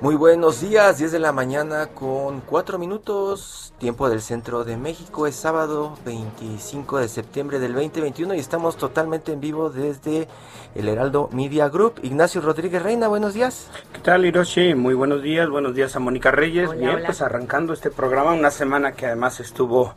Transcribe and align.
Muy 0.00 0.14
buenos 0.14 0.60
días, 0.60 0.98
10 0.98 1.10
de 1.10 1.18
la 1.18 1.32
mañana 1.32 1.88
con 1.88 2.40
4 2.40 2.78
minutos, 2.78 3.74
tiempo 3.78 4.08
del 4.08 4.22
centro 4.22 4.62
de 4.62 4.76
México, 4.76 5.26
es 5.26 5.34
sábado 5.34 5.98
25 6.04 6.98
de 6.98 7.08
septiembre 7.08 7.58
del 7.58 7.74
2021 7.74 8.34
y 8.34 8.38
estamos 8.38 8.76
totalmente 8.76 9.32
en 9.32 9.40
vivo 9.40 9.70
desde 9.70 10.28
el 10.76 10.88
Heraldo 10.88 11.28
Media 11.32 11.68
Group. 11.68 11.94
Ignacio 12.04 12.40
Rodríguez 12.40 12.80
Reina, 12.80 13.08
buenos 13.08 13.34
días. 13.34 13.68
¿Qué 13.92 13.98
tal 13.98 14.24
Hiroshi? 14.24 14.76
Muy 14.76 14.94
buenos 14.94 15.20
días, 15.20 15.50
buenos 15.50 15.74
días 15.74 15.96
a 15.96 15.98
Mónica 15.98 16.30
Reyes. 16.30 16.70
Bien, 16.78 17.02
pues 17.04 17.20
arrancando 17.20 17.72
este 17.72 17.90
programa, 17.90 18.34
una 18.34 18.52
semana 18.52 18.92
que 18.92 19.06
además 19.06 19.40
estuvo 19.40 19.94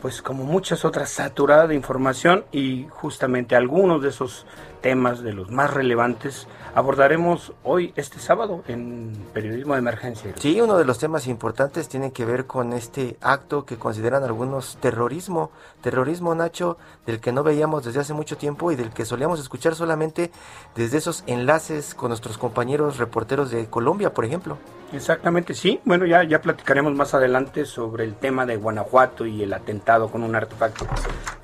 pues 0.00 0.22
como 0.22 0.44
muchas 0.44 0.84
otras 0.84 1.10
saturada 1.10 1.66
de 1.66 1.74
información 1.74 2.44
y 2.52 2.86
justamente 2.88 3.56
algunos 3.56 4.00
de 4.00 4.10
esos 4.10 4.46
temas 4.80 5.22
de 5.22 5.32
los 5.32 5.50
más 5.50 5.74
relevantes 5.74 6.46
abordaremos 6.74 7.52
hoy, 7.62 7.92
este 7.96 8.18
sábado, 8.18 8.62
en 8.68 9.12
Periodismo 9.32 9.74
de 9.74 9.80
Emergencia. 9.80 10.32
Sí, 10.36 10.60
uno 10.60 10.76
de 10.78 10.84
los 10.84 10.98
temas 10.98 11.26
importantes 11.26 11.88
tiene 11.88 12.12
que 12.12 12.24
ver 12.24 12.46
con 12.46 12.72
este 12.72 13.16
acto 13.20 13.64
que 13.64 13.76
consideran 13.76 14.24
algunos 14.24 14.76
terrorismo, 14.80 15.50
terrorismo 15.82 16.34
Nacho, 16.34 16.78
del 17.06 17.20
que 17.20 17.32
no 17.32 17.42
veíamos 17.42 17.84
desde 17.84 18.00
hace 18.00 18.14
mucho 18.14 18.36
tiempo 18.36 18.72
y 18.72 18.76
del 18.76 18.90
que 18.90 19.04
solíamos 19.04 19.40
escuchar 19.40 19.74
solamente 19.74 20.30
desde 20.74 20.98
esos 20.98 21.24
enlaces 21.26 21.94
con 21.94 22.08
nuestros 22.08 22.38
compañeros 22.38 22.98
reporteros 22.98 23.50
de 23.50 23.66
Colombia, 23.66 24.12
por 24.14 24.24
ejemplo. 24.24 24.58
Exactamente, 24.92 25.54
sí. 25.54 25.80
Bueno, 25.84 26.04
ya, 26.04 26.24
ya 26.24 26.40
platicaremos 26.40 26.92
más 26.94 27.14
adelante 27.14 27.64
sobre 27.64 28.04
el 28.04 28.14
tema 28.14 28.44
de 28.44 28.56
Guanajuato 28.56 29.24
y 29.24 29.42
el 29.42 29.52
atentado 29.52 30.10
con 30.10 30.24
un 30.24 30.34
artefacto 30.34 30.86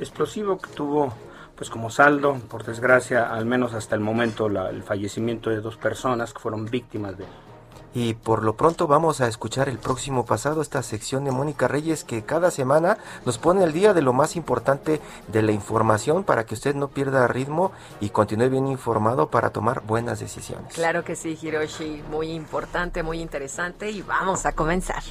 explosivo 0.00 0.58
que 0.58 0.70
tuvo 0.70 1.12
pues 1.56 1.70
como 1.70 1.90
saldo, 1.90 2.34
por 2.48 2.64
desgracia, 2.64 3.32
al 3.32 3.46
menos 3.46 3.74
hasta 3.74 3.94
el 3.94 4.00
momento, 4.00 4.46
el 4.46 4.82
fallecimiento 4.82 5.50
de 5.50 5.60
dos 5.60 5.76
personas 5.76 6.32
que 6.32 6.40
fueron 6.40 6.66
víctimas 6.66 7.16
de 7.16 7.24
y 7.96 8.12
por 8.12 8.44
lo 8.44 8.58
pronto 8.58 8.86
vamos 8.86 9.22
a 9.22 9.26
escuchar 9.26 9.70
el 9.70 9.78
próximo 9.78 10.26
pasado 10.26 10.60
esta 10.60 10.82
sección 10.82 11.24
de 11.24 11.30
Mónica 11.30 11.66
Reyes 11.66 12.04
que 12.04 12.22
cada 12.22 12.50
semana 12.50 12.98
nos 13.24 13.38
pone 13.38 13.64
al 13.64 13.72
día 13.72 13.94
de 13.94 14.02
lo 14.02 14.12
más 14.12 14.36
importante 14.36 15.00
de 15.28 15.40
la 15.40 15.52
información 15.52 16.22
para 16.22 16.44
que 16.44 16.52
usted 16.52 16.74
no 16.74 16.88
pierda 16.88 17.26
ritmo 17.26 17.72
y 18.00 18.10
continúe 18.10 18.50
bien 18.50 18.66
informado 18.66 19.30
para 19.30 19.48
tomar 19.48 19.80
buenas 19.80 20.20
decisiones. 20.20 20.74
Claro 20.74 21.04
que 21.04 21.16
sí, 21.16 21.38
Hiroshi, 21.40 22.02
muy 22.10 22.32
importante, 22.32 23.02
muy 23.02 23.18
interesante 23.22 23.90
y 23.90 24.02
vamos 24.02 24.44
a 24.44 24.52
comenzar. 24.52 25.02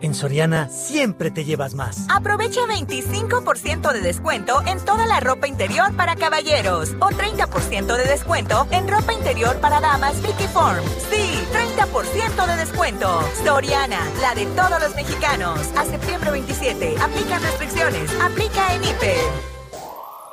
En 0.00 0.14
Soriana 0.14 0.68
siempre 0.68 1.30
te 1.30 1.44
llevas 1.44 1.74
más. 1.74 2.06
Aprovecha 2.08 2.60
25% 2.62 3.92
de 3.92 4.00
descuento 4.00 4.62
en 4.66 4.78
toda 4.84 5.06
la 5.06 5.20
ropa 5.20 5.46
interior 5.46 5.94
para 5.96 6.16
caballeros 6.16 6.90
o 7.00 7.08
30% 7.08 7.96
de 7.96 8.04
descuento 8.04 8.66
en 8.70 8.88
ropa 8.88 9.12
interior 9.12 9.56
para 9.60 9.80
damas 9.80 10.20
Vicky 10.22 10.48
Form. 10.48 10.84
Sí, 11.10 11.40
30% 11.76 12.46
de 12.46 12.56
descuento. 12.56 13.20
Soriana, 13.44 14.00
la 14.20 14.34
de 14.34 14.46
todos 14.46 14.80
los 14.80 14.94
mexicanos. 14.94 15.60
A 15.76 15.84
septiembre 15.84 16.30
27. 16.30 16.96
Aplica 17.00 17.38
restricciones. 17.38 18.10
Aplica 18.20 18.74
en 18.74 18.84
IPE. 18.84 19.16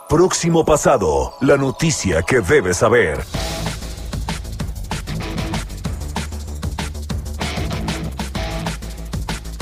Próximo 0.09 0.65
pasado. 0.65 1.33
La 1.39 1.55
noticia 1.55 2.21
que 2.21 2.41
debes 2.41 2.77
saber. 2.77 3.23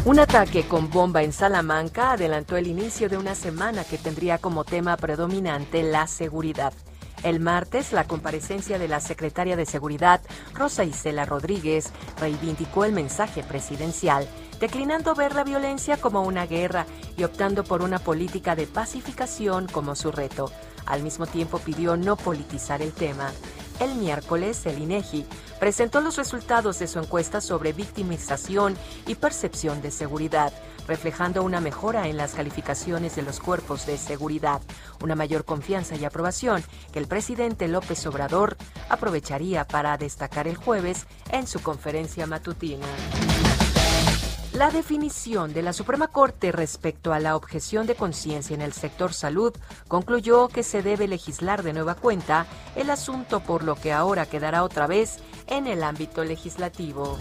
Un 0.09 0.17
ataque 0.17 0.67
con 0.67 0.89
bomba 0.89 1.21
en 1.21 1.31
Salamanca 1.31 2.13
adelantó 2.13 2.57
el 2.57 2.65
inicio 2.65 3.09
de 3.09 3.17
una 3.17 3.35
semana 3.35 3.83
que 3.83 3.99
tendría 3.99 4.39
como 4.39 4.63
tema 4.63 4.97
predominante 4.97 5.83
la 5.83 6.07
seguridad. 6.07 6.73
El 7.21 7.39
martes, 7.39 7.93
la 7.93 8.05
comparecencia 8.05 8.79
de 8.79 8.87
la 8.87 9.01
secretaria 9.01 9.55
de 9.55 9.67
Seguridad, 9.67 10.19
Rosa 10.55 10.83
Isela 10.83 11.25
Rodríguez, 11.25 11.91
reivindicó 12.19 12.85
el 12.85 12.91
mensaje 12.91 13.43
presidencial, 13.43 14.27
declinando 14.59 15.13
ver 15.13 15.35
la 15.35 15.43
violencia 15.43 15.97
como 15.97 16.23
una 16.23 16.47
guerra 16.47 16.87
y 17.15 17.23
optando 17.23 17.63
por 17.63 17.83
una 17.83 17.99
política 17.99 18.55
de 18.55 18.65
pacificación 18.65 19.67
como 19.67 19.95
su 19.95 20.11
reto. 20.11 20.51
Al 20.87 21.03
mismo 21.03 21.27
tiempo 21.27 21.59
pidió 21.59 21.97
no 21.97 22.15
politizar 22.15 22.81
el 22.81 22.93
tema. 22.93 23.31
El 23.79 23.95
miércoles, 23.95 24.65
el 24.65 24.77
INEGI 24.81 25.25
presentó 25.57 26.01
los 26.01 26.17
resultados 26.17 26.79
de 26.79 26.87
su 26.87 26.99
encuesta 26.99 27.39
sobre 27.39 27.71
victimización 27.71 28.75
y 29.07 29.15
percepción 29.15 29.81
de 29.81 29.89
seguridad, 29.89 30.51
reflejando 30.85 31.43
una 31.43 31.61
mejora 31.61 32.07
en 32.07 32.17
las 32.17 32.33
calificaciones 32.33 33.15
de 33.15 33.21
los 33.21 33.39
cuerpos 33.39 33.85
de 33.85 33.97
seguridad, 33.97 34.61
una 35.01 35.15
mayor 35.15 35.45
confianza 35.45 35.95
y 35.95 36.03
aprobación 36.03 36.61
que 36.91 36.99
el 36.99 37.07
presidente 37.07 37.69
López 37.69 38.05
Obrador 38.05 38.57
aprovecharía 38.89 39.65
para 39.65 39.97
destacar 39.97 40.47
el 40.47 40.57
jueves 40.57 41.05
en 41.31 41.47
su 41.47 41.61
conferencia 41.61 42.27
matutina. 42.27 42.85
La 44.59 44.71
definición 44.71 45.53
de 45.53 45.61
la 45.61 45.71
Suprema 45.71 46.09
Corte 46.09 46.51
respecto 46.51 47.13
a 47.13 47.19
la 47.19 47.37
objeción 47.37 47.87
de 47.87 47.95
conciencia 47.95 48.53
en 48.53 48.61
el 48.61 48.73
sector 48.73 49.13
salud 49.13 49.55
concluyó 49.87 50.49
que 50.49 50.63
se 50.63 50.83
debe 50.83 51.07
legislar 51.07 51.63
de 51.63 51.71
nueva 51.71 51.95
cuenta 51.95 52.45
el 52.75 52.89
asunto 52.89 53.39
por 53.39 53.63
lo 53.63 53.75
que 53.75 53.93
ahora 53.93 54.25
quedará 54.25 54.65
otra 54.65 54.85
vez 54.85 55.19
en 55.47 55.65
el 55.65 55.81
ámbito 55.81 56.25
legislativo. 56.25 57.17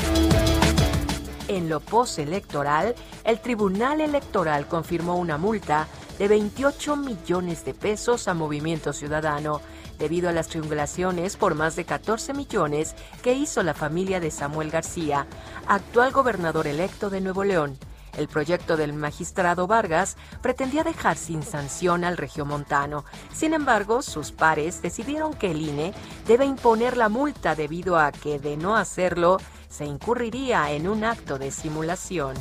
En 1.47 1.69
lo 1.69 1.79
postelectoral, 1.79 2.97
el 3.23 3.39
Tribunal 3.39 4.01
Electoral 4.01 4.67
confirmó 4.67 5.15
una 5.15 5.39
multa 5.39 5.87
de 6.19 6.27
28 6.27 6.97
millones 6.97 7.65
de 7.65 7.73
pesos 7.73 8.27
a 8.27 8.35
Movimiento 8.35 8.93
Ciudadano 8.93 9.61
debido 9.99 10.29
a 10.29 10.33
las 10.33 10.49
triangulaciones 10.49 11.37
por 11.37 11.55
más 11.55 11.77
de 11.77 11.85
14 11.85 12.35
millones 12.35 12.95
que 13.23 13.35
hizo 13.35 13.63
la 13.63 13.75
familia 13.75 14.21
de 14.21 14.31
Samuel 14.31 14.71
García, 14.71 15.27
actual 15.67 16.13
gobernador 16.13 16.67
electo 16.67 17.11
de 17.11 17.21
Nuevo 17.21 17.45
León. 17.45 17.79
El 18.17 18.27
proyecto 18.27 18.77
del 18.77 18.95
magistrado 18.95 19.67
Vargas 19.67 20.17
pretendía 20.43 20.83
dejar 20.83 21.17
sin 21.17 21.43
sanción 21.43 22.05
al 22.05 22.17
regiomontano. 22.17 23.05
Sin 23.33 23.55
embargo, 23.55 24.03
sus 24.03 24.33
pares 24.33 24.83
decidieron 24.83 25.35
que 25.35 25.53
el 25.53 25.61
INE 25.63 25.95
debe 26.27 26.45
imponer 26.45 26.97
la 26.97 27.09
multa 27.09 27.55
debido 27.55 27.97
a 27.97 28.11
que, 28.11 28.41
de 28.41 28.57
no 28.57 28.77
hacerlo, 28.77 29.39
se 29.69 29.85
incurriría 29.85 30.73
en 30.73 30.89
un 30.89 31.05
acto 31.05 31.39
de 31.39 31.53
simulación. 31.53 32.35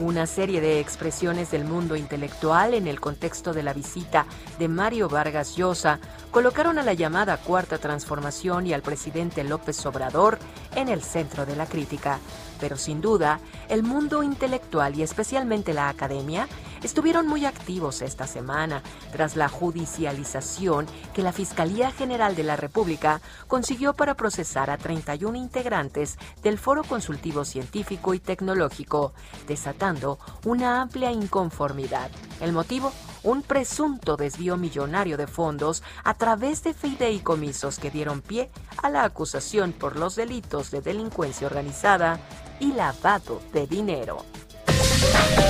Una 0.00 0.28
serie 0.28 0.60
de 0.60 0.78
expresiones 0.78 1.50
del 1.50 1.64
mundo 1.64 1.96
intelectual 1.96 2.74
en 2.74 2.86
el 2.86 3.00
contexto 3.00 3.52
de 3.52 3.64
la 3.64 3.72
visita 3.72 4.26
de 4.60 4.68
Mario 4.68 5.08
Vargas 5.08 5.56
Llosa 5.56 5.98
colocaron 6.30 6.78
a 6.78 6.84
la 6.84 6.92
llamada 6.92 7.36
Cuarta 7.36 7.78
Transformación 7.78 8.68
y 8.68 8.72
al 8.72 8.82
presidente 8.82 9.42
López 9.42 9.84
Obrador 9.86 10.38
en 10.76 10.88
el 10.88 11.02
centro 11.02 11.46
de 11.46 11.56
la 11.56 11.66
crítica. 11.66 12.20
Pero 12.60 12.76
sin 12.76 13.00
duda, 13.00 13.40
el 13.68 13.82
mundo 13.82 14.22
intelectual 14.22 14.96
y 14.96 15.02
especialmente 15.02 15.74
la 15.74 15.88
academia 15.88 16.46
estuvieron 16.82 17.26
muy 17.26 17.44
activos 17.44 18.02
esta 18.02 18.26
semana 18.26 18.82
tras 19.12 19.36
la 19.36 19.48
judicialización 19.48 20.86
que 21.14 21.22
la 21.22 21.32
Fiscalía 21.32 21.90
General 21.90 22.36
de 22.36 22.44
la 22.44 22.56
República 22.56 23.20
consiguió 23.46 23.94
para 23.94 24.14
procesar 24.14 24.70
a 24.70 24.78
31 24.78 25.36
integrantes 25.36 26.18
del 26.42 26.58
Foro 26.58 26.84
Consultivo 26.84 27.44
Científico 27.44 28.14
y 28.14 28.20
Tecnológico, 28.20 29.12
desatando 29.46 30.18
una 30.44 30.80
amplia 30.80 31.10
inconformidad. 31.10 32.10
El 32.40 32.52
motivo, 32.52 32.92
un 33.22 33.42
presunto 33.42 34.16
desvío 34.16 34.56
millonario 34.56 35.16
de 35.16 35.26
fondos 35.26 35.82
a 36.04 36.14
través 36.14 36.62
de 36.62 36.74
fideicomisos 36.74 37.78
que 37.78 37.90
dieron 37.90 38.20
pie 38.20 38.50
a 38.82 38.90
la 38.90 39.04
acusación 39.04 39.72
por 39.72 39.96
los 39.96 40.16
delitos 40.16 40.70
de 40.70 40.80
delincuencia 40.80 41.46
organizada 41.46 42.20
y 42.60 42.72
lavado 42.72 43.40
de 43.52 43.66
dinero. 43.66 44.24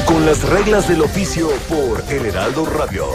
Con 0.07 0.27
las 0.27 0.49
reglas 0.49 0.89
del 0.89 1.03
oficio 1.03 1.49
por 1.69 2.03
El 2.13 2.27
Heraldo 2.27 2.67
Radio. 2.67 3.07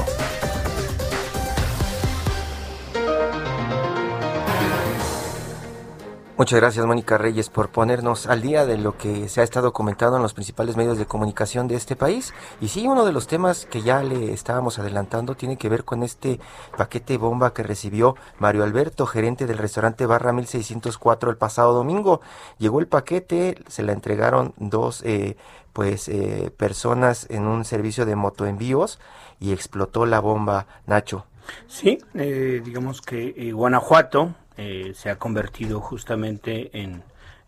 Muchas 6.36 6.60
gracias, 6.60 6.86
Mónica 6.86 7.18
Reyes, 7.20 7.50
por 7.50 7.70
ponernos 7.70 8.26
al 8.26 8.42
día 8.42 8.66
de 8.66 8.78
lo 8.78 8.98
que 8.98 9.30
se 9.30 9.40
ha 9.40 9.44
estado 9.44 9.72
comentando 9.72 10.18
en 10.18 10.24
los 10.24 10.34
principales 10.34 10.76
medios 10.76 10.98
de 10.98 11.06
comunicación 11.06 11.68
de 11.68 11.76
este 11.76 11.96
país. 11.96 12.34
Y 12.60 12.70
sí, 12.70 12.88
uno 12.88 13.06
de 13.06 13.14
los 13.14 13.28
temas 13.28 13.66
que 13.66 13.84
ya 13.84 14.02
le 14.02 14.34
estábamos 14.34 14.80
adelantando 14.80 15.36
tiene 15.36 15.58
que 15.58 15.70
ver 15.70 15.86
con 15.86 16.02
este 16.02 16.40
paquete 16.76 17.18
bomba 17.18 17.54
que 17.54 17.62
recibió 17.62 18.16
Mario 18.40 18.64
Alberto, 18.64 19.06
gerente 19.06 19.46
del 19.46 19.60
restaurante 19.60 20.08
Barra 20.08 20.34
1604 20.34 21.30
el 21.30 21.38
pasado 21.38 21.72
domingo. 21.72 22.20
Llegó 22.58 22.80
el 22.80 22.88
paquete, 22.88 23.64
se 23.68 23.84
la 23.84 23.94
entregaron 23.94 24.54
dos 24.58 25.04
eh, 25.04 25.38
pues 25.74 26.08
eh, 26.08 26.52
personas 26.56 27.28
en 27.30 27.48
un 27.48 27.66
servicio 27.66 28.06
de 28.06 28.16
motoenvíos 28.16 29.00
y 29.40 29.52
explotó 29.52 30.06
la 30.06 30.20
bomba, 30.20 30.68
Nacho. 30.86 31.26
Sí, 31.68 31.98
eh, 32.14 32.62
digamos 32.64 33.02
que 33.02 33.52
Guanajuato 33.52 34.34
eh, 34.56 34.92
se 34.94 35.10
ha 35.10 35.18
convertido 35.18 35.80
justamente 35.82 36.70
en, 36.80 37.04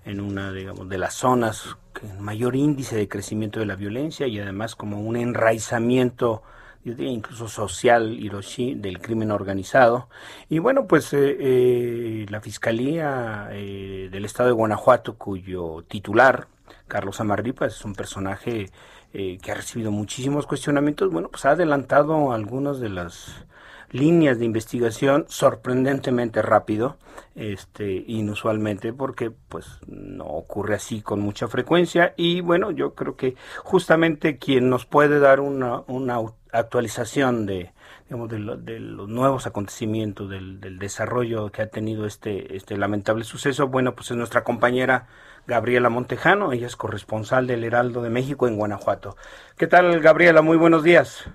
en 0.06 0.20
una 0.20 0.52
digamos, 0.52 0.90
de 0.90 0.98
las 0.98 1.14
zonas 1.14 1.78
con 1.94 2.20
mayor 2.20 2.56
índice 2.56 2.96
de 2.96 3.08
crecimiento 3.08 3.60
de 3.60 3.68
la 3.68 3.76
violencia 3.76 4.26
y 4.26 4.40
además 4.40 4.76
como 4.76 5.00
un 5.02 5.16
enraizamiento 5.16 6.42
incluso 6.84 7.48
social 7.48 8.20
Hiroshi 8.20 8.76
del 8.76 9.00
crimen 9.00 9.32
organizado 9.32 10.08
y 10.50 10.60
bueno 10.60 10.86
pues 10.86 11.14
eh, 11.14 11.38
eh, 11.40 12.26
la 12.30 12.42
fiscalía 12.42 13.50
del 13.52 14.26
estado 14.26 14.50
de 14.50 14.54
Guanajuato 14.54 15.16
cuyo 15.16 15.84
titular 15.88 16.48
Carlos 16.88 17.20
Amarripa 17.20 17.66
es 17.66 17.84
un 17.86 17.94
personaje 17.94 18.70
que 19.14 19.52
ha 19.52 19.56
recibido 19.56 19.92
muchísimos 19.92 20.46
cuestionamientos 20.46 21.10
bueno 21.10 21.30
pues 21.30 21.46
ha 21.46 21.52
adelantado 21.52 22.34
algunas 22.34 22.82
de 22.82 22.90
las 22.90 23.46
líneas 23.92 24.40
de 24.40 24.46
investigación 24.46 25.26
sorprendentemente 25.30 26.42
rápido, 26.42 26.98
este, 27.36 28.04
inusualmente, 28.08 28.94
porque 28.94 29.32
pues 29.32 29.66
no 29.88 30.26
ocurre 30.26 30.76
así 30.76 31.02
con 31.02 31.22
mucha 31.22 31.48
frecuencia. 31.48 32.14
Y 32.18 32.42
bueno, 32.42 32.72
yo 32.72 32.94
creo 32.94 33.16
que 33.16 33.36
justamente 33.64 34.38
quien 34.38 34.70
nos 34.70 34.86
puede 34.86 35.20
dar 35.20 35.40
una, 35.40 35.82
una 35.88 36.18
actualización 36.52 37.46
de, 37.46 37.74
digamos, 38.10 38.30
de, 38.30 38.80
los 38.80 39.08
nuevos 39.08 39.48
acontecimientos, 39.48 40.30
del, 40.30 40.60
del, 40.60 40.78
desarrollo 40.78 41.52
que 41.52 41.62
ha 41.62 41.68
tenido 41.68 42.06
este, 42.06 42.56
este 42.56 42.78
lamentable 42.78 43.24
suceso, 43.24 43.68
bueno, 43.68 43.96
pues 43.96 44.12
es 44.12 44.18
nuestra 44.18 44.44
compañera 44.44 45.08
Gabriela 45.48 45.90
Montejano, 45.90 46.52
ella 46.52 46.68
es 46.68 46.76
corresponsal 46.76 47.46
del 47.48 47.64
Heraldo 47.64 48.02
de 48.02 48.10
México 48.10 48.48
en 48.48 48.58
Guanajuato. 48.58 49.16
¿Qué 49.58 49.68
tal, 49.68 50.00
Gabriela? 50.02 50.42
Muy 50.42 50.58
buenos 50.58 50.84
días. 50.84 51.26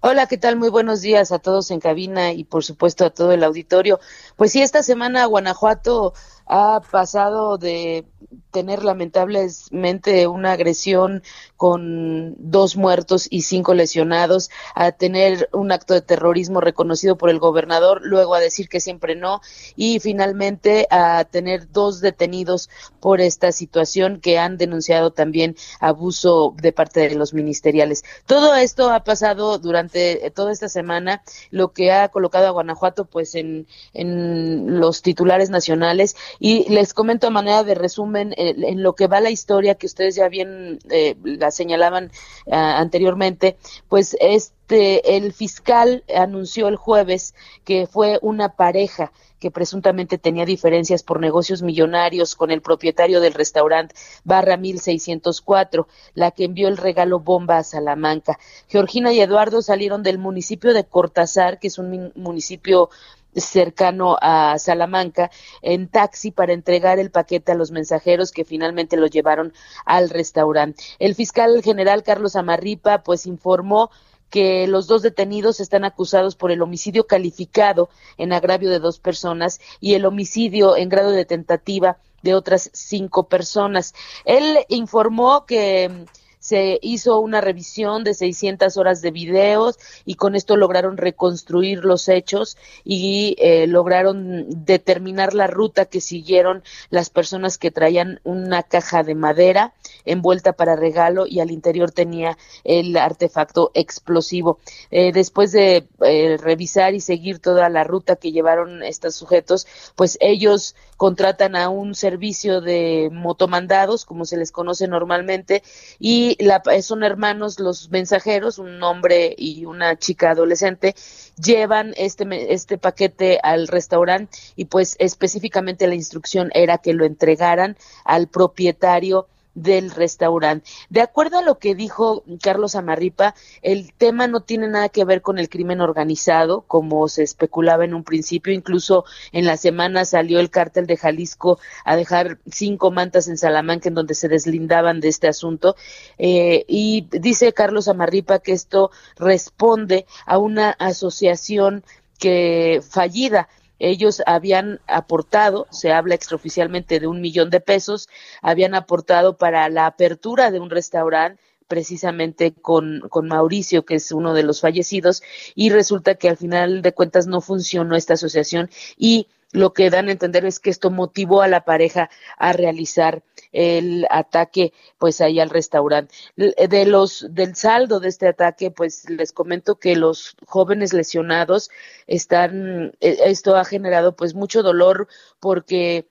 Hola, 0.00 0.26
¿qué 0.26 0.36
tal? 0.36 0.56
Muy 0.56 0.68
buenos 0.68 1.00
días 1.00 1.30
a 1.30 1.38
todos 1.38 1.70
en 1.70 1.78
cabina 1.78 2.32
y 2.32 2.42
por 2.42 2.64
supuesto 2.64 3.04
a 3.04 3.10
todo 3.10 3.30
el 3.30 3.44
auditorio. 3.44 4.00
Pues 4.34 4.50
sí, 4.50 4.60
esta 4.60 4.82
semana 4.82 5.24
Guanajuato 5.26 6.12
ha 6.46 6.80
pasado 6.90 7.58
de 7.58 8.04
tener 8.50 8.84
lamentablemente 8.84 10.26
una 10.26 10.52
agresión 10.52 11.22
con 11.56 12.34
dos 12.38 12.76
muertos 12.76 13.26
y 13.30 13.42
cinco 13.42 13.74
lesionados, 13.74 14.50
a 14.74 14.92
tener 14.92 15.48
un 15.52 15.72
acto 15.72 15.94
de 15.94 16.02
terrorismo 16.02 16.60
reconocido 16.60 17.16
por 17.16 17.30
el 17.30 17.38
gobernador, 17.38 18.00
luego 18.04 18.34
a 18.34 18.40
decir 18.40 18.68
que 18.68 18.80
siempre 18.80 19.16
no, 19.16 19.40
y 19.74 20.00
finalmente 20.00 20.86
a 20.90 21.24
tener 21.24 21.70
dos 21.70 22.00
detenidos 22.00 22.68
por 23.00 23.20
esta 23.20 23.52
situación 23.52 24.20
que 24.20 24.38
han 24.38 24.58
denunciado 24.58 25.12
también 25.12 25.56
abuso 25.80 26.54
de 26.60 26.72
parte 26.72 27.08
de 27.08 27.14
los 27.14 27.32
ministeriales. 27.34 28.04
Todo 28.26 28.54
esto 28.54 28.90
ha 28.90 29.04
pasado 29.04 29.58
durante 29.58 30.30
toda 30.34 30.52
esta 30.52 30.68
semana, 30.68 31.22
lo 31.50 31.72
que 31.72 31.92
ha 31.92 32.08
colocado 32.08 32.46
a 32.48 32.50
Guanajuato 32.50 33.06
pues 33.06 33.34
en, 33.34 33.66
en 33.94 34.78
los 34.80 35.02
titulares 35.02 35.48
nacionales 35.48 36.16
y 36.38 36.68
les 36.68 36.94
comento 36.94 37.26
a 37.26 37.30
manera 37.30 37.64
de 37.64 37.74
resumen 37.74 38.32
eh, 38.36 38.54
en 38.56 38.82
lo 38.82 38.94
que 38.94 39.06
va 39.06 39.20
la 39.20 39.30
historia 39.30 39.74
que 39.74 39.86
ustedes 39.86 40.14
ya 40.14 40.28
bien 40.28 40.78
eh, 40.90 41.16
la 41.24 41.50
señalaban 41.50 42.10
ah, 42.50 42.78
anteriormente, 42.78 43.56
pues 43.88 44.16
este 44.20 45.16
el 45.16 45.32
fiscal 45.32 46.04
anunció 46.14 46.68
el 46.68 46.76
jueves 46.76 47.34
que 47.64 47.86
fue 47.86 48.18
una 48.22 48.50
pareja 48.50 49.12
que 49.42 49.50
presuntamente 49.50 50.18
tenía 50.18 50.46
diferencias 50.46 51.02
por 51.02 51.18
negocios 51.18 51.62
millonarios 51.62 52.36
con 52.36 52.52
el 52.52 52.62
propietario 52.62 53.20
del 53.20 53.34
restaurante 53.34 53.92
Barra 54.22 54.56
1604, 54.56 55.88
la 56.14 56.30
que 56.30 56.44
envió 56.44 56.68
el 56.68 56.76
regalo 56.76 57.18
bomba 57.18 57.58
a 57.58 57.64
Salamanca. 57.64 58.38
Georgina 58.68 59.12
y 59.12 59.20
Eduardo 59.20 59.60
salieron 59.60 60.04
del 60.04 60.18
municipio 60.18 60.72
de 60.72 60.84
Cortázar, 60.84 61.58
que 61.58 61.66
es 61.66 61.78
un 61.78 62.12
municipio 62.14 62.88
cercano 63.34 64.16
a 64.20 64.58
Salamanca 64.58 65.30
en 65.62 65.88
taxi 65.88 66.30
para 66.30 66.52
entregar 66.52 66.98
el 66.98 67.10
paquete 67.10 67.52
a 67.52 67.54
los 67.54 67.70
mensajeros 67.70 68.32
que 68.32 68.44
finalmente 68.44 68.96
lo 68.96 69.06
llevaron 69.06 69.52
al 69.84 70.10
restaurante. 70.10 70.82
El 70.98 71.14
fiscal 71.14 71.62
general 71.62 72.02
Carlos 72.02 72.36
Amarripa 72.36 73.02
pues 73.02 73.26
informó 73.26 73.90
que 74.32 74.66
los 74.66 74.86
dos 74.86 75.02
detenidos 75.02 75.60
están 75.60 75.84
acusados 75.84 76.36
por 76.36 76.50
el 76.50 76.62
homicidio 76.62 77.06
calificado 77.06 77.90
en 78.16 78.32
agravio 78.32 78.70
de 78.70 78.78
dos 78.78 78.98
personas 78.98 79.60
y 79.78 79.92
el 79.94 80.06
homicidio 80.06 80.74
en 80.76 80.88
grado 80.88 81.10
de 81.10 81.26
tentativa 81.26 81.98
de 82.22 82.34
otras 82.34 82.70
cinco 82.72 83.28
personas. 83.28 83.94
Él 84.24 84.58
informó 84.68 85.44
que 85.44 86.06
se 86.42 86.80
hizo 86.82 87.20
una 87.20 87.40
revisión 87.40 88.02
de 88.02 88.14
600 88.14 88.76
horas 88.76 89.00
de 89.00 89.12
videos 89.12 89.78
y 90.04 90.16
con 90.16 90.34
esto 90.34 90.56
lograron 90.56 90.96
reconstruir 90.96 91.84
los 91.84 92.08
hechos 92.08 92.56
y 92.84 93.36
eh, 93.38 93.68
lograron 93.68 94.46
determinar 94.64 95.34
la 95.34 95.46
ruta 95.46 95.84
que 95.84 96.00
siguieron 96.00 96.64
las 96.90 97.10
personas 97.10 97.58
que 97.58 97.70
traían 97.70 98.20
una 98.24 98.64
caja 98.64 99.04
de 99.04 99.14
madera 99.14 99.72
envuelta 100.04 100.52
para 100.54 100.74
regalo 100.74 101.28
y 101.28 101.38
al 101.38 101.52
interior 101.52 101.92
tenía 101.92 102.36
el 102.64 102.96
artefacto 102.96 103.70
explosivo. 103.74 104.58
Eh, 104.90 105.12
después 105.12 105.52
de 105.52 105.86
eh, 106.04 106.38
revisar 106.40 106.94
y 106.94 107.00
seguir 107.00 107.38
toda 107.38 107.68
la 107.68 107.84
ruta 107.84 108.16
que 108.16 108.32
llevaron 108.32 108.82
estos 108.82 109.14
sujetos, 109.14 109.68
pues 109.94 110.18
ellos 110.20 110.74
contratan 110.96 111.56
a 111.56 111.68
un 111.68 111.94
servicio 111.94 112.60
de 112.60 113.10
motomandados, 113.12 114.04
como 114.04 114.24
se 114.24 114.36
les 114.36 114.52
conoce 114.52 114.86
normalmente, 114.88 115.62
y 115.98 116.31
la, 116.38 116.62
son 116.82 117.04
hermanos 117.04 117.58
los 117.60 117.90
mensajeros, 117.90 118.58
un 118.58 118.82
hombre 118.82 119.34
y 119.36 119.64
una 119.64 119.96
chica 119.96 120.30
adolescente, 120.30 120.94
llevan 121.42 121.94
este, 121.96 122.52
este 122.52 122.78
paquete 122.78 123.38
al 123.42 123.68
restaurante 123.68 124.38
y 124.56 124.66
pues 124.66 124.96
específicamente 124.98 125.86
la 125.86 125.94
instrucción 125.94 126.50
era 126.54 126.78
que 126.78 126.94
lo 126.94 127.04
entregaran 127.04 127.76
al 128.04 128.28
propietario 128.28 129.28
del 129.54 129.90
restaurante. 129.90 130.68
De 130.88 131.00
acuerdo 131.00 131.38
a 131.38 131.42
lo 131.42 131.58
que 131.58 131.74
dijo 131.74 132.24
Carlos 132.42 132.74
Amarripa, 132.74 133.34
el 133.62 133.92
tema 133.92 134.26
no 134.26 134.40
tiene 134.40 134.68
nada 134.68 134.88
que 134.88 135.04
ver 135.04 135.22
con 135.22 135.38
el 135.38 135.48
crimen 135.48 135.80
organizado, 135.80 136.62
como 136.62 137.08
se 137.08 137.22
especulaba 137.22 137.84
en 137.84 137.94
un 137.94 138.04
principio. 138.04 138.52
Incluso 138.52 139.04
en 139.32 139.44
la 139.46 139.56
semana 139.56 140.04
salió 140.04 140.40
el 140.40 140.50
cártel 140.50 140.86
de 140.86 140.96
Jalisco 140.96 141.58
a 141.84 141.96
dejar 141.96 142.38
cinco 142.50 142.90
mantas 142.90 143.28
en 143.28 143.36
Salamanca 143.36 143.88
en 143.88 143.94
donde 143.94 144.14
se 144.14 144.28
deslindaban 144.28 145.00
de 145.00 145.08
este 145.08 145.28
asunto. 145.28 145.76
Eh, 146.18 146.64
y 146.68 147.08
dice 147.10 147.52
Carlos 147.52 147.88
Amarripa 147.88 148.38
que 148.38 148.52
esto 148.52 148.90
responde 149.16 150.06
a 150.26 150.38
una 150.38 150.70
asociación 150.70 151.84
que 152.18 152.80
fallida 152.88 153.48
ellos 153.82 154.22
habían 154.26 154.80
aportado, 154.86 155.66
se 155.70 155.92
habla 155.92 156.14
extraoficialmente 156.14 157.00
de 157.00 157.06
un 157.06 157.20
millón 157.20 157.50
de 157.50 157.60
pesos, 157.60 158.08
habían 158.40 158.74
aportado 158.74 159.36
para 159.36 159.68
la 159.68 159.86
apertura 159.86 160.50
de 160.50 160.60
un 160.60 160.70
restaurante 160.70 161.42
precisamente 161.66 162.52
con, 162.52 163.00
con 163.08 163.28
Mauricio, 163.28 163.86
que 163.86 163.94
es 163.94 164.12
uno 164.12 164.34
de 164.34 164.42
los 164.42 164.60
fallecidos, 164.60 165.22
y 165.54 165.70
resulta 165.70 166.16
que 166.16 166.28
al 166.28 166.36
final 166.36 166.82
de 166.82 166.92
cuentas 166.92 167.26
no 167.26 167.40
funcionó 167.40 167.96
esta 167.96 168.14
asociación 168.14 168.68
y 168.98 169.26
lo 169.52 169.72
que 169.74 169.90
dan 169.90 170.08
a 170.08 170.12
entender 170.12 170.44
es 170.44 170.58
que 170.58 170.70
esto 170.70 170.90
motivó 170.90 171.42
a 171.42 171.48
la 171.48 171.64
pareja 171.64 172.10
a 172.38 172.52
realizar 172.52 173.22
el 173.52 174.06
ataque 174.10 174.72
pues 174.98 175.20
ahí 175.20 175.38
al 175.38 175.50
restaurante. 175.50 176.14
De 176.36 176.86
los 176.86 177.26
del 177.30 177.54
saldo 177.54 178.00
de 178.00 178.08
este 178.08 178.28
ataque, 178.28 178.70
pues 178.70 179.08
les 179.10 179.32
comento 179.32 179.76
que 179.76 179.94
los 179.94 180.36
jóvenes 180.46 180.94
lesionados 180.94 181.70
están 182.06 182.92
e, 183.00 183.18
esto 183.26 183.56
ha 183.56 183.64
generado 183.64 184.16
pues 184.16 184.34
mucho 184.34 184.62
dolor 184.62 185.06
porque 185.38 186.08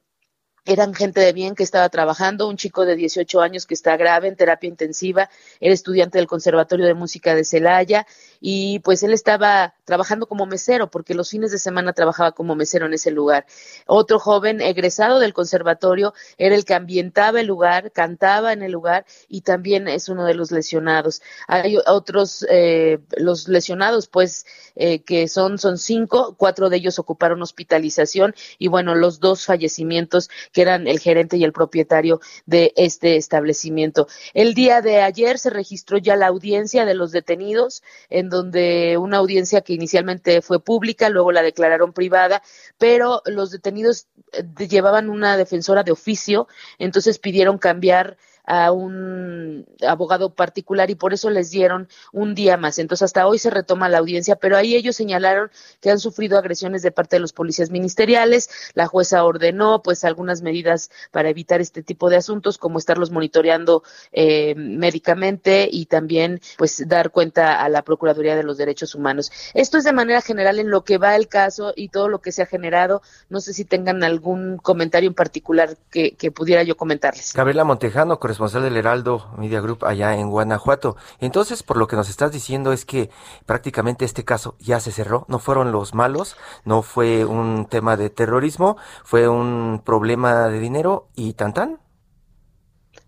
eran 0.65 0.93
gente 0.93 1.21
de 1.21 1.33
bien 1.33 1.55
que 1.55 1.63
estaba 1.63 1.89
trabajando, 1.89 2.47
un 2.47 2.57
chico 2.57 2.85
de 2.85 2.95
18 2.95 3.41
años 3.41 3.65
que 3.65 3.73
está 3.73 3.97
grave 3.97 4.27
en 4.27 4.35
terapia 4.35 4.67
intensiva, 4.67 5.29
era 5.59 5.73
estudiante 5.73 6.19
del 6.19 6.27
Conservatorio 6.27 6.85
de 6.85 6.93
Música 6.93 7.33
de 7.33 7.43
Celaya 7.43 8.05
y 8.41 8.79
pues 8.79 9.03
él 9.03 9.13
estaba 9.13 9.75
trabajando 9.85 10.25
como 10.25 10.47
mesero 10.47 10.89
porque 10.89 11.13
los 11.13 11.29
fines 11.29 11.51
de 11.51 11.59
semana 11.59 11.93
trabajaba 11.93 12.31
como 12.31 12.55
mesero 12.55 12.87
en 12.87 12.93
ese 12.93 13.11
lugar. 13.11 13.45
Otro 13.85 14.19
joven 14.19 14.59
egresado 14.61 15.19
del 15.19 15.33
conservatorio 15.33 16.13
era 16.39 16.55
el 16.55 16.65
que 16.65 16.73
ambientaba 16.73 17.39
el 17.39 17.47
lugar, 17.47 17.91
cantaba 17.91 18.51
en 18.51 18.63
el 18.63 18.71
lugar 18.71 19.05
y 19.29 19.41
también 19.41 19.87
es 19.87 20.09
uno 20.09 20.25
de 20.25 20.33
los 20.33 20.51
lesionados. 20.51 21.21
Hay 21.47 21.77
otros, 21.85 22.45
eh, 22.49 22.99
los 23.15 23.47
lesionados 23.47 24.07
pues 24.07 24.45
eh, 24.75 25.03
que 25.03 25.27
son, 25.27 25.59
son 25.59 25.77
cinco, 25.77 26.35
cuatro 26.37 26.69
de 26.69 26.77
ellos 26.77 26.97
ocuparon 26.97 27.43
hospitalización 27.43 28.33
y 28.57 28.69
bueno, 28.69 28.95
los 28.95 29.19
dos 29.19 29.45
fallecimientos 29.45 30.29
que 30.51 30.63
eran 30.63 30.87
el 30.87 30.99
gerente 30.99 31.37
y 31.37 31.43
el 31.43 31.53
propietario 31.53 32.21
de 32.47 32.73
este 32.75 33.17
establecimiento. 33.17 34.07
El 34.33 34.55
día 34.55 34.81
de 34.81 35.01
ayer 35.01 35.37
se 35.37 35.51
registró 35.51 35.99
ya 35.99 36.15
la 36.15 36.27
audiencia 36.27 36.85
de 36.85 36.95
los 36.95 37.11
detenidos, 37.11 37.83
en 38.09 38.30
donde 38.31 38.97
una 38.97 39.17
audiencia 39.17 39.61
que 39.61 39.73
inicialmente 39.73 40.41
fue 40.41 40.63
pública, 40.63 41.09
luego 41.09 41.31
la 41.31 41.43
declararon 41.43 41.93
privada, 41.93 42.41
pero 42.79 43.21
los 43.25 43.51
detenidos 43.51 44.07
eh, 44.31 44.43
llevaban 44.67 45.09
una 45.09 45.37
defensora 45.37 45.83
de 45.83 45.91
oficio, 45.91 46.47
entonces 46.79 47.19
pidieron 47.19 47.59
cambiar 47.59 48.17
a 48.45 48.71
un 48.71 49.65
abogado 49.87 50.33
particular 50.33 50.89
y 50.89 50.95
por 50.95 51.13
eso 51.13 51.29
les 51.29 51.51
dieron 51.51 51.87
un 52.11 52.35
día 52.35 52.57
más. 52.57 52.79
Entonces 52.79 53.03
hasta 53.03 53.27
hoy 53.27 53.39
se 53.39 53.49
retoma 53.49 53.89
la 53.89 53.99
audiencia, 53.99 54.35
pero 54.35 54.57
ahí 54.57 54.75
ellos 54.75 54.95
señalaron 54.95 55.51
que 55.79 55.91
han 55.91 55.99
sufrido 55.99 56.37
agresiones 56.37 56.81
de 56.81 56.91
parte 56.91 57.15
de 57.15 57.19
los 57.21 57.33
policías 57.33 57.69
ministeriales. 57.69 58.49
La 58.73 58.87
jueza 58.87 59.23
ordenó 59.23 59.81
pues 59.81 60.03
algunas 60.03 60.41
medidas 60.41 60.91
para 61.11 61.29
evitar 61.29 61.61
este 61.61 61.83
tipo 61.83 62.09
de 62.09 62.17
asuntos, 62.17 62.57
como 62.57 62.79
estarlos 62.79 63.11
monitoreando 63.11 63.83
eh, 64.11 64.55
médicamente 64.55 65.67
y 65.71 65.85
también 65.85 66.41
pues 66.57 66.87
dar 66.87 67.11
cuenta 67.11 67.61
a 67.61 67.69
la 67.69 67.83
Procuraduría 67.83 68.35
de 68.35 68.43
los 68.43 68.57
Derechos 68.57 68.95
Humanos. 68.95 69.31
Esto 69.53 69.77
es 69.77 69.83
de 69.83 69.93
manera 69.93 70.21
general 70.21 70.59
en 70.59 70.69
lo 70.69 70.83
que 70.83 70.97
va 70.97 71.15
el 71.15 71.27
caso 71.27 71.73
y 71.75 71.89
todo 71.89 72.07
lo 72.07 72.21
que 72.21 72.31
se 72.31 72.41
ha 72.41 72.45
generado. 72.45 73.01
No 73.29 73.41
sé 73.41 73.53
si 73.53 73.65
tengan 73.65 74.03
algún 74.03 74.57
comentario 74.57 75.07
en 75.07 75.13
particular 75.13 75.77
que, 75.89 76.15
que 76.15 76.31
pudiera 76.31 76.63
yo 76.63 76.75
comentarles. 76.75 77.33
Gabriela 77.33 77.63
Montejano, 77.63 78.19
responsable 78.31 78.69
del 78.69 78.77
Heraldo 78.77 79.29
Media 79.37 79.61
Group 79.61 79.85
allá 79.85 80.15
en 80.15 80.29
Guanajuato. 80.29 80.95
Entonces, 81.19 81.63
por 81.63 81.77
lo 81.77 81.87
que 81.87 81.95
nos 81.95 82.09
estás 82.09 82.31
diciendo 82.31 82.71
es 82.71 82.85
que 82.85 83.09
prácticamente 83.45 84.05
este 84.05 84.23
caso 84.23 84.55
ya 84.59 84.79
se 84.79 84.91
cerró, 84.91 85.25
no 85.27 85.39
fueron 85.39 85.71
los 85.71 85.93
malos, 85.93 86.37
no 86.65 86.81
fue 86.81 87.25
un 87.25 87.67
tema 87.69 87.97
de 87.97 88.09
terrorismo, 88.09 88.77
fue 89.03 89.27
un 89.27 89.81
problema 89.83 90.47
de 90.47 90.59
dinero 90.59 91.07
y 91.15 91.33
tan 91.33 91.53
tan. 91.53 91.79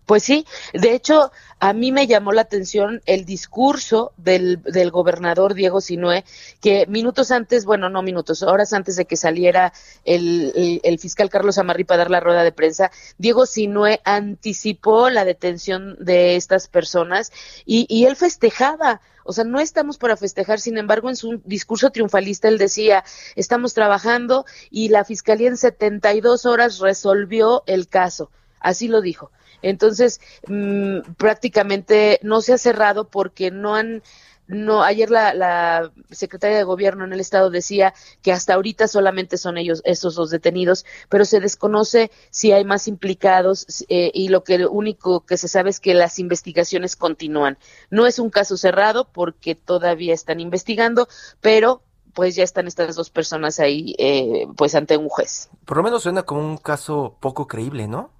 Pues 0.06 0.22
sí, 0.22 0.46
de 0.74 0.94
hecho, 0.94 1.32
a 1.60 1.72
mí 1.72 1.90
me 1.90 2.06
llamó 2.06 2.32
la 2.32 2.42
atención 2.42 3.00
el 3.06 3.24
discurso 3.24 4.12
del, 4.18 4.62
del 4.62 4.90
gobernador 4.90 5.54
Diego 5.54 5.80
Sinue, 5.80 6.24
que 6.60 6.86
minutos 6.88 7.30
antes, 7.30 7.64
bueno, 7.64 7.88
no 7.88 8.02
minutos, 8.02 8.42
horas 8.42 8.74
antes 8.74 8.96
de 8.96 9.06
que 9.06 9.16
saliera 9.16 9.72
el, 10.04 10.98
fiscal 11.00 11.30
Carlos 11.30 11.56
Amarri 11.56 11.84
para 11.84 11.98
dar 11.98 12.10
la 12.10 12.20
rueda 12.20 12.42
de 12.44 12.52
prensa, 12.52 12.90
Diego 13.16 13.46
Sinue 13.46 14.00
anticipó 14.04 15.08
la 15.08 15.24
detención 15.24 15.96
de 15.98 16.36
estas 16.36 16.68
personas 16.68 17.32
y, 17.64 17.86
y 17.88 18.04
él 18.04 18.16
festejaba. 18.16 19.00
O 19.24 19.32
sea, 19.32 19.44
no 19.44 19.58
estamos 19.58 19.96
para 19.96 20.18
festejar, 20.18 20.60
sin 20.60 20.76
embargo, 20.76 21.08
en 21.08 21.16
su 21.16 21.40
discurso 21.46 21.88
triunfalista 21.88 22.48
él 22.48 22.58
decía, 22.58 23.04
estamos 23.36 23.72
trabajando 23.72 24.44
y 24.70 24.90
la 24.90 25.06
fiscalía 25.06 25.48
en 25.48 25.56
72 25.56 26.44
horas 26.44 26.78
resolvió 26.78 27.62
el 27.66 27.88
caso. 27.88 28.30
Así 28.60 28.86
lo 28.86 29.00
dijo. 29.00 29.30
Entonces, 29.64 30.20
mmm, 30.46 31.00
prácticamente 31.16 32.20
no 32.22 32.40
se 32.40 32.52
ha 32.52 32.58
cerrado 32.58 33.08
porque 33.08 33.50
no 33.50 33.74
han 33.74 34.02
no 34.46 34.82
ayer 34.82 35.10
la, 35.10 35.32
la, 35.32 35.90
secretaria 36.10 36.58
de 36.58 36.64
gobierno 36.64 37.04
en 37.04 37.12
el 37.12 37.20
estado 37.20 37.48
decía 37.50 37.94
que 38.22 38.30
hasta 38.30 38.54
ahorita 38.54 38.88
solamente 38.88 39.38
son 39.38 39.56
ellos 39.56 39.80
esos 39.84 40.16
dos 40.16 40.30
detenidos 40.30 40.84
pero 41.08 41.24
se 41.24 41.40
desconoce 41.40 42.10
si 42.30 42.52
hay 42.52 42.64
más 42.64 42.86
implicados 42.86 43.84
eh, 43.88 44.10
y 44.12 44.28
lo 44.28 44.44
que 44.44 44.58
lo 44.58 44.70
único 44.70 45.24
que 45.24 45.38
se 45.38 45.48
sabe 45.48 45.70
es 45.70 45.80
que 45.80 45.94
las 45.94 46.18
investigaciones 46.18 46.94
continúan. 46.94 47.56
No 47.90 48.06
es 48.06 48.18
un 48.18 48.30
caso 48.30 48.56
cerrado 48.56 49.08
porque 49.10 49.54
todavía 49.54 50.12
están 50.12 50.40
investigando 50.40 51.08
pero 51.40 51.82
pues 52.12 52.36
ya 52.36 52.44
están 52.44 52.66
estas 52.66 52.94
dos 52.96 53.10
personas 53.10 53.58
ahí 53.58 53.96
eh, 53.98 54.46
pues 54.56 54.74
ante 54.74 54.96
un 54.96 55.08
juez. 55.08 55.48
Por 55.64 55.78
lo 55.78 55.82
menos 55.82 56.02
suena 56.02 56.22
como 56.22 56.40
un 56.42 56.58
caso 56.58 57.16
poco 57.18 57.46
creíble 57.46 57.88
no 57.88 58.10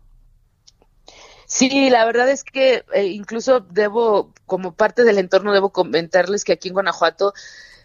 Sí, 1.54 1.88
la 1.88 2.04
verdad 2.04 2.28
es 2.30 2.42
que 2.42 2.84
eh, 2.92 3.04
incluso 3.06 3.60
debo, 3.60 4.32
como 4.44 4.74
parte 4.74 5.04
del 5.04 5.18
entorno, 5.18 5.52
debo 5.52 5.70
comentarles 5.70 6.42
que 6.42 6.52
aquí 6.52 6.66
en 6.66 6.74
Guanajuato 6.74 7.32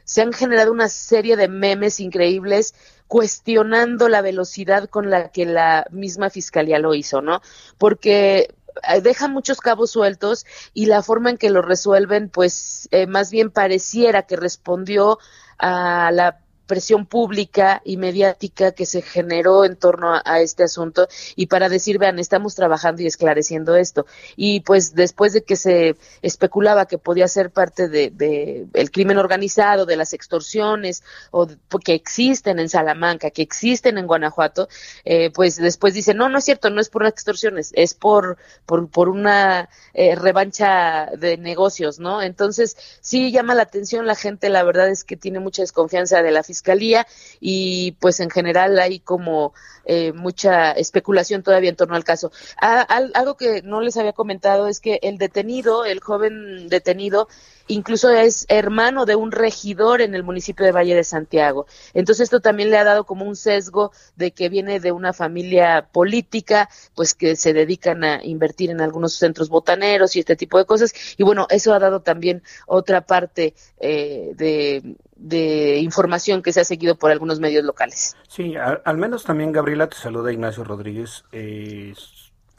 se 0.05 0.23
han 0.23 0.33
generado 0.33 0.71
una 0.71 0.89
serie 0.89 1.35
de 1.38 1.47
memes 1.47 1.99
increíbles 1.99 2.73
cuestionando 3.07 4.09
la 4.09 4.21
velocidad 4.21 4.89
con 4.89 5.11
la 5.11 5.29
que 5.29 5.45
la 5.45 5.85
misma 5.91 6.31
fiscalía 6.31 6.79
lo 6.79 6.95
hizo, 6.95 7.21
¿no? 7.21 7.41
Porque 7.77 8.55
eh, 8.91 9.01
deja 9.01 9.27
muchos 9.27 9.61
cabos 9.61 9.91
sueltos 9.91 10.47
y 10.73 10.88
la 10.88 11.03
forma 11.03 11.29
en 11.29 11.38
que 11.38 11.51
lo 11.51 11.61
resuelven, 11.61 12.29
pues 12.29 12.89
eh, 12.89 13.05
más 13.05 13.29
bien 13.29 13.51
pareciera 13.51 14.23
que 14.23 14.35
respondió 14.35 15.19
a 15.59 16.09
la 16.11 16.39
presión 16.69 17.07
pública 17.07 17.81
y 17.83 17.97
mediática 17.97 18.71
que 18.71 18.85
se 18.85 19.01
generó 19.01 19.65
en 19.65 19.75
torno 19.75 20.21
a, 20.23 20.39
este 20.39 20.63
asunto 20.63 21.07
y 21.35 21.47
para 21.47 21.67
decir, 21.67 21.97
vean, 21.97 22.19
estamos 22.19 22.53
trabajando 22.53 23.01
y 23.01 23.07
esclareciendo 23.07 23.75
esto. 23.75 24.05
Y 24.35 24.61
pues 24.61 24.93
después 24.93 25.33
de 25.33 25.43
que 25.43 25.55
se 25.55 25.97
especulaba 26.21 26.85
que 26.85 26.99
podía 26.99 27.27
ser 27.27 27.49
parte 27.49 27.89
de, 27.89 28.67
el 28.71 28.91
crimen 28.91 29.17
organizado, 29.17 29.88
de 29.88 29.97
las 29.97 30.13
extorsiones, 30.13 31.03
o 31.31 31.47
que 31.83 31.95
existen 31.95 32.59
en 32.59 32.69
Salamanca, 32.69 33.31
que 33.31 33.41
existen 33.41 33.97
en 33.97 34.05
Guanajuato, 34.05 34.69
eh, 35.05 35.31
pues 35.31 35.55
después 35.57 35.95
dicen, 35.95 36.17
no, 36.17 36.29
no 36.29 36.38
es 36.38 36.45
cierto, 36.45 36.69
no 36.69 36.79
es 36.79 36.89
por 36.89 37.05
extorsiones, 37.05 37.71
es 37.73 37.95
por, 37.95 38.38
por, 38.67 38.89
por 38.89 39.09
una 39.09 39.69
eh, 39.95 40.15
revancha 40.15 41.09
de 41.17 41.38
negocios, 41.38 41.99
¿no? 41.99 42.21
Entonces, 42.21 42.77
sí 43.01 43.31
llama 43.31 43.55
la 43.55 43.63
atención 43.63 44.05
la 44.05 44.15
gente, 44.15 44.49
la 44.49 44.63
verdad 44.63 44.88
es 44.89 45.03
que 45.03 45.17
tiene 45.17 45.39
mucha 45.39 45.63
desconfianza 45.63 46.21
de 46.21 46.29
la 46.29 46.43
fiscalía 46.43 46.58
fiscalía 46.59 47.07
y 47.39 47.93
pues 47.99 48.19
en 48.19 48.29
general 48.29 48.77
hay 48.79 48.99
como 48.99 49.53
eh, 49.85 50.11
mucha 50.11 50.71
especulación 50.73 51.41
todavía 51.41 51.69
en 51.69 51.75
torno 51.75 51.95
al 51.95 52.03
caso. 52.03 52.31
algo 52.59 53.37
que 53.37 53.61
no 53.63 53.81
les 53.81 53.97
había 53.97 54.13
comentado 54.13 54.67
es 54.67 54.79
que 54.79 54.99
el 55.01 55.17
detenido, 55.17 55.85
el 55.85 55.99
joven 55.99 56.67
detenido, 56.69 57.27
incluso 57.67 58.09
es 58.09 58.45
hermano 58.49 59.05
de 59.05 59.15
un 59.15 59.31
regidor 59.31 60.01
en 60.01 60.15
el 60.15 60.23
municipio 60.23 60.65
de 60.65 60.71
Valle 60.71 60.95
de 60.95 61.03
Santiago. 61.03 61.65
Entonces 61.93 62.25
esto 62.25 62.41
también 62.41 62.69
le 62.69 62.77
ha 62.77 62.83
dado 62.83 63.05
como 63.05 63.25
un 63.25 63.35
sesgo 63.35 63.91
de 64.15 64.31
que 64.31 64.49
viene 64.49 64.79
de 64.79 64.91
una 64.91 65.13
familia 65.13 65.87
política, 65.91 66.69
pues 66.95 67.13
que 67.13 67.35
se 67.35 67.53
dedican 67.53 68.03
a 68.03 68.23
invertir 68.23 68.71
en 68.71 68.81
algunos 68.81 69.13
centros 69.13 69.49
botaneros 69.49 70.15
y 70.15 70.19
este 70.19 70.35
tipo 70.35 70.57
de 70.57 70.65
cosas. 70.65 70.93
Y 71.17 71.23
bueno, 71.23 71.47
eso 71.49 71.73
ha 71.73 71.79
dado 71.79 72.01
también 72.01 72.43
otra 72.67 73.01
parte 73.01 73.53
eh, 73.79 74.33
de, 74.35 74.95
de 75.19 75.77
información 75.79 76.41
que 76.41 76.53
se 76.53 76.61
ha 76.61 76.65
seguido 76.65 76.95
por 76.95 77.11
algunos 77.11 77.39
medios 77.39 77.63
locales. 77.63 78.15
Sí, 78.27 78.55
al, 78.55 78.97
menos 78.97 79.23
también 79.23 79.51
Gabriela 79.51 79.88
te 79.88 79.97
saluda 79.97 80.31
Ignacio 80.31 80.63
Rodríguez. 80.63 81.25
Eh, 81.31 81.93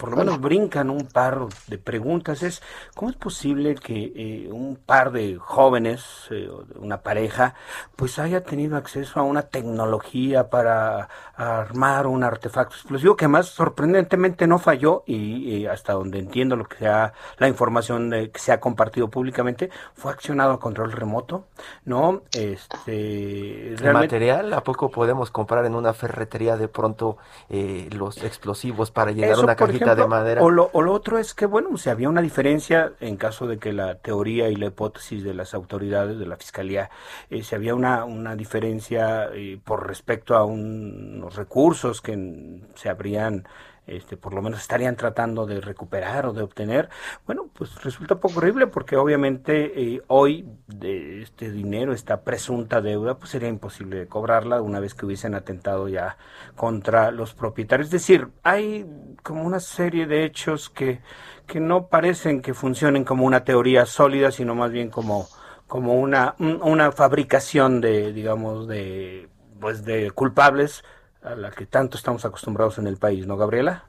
por 0.00 0.10
lo 0.10 0.16
menos 0.16 0.40
brincan 0.40 0.88
un 0.88 1.06
par 1.06 1.46
de 1.66 1.76
preguntas. 1.76 2.42
Es, 2.42 2.62
¿cómo 2.94 3.10
es 3.10 3.16
posible 3.16 3.74
que 3.74 4.12
eh, 4.16 4.48
un 4.50 4.76
par 4.76 5.12
de 5.12 5.36
jóvenes, 5.36 6.26
eh, 6.30 6.48
una 6.76 7.02
pareja, 7.02 7.54
pues 7.96 8.18
haya 8.18 8.42
tenido 8.42 8.78
acceso 8.78 9.20
a 9.20 9.22
una 9.24 9.42
tecnología 9.42 10.48
para 10.48 11.08
armar 11.36 12.06
un 12.06 12.24
artefacto 12.24 12.74
explosivo 12.76 13.14
que 13.14 13.28
más 13.28 13.48
sorprendentemente 13.48 14.46
no 14.46 14.58
falló 14.58 15.04
y, 15.06 15.66
hasta 15.66 15.92
donde 15.92 16.18
entiendo 16.18 16.56
lo 16.56 16.64
que 16.64 16.78
sea 16.78 17.12
la 17.38 17.48
información 17.48 18.10
que 18.10 18.38
se 18.38 18.52
ha 18.52 18.60
compartido 18.60 19.08
públicamente 19.08 19.70
fue 19.94 20.12
accionado 20.12 20.52
a 20.52 20.60
control 20.60 20.92
remoto, 20.92 21.44
¿no? 21.84 22.22
Este, 22.32 23.74
¿El 23.74 23.92
material? 23.92 24.52
¿A 24.54 24.62
poco 24.62 24.90
podemos 24.90 25.30
comprar 25.30 25.64
en 25.66 25.74
una 25.74 25.92
ferretería 25.92 26.56
de 26.56 26.68
pronto 26.68 27.18
eh, 27.48 27.88
los 27.92 28.22
explosivos 28.22 28.90
para 28.90 29.10
llenar 29.10 29.38
una 29.38 29.56
cajita 29.56 29.89
de 29.94 30.06
madera. 30.06 30.42
O 30.42 30.50
lo, 30.50 30.70
o 30.72 30.82
lo 30.82 30.92
otro 30.92 31.18
es 31.18 31.34
que, 31.34 31.46
bueno, 31.46 31.76
si 31.76 31.90
había 31.90 32.08
una 32.08 32.22
diferencia 32.22 32.92
en 33.00 33.16
caso 33.16 33.46
de 33.46 33.58
que 33.58 33.72
la 33.72 33.96
teoría 33.96 34.48
y 34.48 34.56
la 34.56 34.66
hipótesis 34.66 35.22
de 35.22 35.34
las 35.34 35.54
autoridades 35.54 36.18
de 36.18 36.26
la 36.26 36.36
fiscalía, 36.36 36.90
eh, 37.30 37.42
si 37.42 37.54
había 37.54 37.74
una, 37.74 38.04
una 38.04 38.36
diferencia 38.36 39.30
eh, 39.32 39.58
por 39.62 39.86
respecto 39.86 40.36
a 40.36 40.44
unos 40.44 41.36
recursos 41.36 42.00
que 42.00 42.60
se 42.74 42.88
habrían 42.88 43.46
este, 43.90 44.16
por 44.16 44.34
lo 44.34 44.42
menos 44.42 44.60
estarían 44.60 44.96
tratando 44.96 45.46
de 45.46 45.60
recuperar 45.60 46.26
o 46.26 46.32
de 46.32 46.42
obtener, 46.42 46.88
bueno, 47.26 47.48
pues 47.52 47.82
resulta 47.82 48.20
poco 48.20 48.38
horrible 48.38 48.66
porque 48.66 48.96
obviamente 48.96 49.72
eh, 49.80 50.02
hoy 50.06 50.46
de 50.66 51.22
este 51.22 51.50
dinero, 51.50 51.92
esta 51.92 52.22
presunta 52.22 52.80
deuda, 52.80 53.18
pues 53.18 53.30
sería 53.30 53.48
imposible 53.48 54.06
cobrarla 54.06 54.60
una 54.62 54.80
vez 54.80 54.94
que 54.94 55.06
hubiesen 55.06 55.34
atentado 55.34 55.88
ya 55.88 56.16
contra 56.56 57.10
los 57.10 57.34
propietarios. 57.34 57.88
Es 57.88 57.92
decir, 57.92 58.28
hay 58.42 58.86
como 59.22 59.44
una 59.44 59.60
serie 59.60 60.06
de 60.06 60.24
hechos 60.24 60.70
que, 60.70 61.00
que 61.46 61.60
no 61.60 61.88
parecen 61.88 62.42
que 62.42 62.54
funcionen 62.54 63.04
como 63.04 63.24
una 63.24 63.44
teoría 63.44 63.86
sólida, 63.86 64.30
sino 64.30 64.54
más 64.54 64.70
bien 64.70 64.90
como 64.90 65.28
como 65.70 65.94
una, 66.00 66.34
una 66.40 66.90
fabricación 66.90 67.80
de, 67.80 68.12
digamos, 68.12 68.66
de, 68.66 69.28
pues 69.60 69.84
de 69.84 70.10
culpables 70.10 70.82
a 71.22 71.34
la 71.34 71.50
que 71.50 71.66
tanto 71.66 71.96
estamos 71.96 72.24
acostumbrados 72.24 72.78
en 72.78 72.86
el 72.86 72.96
país, 72.96 73.26
¿no, 73.26 73.36
Gabriela? 73.36 73.84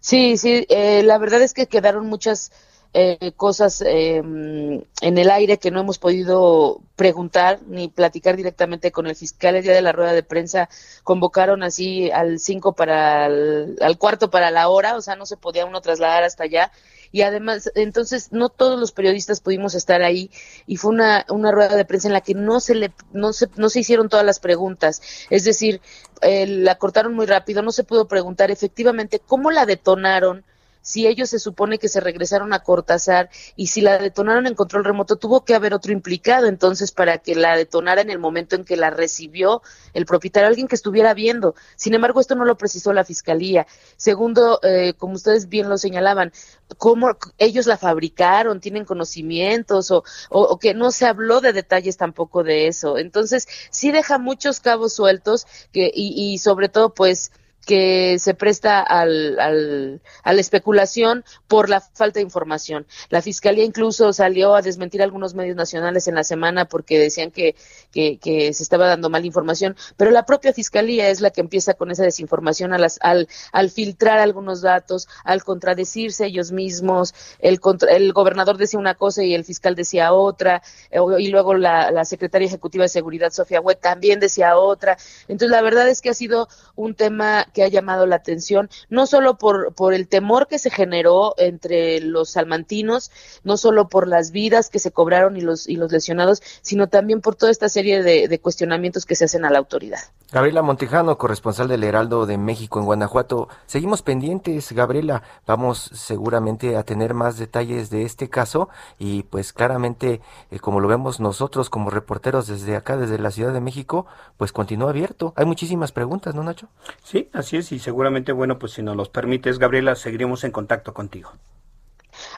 Sí, 0.00 0.36
sí, 0.36 0.66
eh, 0.68 1.02
la 1.02 1.18
verdad 1.18 1.42
es 1.42 1.54
que 1.54 1.66
quedaron 1.66 2.06
muchas 2.06 2.52
eh, 2.94 3.32
cosas 3.36 3.82
eh, 3.82 4.16
en 4.16 5.18
el 5.18 5.30
aire 5.30 5.58
que 5.58 5.70
no 5.70 5.80
hemos 5.80 5.98
podido 5.98 6.80
preguntar 6.96 7.60
ni 7.66 7.88
platicar 7.88 8.36
directamente 8.36 8.92
con 8.92 9.06
el 9.06 9.16
fiscal. 9.16 9.56
El 9.56 9.62
día 9.62 9.74
de 9.74 9.82
la 9.82 9.92
rueda 9.92 10.12
de 10.12 10.22
prensa 10.22 10.68
convocaron 11.04 11.62
así 11.62 12.10
al 12.10 12.38
cinco 12.38 12.72
para 12.72 13.26
al 13.26 13.98
cuarto 13.98 14.30
para 14.30 14.50
la 14.50 14.68
hora, 14.68 14.96
o 14.96 15.00
sea, 15.00 15.16
no 15.16 15.26
se 15.26 15.36
podía 15.36 15.66
uno 15.66 15.80
trasladar 15.80 16.24
hasta 16.24 16.44
allá 16.44 16.72
y 17.12 17.22
además, 17.22 17.70
entonces 17.74 18.32
no 18.32 18.48
todos 18.48 18.78
los 18.78 18.92
periodistas 18.92 19.40
pudimos 19.40 19.74
estar 19.74 20.02
ahí 20.02 20.30
y 20.66 20.76
fue 20.76 20.90
una, 20.90 21.24
una 21.28 21.52
rueda 21.52 21.76
de 21.76 21.84
prensa 21.84 22.08
en 22.08 22.14
la 22.14 22.20
que 22.20 22.34
no 22.34 22.60
se 22.60 22.74
le, 22.74 22.92
no 23.12 23.32
se, 23.32 23.48
no 23.56 23.68
se 23.68 23.80
hicieron 23.80 24.08
todas 24.08 24.26
las 24.26 24.40
preguntas, 24.40 25.02
es 25.30 25.44
decir, 25.44 25.80
eh, 26.22 26.46
la 26.46 26.76
cortaron 26.76 27.14
muy 27.14 27.26
rápido, 27.26 27.62
no 27.62 27.72
se 27.72 27.84
pudo 27.84 28.08
preguntar 28.08 28.50
efectivamente 28.50 29.20
cómo 29.20 29.50
la 29.50 29.66
detonaron, 29.66 30.44
si 30.82 31.06
ellos 31.06 31.30
se 31.30 31.38
supone 31.38 31.78
que 31.78 31.88
se 31.88 32.00
regresaron 32.00 32.52
a 32.52 32.60
Cortázar 32.60 33.30
y 33.56 33.68
si 33.68 33.80
la 33.80 33.98
detonaron 33.98 34.46
en 34.46 34.54
control 34.54 34.84
remoto, 34.84 35.16
tuvo 35.16 35.44
que 35.44 35.54
haber 35.54 35.74
otro 35.74 35.92
implicado 35.92 36.46
entonces 36.46 36.92
para 36.92 37.18
que 37.18 37.34
la 37.34 37.56
detonara 37.56 38.00
en 38.00 38.10
el 38.10 38.18
momento 38.18 38.56
en 38.56 38.64
que 38.64 38.76
la 38.76 38.90
recibió 38.90 39.62
el 39.94 40.06
propietario, 40.06 40.48
alguien 40.48 40.68
que 40.68 40.74
estuviera 40.74 41.14
viendo. 41.14 41.54
Sin 41.76 41.94
embargo, 41.94 42.20
esto 42.20 42.34
no 42.34 42.44
lo 42.44 42.56
precisó 42.56 42.92
la 42.92 43.04
fiscalía. 43.04 43.66
Segundo, 43.96 44.60
eh, 44.62 44.94
como 44.96 45.14
ustedes 45.14 45.48
bien 45.48 45.68
lo 45.68 45.78
señalaban, 45.78 46.32
cómo 46.76 47.10
ellos 47.38 47.66
la 47.66 47.76
fabricaron, 47.76 48.60
tienen 48.60 48.84
conocimientos 48.84 49.90
o, 49.90 50.04
o, 50.30 50.58
que 50.58 50.74
no 50.74 50.90
se 50.90 51.06
habló 51.06 51.40
de 51.40 51.52
detalles 51.52 51.96
tampoco 51.96 52.44
de 52.44 52.66
eso. 52.66 52.98
Entonces, 52.98 53.48
sí 53.70 53.90
deja 53.90 54.18
muchos 54.18 54.60
cabos 54.60 54.94
sueltos 54.94 55.46
que, 55.72 55.90
y, 55.92 56.32
y 56.34 56.38
sobre 56.38 56.68
todo, 56.68 56.94
pues, 56.94 57.32
que 57.68 58.18
se 58.18 58.32
presta 58.32 58.80
al, 58.80 59.38
al, 59.38 60.00
a 60.22 60.32
la 60.32 60.40
especulación 60.40 61.22
por 61.48 61.68
la 61.68 61.82
falta 61.82 62.18
de 62.18 62.22
información. 62.22 62.86
La 63.10 63.20
Fiscalía 63.20 63.62
incluso 63.62 64.14
salió 64.14 64.54
a 64.54 64.62
desmentir 64.62 65.02
algunos 65.02 65.34
medios 65.34 65.54
nacionales 65.54 66.08
en 66.08 66.14
la 66.14 66.24
semana 66.24 66.64
porque 66.64 66.98
decían 66.98 67.30
que, 67.30 67.56
que, 67.92 68.18
se 68.54 68.62
estaba 68.62 68.86
dando 68.86 69.10
mal 69.10 69.26
información, 69.26 69.76
pero 69.98 70.10
la 70.10 70.24
propia 70.24 70.54
Fiscalía 70.54 71.10
es 71.10 71.20
la 71.20 71.28
que 71.28 71.42
empieza 71.42 71.74
con 71.74 71.90
esa 71.90 72.04
desinformación 72.04 72.72
a 72.72 72.78
las, 72.78 72.98
al, 73.02 73.28
al 73.52 73.68
filtrar 73.68 74.18
algunos 74.18 74.62
datos, 74.62 75.06
al 75.22 75.44
contradecirse 75.44 76.24
ellos 76.24 76.52
mismos, 76.52 77.14
el, 77.38 77.60
el 77.90 78.14
gobernador 78.14 78.56
decía 78.56 78.80
una 78.80 78.94
cosa 78.94 79.22
y 79.22 79.34
el 79.34 79.44
fiscal 79.44 79.74
decía 79.74 80.14
otra, 80.14 80.62
eh, 80.90 81.00
y 81.18 81.28
luego 81.28 81.52
la, 81.52 81.90
la 81.90 82.06
secretaria 82.06 82.46
ejecutiva 82.46 82.84
de 82.84 82.88
Seguridad, 82.88 83.30
Sofía 83.30 83.60
Huet, 83.60 83.78
también 83.78 84.20
decía 84.20 84.56
otra. 84.56 84.96
Entonces, 85.28 85.50
la 85.50 85.60
verdad 85.60 85.86
es 85.90 86.00
que 86.00 86.08
ha 86.08 86.14
sido 86.14 86.48
un 86.74 86.94
tema 86.94 87.46
que 87.58 87.64
ha 87.64 87.68
llamado 87.68 88.06
la 88.06 88.14
atención, 88.14 88.70
no 88.88 89.08
solo 89.08 89.36
por, 89.36 89.74
por 89.74 89.92
el 89.92 90.06
temor 90.06 90.46
que 90.46 90.60
se 90.60 90.70
generó 90.70 91.34
entre 91.38 92.00
los 92.00 92.30
salmantinos, 92.30 93.10
no 93.42 93.56
solo 93.56 93.88
por 93.88 94.06
las 94.06 94.30
vidas 94.30 94.70
que 94.70 94.78
se 94.78 94.92
cobraron 94.92 95.36
y 95.36 95.40
los, 95.40 95.68
y 95.68 95.74
los 95.74 95.90
lesionados, 95.90 96.40
sino 96.62 96.86
también 96.86 97.20
por 97.20 97.34
toda 97.34 97.50
esta 97.50 97.68
serie 97.68 98.04
de, 98.04 98.28
de 98.28 98.38
cuestionamientos 98.38 99.06
que 99.06 99.16
se 99.16 99.24
hacen 99.24 99.44
a 99.44 99.50
la 99.50 99.58
autoridad. 99.58 99.98
Gabriela 100.30 100.62
Montejano, 100.62 101.18
corresponsal 101.18 101.66
del 101.66 101.82
Heraldo 101.82 102.26
de 102.26 102.38
México 102.38 102.78
en 102.78 102.84
Guanajuato. 102.84 103.48
Seguimos 103.66 104.02
pendientes, 104.02 104.70
Gabriela. 104.70 105.22
Vamos 105.46 105.90
seguramente 105.94 106.76
a 106.76 106.84
tener 106.84 107.14
más 107.14 107.38
detalles 107.38 107.90
de 107.90 108.02
este 108.02 108.28
caso 108.28 108.68
y 108.98 109.24
pues 109.24 109.52
claramente, 109.52 110.20
eh, 110.50 110.58
como 110.60 110.78
lo 110.78 110.86
vemos 110.86 111.18
nosotros 111.18 111.70
como 111.70 111.90
reporteros 111.90 112.46
desde 112.46 112.76
acá, 112.76 112.96
desde 112.96 113.18
la 113.18 113.30
Ciudad 113.30 113.52
de 113.52 113.62
México, 113.62 114.06
pues 114.36 114.52
continúa 114.52 114.90
abierto. 114.90 115.32
Hay 115.34 115.46
muchísimas 115.46 115.92
preguntas, 115.92 116.34
¿no, 116.34 116.42
Nacho? 116.42 116.68
Sí, 117.02 117.30
así 117.38 117.56
es 117.56 117.72
y 117.72 117.78
seguramente, 117.78 118.32
bueno, 118.32 118.58
pues 118.58 118.72
si 118.72 118.82
nos 118.82 118.96
los 118.96 119.08
permites, 119.08 119.58
Gabriela, 119.58 119.94
seguiremos 119.94 120.44
en 120.44 120.52
contacto 120.52 120.94
contigo. 120.94 121.32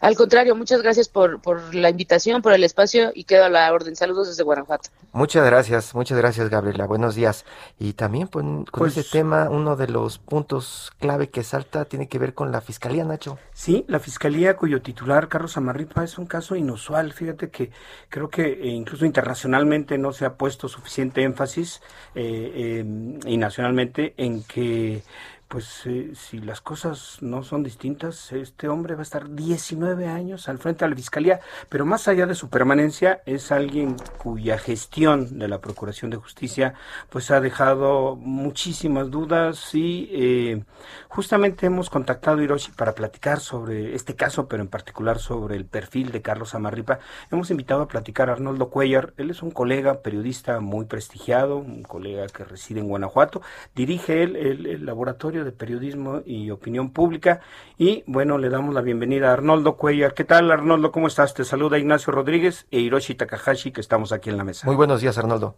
Al 0.00 0.16
contrario, 0.16 0.56
muchas 0.56 0.82
gracias 0.82 1.08
por, 1.08 1.42
por 1.42 1.74
la 1.74 1.90
invitación, 1.90 2.40
por 2.40 2.52
el 2.52 2.64
espacio 2.64 3.12
y 3.14 3.24
quedo 3.24 3.44
a 3.44 3.48
la 3.50 3.70
orden. 3.72 3.96
Saludos 3.96 4.28
desde 4.28 4.42
Guanajuato. 4.42 4.90
Muchas 5.12 5.44
gracias, 5.44 5.94
muchas 5.94 6.16
gracias 6.16 6.48
Gabriela. 6.48 6.86
Buenos 6.86 7.14
días. 7.14 7.44
Y 7.78 7.92
también 7.92 8.28
pues, 8.28 8.44
con 8.44 8.66
pues, 8.70 8.96
ese 8.96 9.10
tema, 9.10 9.50
uno 9.50 9.76
de 9.76 9.88
los 9.88 10.18
puntos 10.18 10.90
clave 10.98 11.28
que 11.28 11.42
salta 11.42 11.84
tiene 11.84 12.08
que 12.08 12.18
ver 12.18 12.32
con 12.32 12.50
la 12.50 12.60
Fiscalía, 12.60 13.04
Nacho. 13.04 13.38
Sí, 13.52 13.84
la 13.88 13.98
Fiscalía 13.98 14.56
cuyo 14.56 14.80
titular, 14.80 15.28
Carlos 15.28 15.56
Amarripa, 15.56 16.02
es 16.02 16.16
un 16.16 16.26
caso 16.26 16.56
inusual. 16.56 17.12
Fíjate 17.12 17.50
que 17.50 17.70
creo 18.08 18.30
que 18.30 18.52
eh, 18.52 18.68
incluso 18.68 19.04
internacionalmente 19.04 19.98
no 19.98 20.12
se 20.12 20.24
ha 20.24 20.34
puesto 20.34 20.68
suficiente 20.68 21.22
énfasis 21.22 21.82
eh, 22.14 22.52
eh, 22.54 23.18
y 23.26 23.36
nacionalmente 23.36 24.14
en 24.16 24.44
que 24.44 25.02
pues 25.50 25.84
eh, 25.86 26.12
si 26.14 26.38
las 26.38 26.60
cosas 26.60 27.16
no 27.22 27.42
son 27.42 27.64
distintas, 27.64 28.30
este 28.30 28.68
hombre 28.68 28.94
va 28.94 29.00
a 29.00 29.02
estar 29.02 29.28
19 29.28 30.06
años 30.06 30.48
al 30.48 30.58
frente 30.58 30.84
de 30.84 30.90
la 30.90 30.94
Fiscalía, 30.96 31.40
pero 31.68 31.84
más 31.84 32.06
allá 32.06 32.24
de 32.26 32.36
su 32.36 32.48
permanencia, 32.48 33.20
es 33.26 33.50
alguien 33.50 33.96
cuya 34.18 34.58
gestión 34.58 35.40
de 35.40 35.48
la 35.48 35.60
Procuración 35.60 36.12
de 36.12 36.18
Justicia 36.18 36.74
pues 37.08 37.32
ha 37.32 37.40
dejado 37.40 38.14
muchísimas 38.14 39.10
dudas 39.10 39.74
y 39.74 40.08
eh, 40.12 40.62
justamente 41.08 41.66
hemos 41.66 41.90
contactado 41.90 42.38
a 42.38 42.44
Hiroshi 42.44 42.70
para 42.70 42.94
platicar 42.94 43.40
sobre 43.40 43.96
este 43.96 44.14
caso, 44.14 44.46
pero 44.46 44.62
en 44.62 44.68
particular 44.68 45.18
sobre 45.18 45.56
el 45.56 45.64
perfil 45.64 46.12
de 46.12 46.22
Carlos 46.22 46.54
Amarripa. 46.54 47.00
Hemos 47.32 47.50
invitado 47.50 47.82
a 47.82 47.88
platicar 47.88 48.30
a 48.30 48.34
Arnoldo 48.34 48.70
Cuellar, 48.70 49.14
él 49.16 49.30
es 49.30 49.42
un 49.42 49.50
colega 49.50 50.00
periodista 50.00 50.60
muy 50.60 50.84
prestigiado, 50.84 51.56
un 51.56 51.82
colega 51.82 52.28
que 52.28 52.44
reside 52.44 52.78
en 52.78 52.86
Guanajuato, 52.86 53.42
dirige 53.74 54.22
él 54.22 54.36
el 54.36 54.86
laboratorio 54.86 55.39
de 55.44 55.52
Periodismo 55.52 56.22
y 56.24 56.50
Opinión 56.50 56.92
Pública. 56.92 57.40
Y 57.78 58.04
bueno, 58.06 58.38
le 58.38 58.48
damos 58.48 58.74
la 58.74 58.80
bienvenida 58.80 59.30
a 59.30 59.32
Arnoldo 59.32 59.76
Cuellar. 59.76 60.14
¿Qué 60.14 60.24
tal, 60.24 60.50
Arnoldo? 60.50 60.92
¿Cómo 60.92 61.06
estás? 61.06 61.34
Te 61.34 61.44
saluda 61.44 61.78
Ignacio 61.78 62.12
Rodríguez 62.12 62.66
e 62.70 62.80
Hiroshi 62.80 63.14
Takahashi, 63.14 63.72
que 63.72 63.80
estamos 63.80 64.12
aquí 64.12 64.30
en 64.30 64.36
la 64.36 64.44
mesa. 64.44 64.66
Muy 64.66 64.76
buenos 64.76 65.00
días, 65.00 65.18
Arnoldo. 65.18 65.56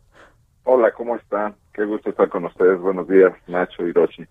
Hola, 0.65 0.93
¿cómo 0.93 1.17
están? 1.17 1.57
Qué 1.73 1.85
gusto 1.85 2.11
estar 2.11 2.29
con 2.29 2.45
ustedes. 2.45 2.81
Buenos 2.81 3.09
días, 3.09 3.33
Nacho, 3.49 3.87
Hiroshi. 3.87 4.25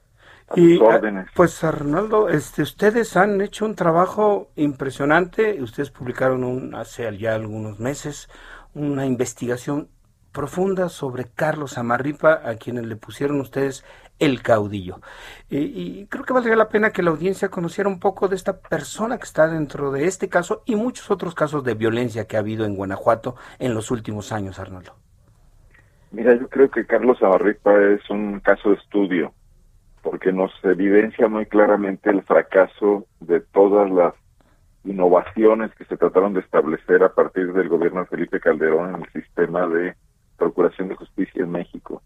y 0.56 0.78
órdenes. 0.80 1.28
pues 1.36 1.64
Arnoldo, 1.64 2.30
este, 2.30 2.62
ustedes 2.62 3.16
han 3.18 3.42
hecho 3.42 3.66
un 3.66 3.76
trabajo 3.76 4.50
impresionante. 4.56 5.62
Ustedes 5.62 5.92
publicaron 5.92 6.44
un, 6.44 6.76
hace 6.76 7.18
ya 7.18 7.36
algunos 7.36 7.80
meses 7.80 8.30
una 8.74 9.06
investigación 9.06 9.90
profunda 10.32 10.90
sobre 10.90 11.26
Carlos 11.26 11.78
Amarripa, 11.78 12.42
a 12.44 12.56
quienes 12.56 12.86
le 12.86 12.96
pusieron 12.96 13.40
ustedes 13.42 13.86
el 14.20 14.42
caudillo. 14.44 15.02
y 15.50 16.06
creo 16.06 16.24
que 16.24 16.34
valdría 16.34 16.56
la 16.56 16.70
pena 16.70 16.92
que 16.92 17.02
la 17.02 17.10
audiencia 17.10 17.50
conociera 17.50 17.90
un 17.90 18.00
poco 18.00 18.28
de 18.28 18.36
esta 18.36 18.60
persona 18.60 19.18
que 19.18 19.24
está 19.24 19.48
dentro 19.48 19.92
de 19.92 20.06
este 20.06 20.30
caso 20.30 20.62
y 20.66 20.76
muchos 20.76 21.10
otros 21.10 21.34
casos 21.34 21.64
de 21.64 21.74
violencia 21.74 22.28
que 22.28 22.38
ha 22.38 22.40
habido 22.40 22.66
en 22.66 22.76
Guanajuato 22.76 23.36
en 23.58 23.74
los 23.74 23.90
últimos 23.90 24.32
años, 24.32 24.60
Arnoldo. 24.60 24.94
Mira, 26.12 26.36
yo 26.36 26.50
creo 26.50 26.70
que 26.70 26.86
Carlos 26.86 27.22
Amarripa 27.24 27.74
es 27.82 28.08
un 28.10 28.42
caso 28.42 28.70
de 28.70 28.76
estudio, 28.76 29.34
porque 30.02 30.34
nos 30.34 30.52
evidencia 30.64 31.28
muy 31.28 31.46
claramente 31.46 32.10
el 32.10 32.22
fracaso 32.24 33.06
de 33.22 33.40
todas 33.40 33.90
las 33.90 34.14
innovaciones 34.84 35.74
que 35.76 35.86
se 35.86 35.96
trataron 35.96 36.34
de 36.34 36.42
establecer 36.42 37.04
a 37.04 37.14
partir 37.14 37.54
del 37.54 37.70
gobierno 37.70 38.02
de 38.02 38.08
Felipe 38.08 38.40
Calderón 38.40 38.96
en 38.96 39.02
el 39.04 39.10
sistema 39.12 39.68
de 39.68 39.96
procuración 40.42 40.90
de 40.90 40.96
justicia 40.96 41.44
en 41.44 41.52
México 41.52 42.02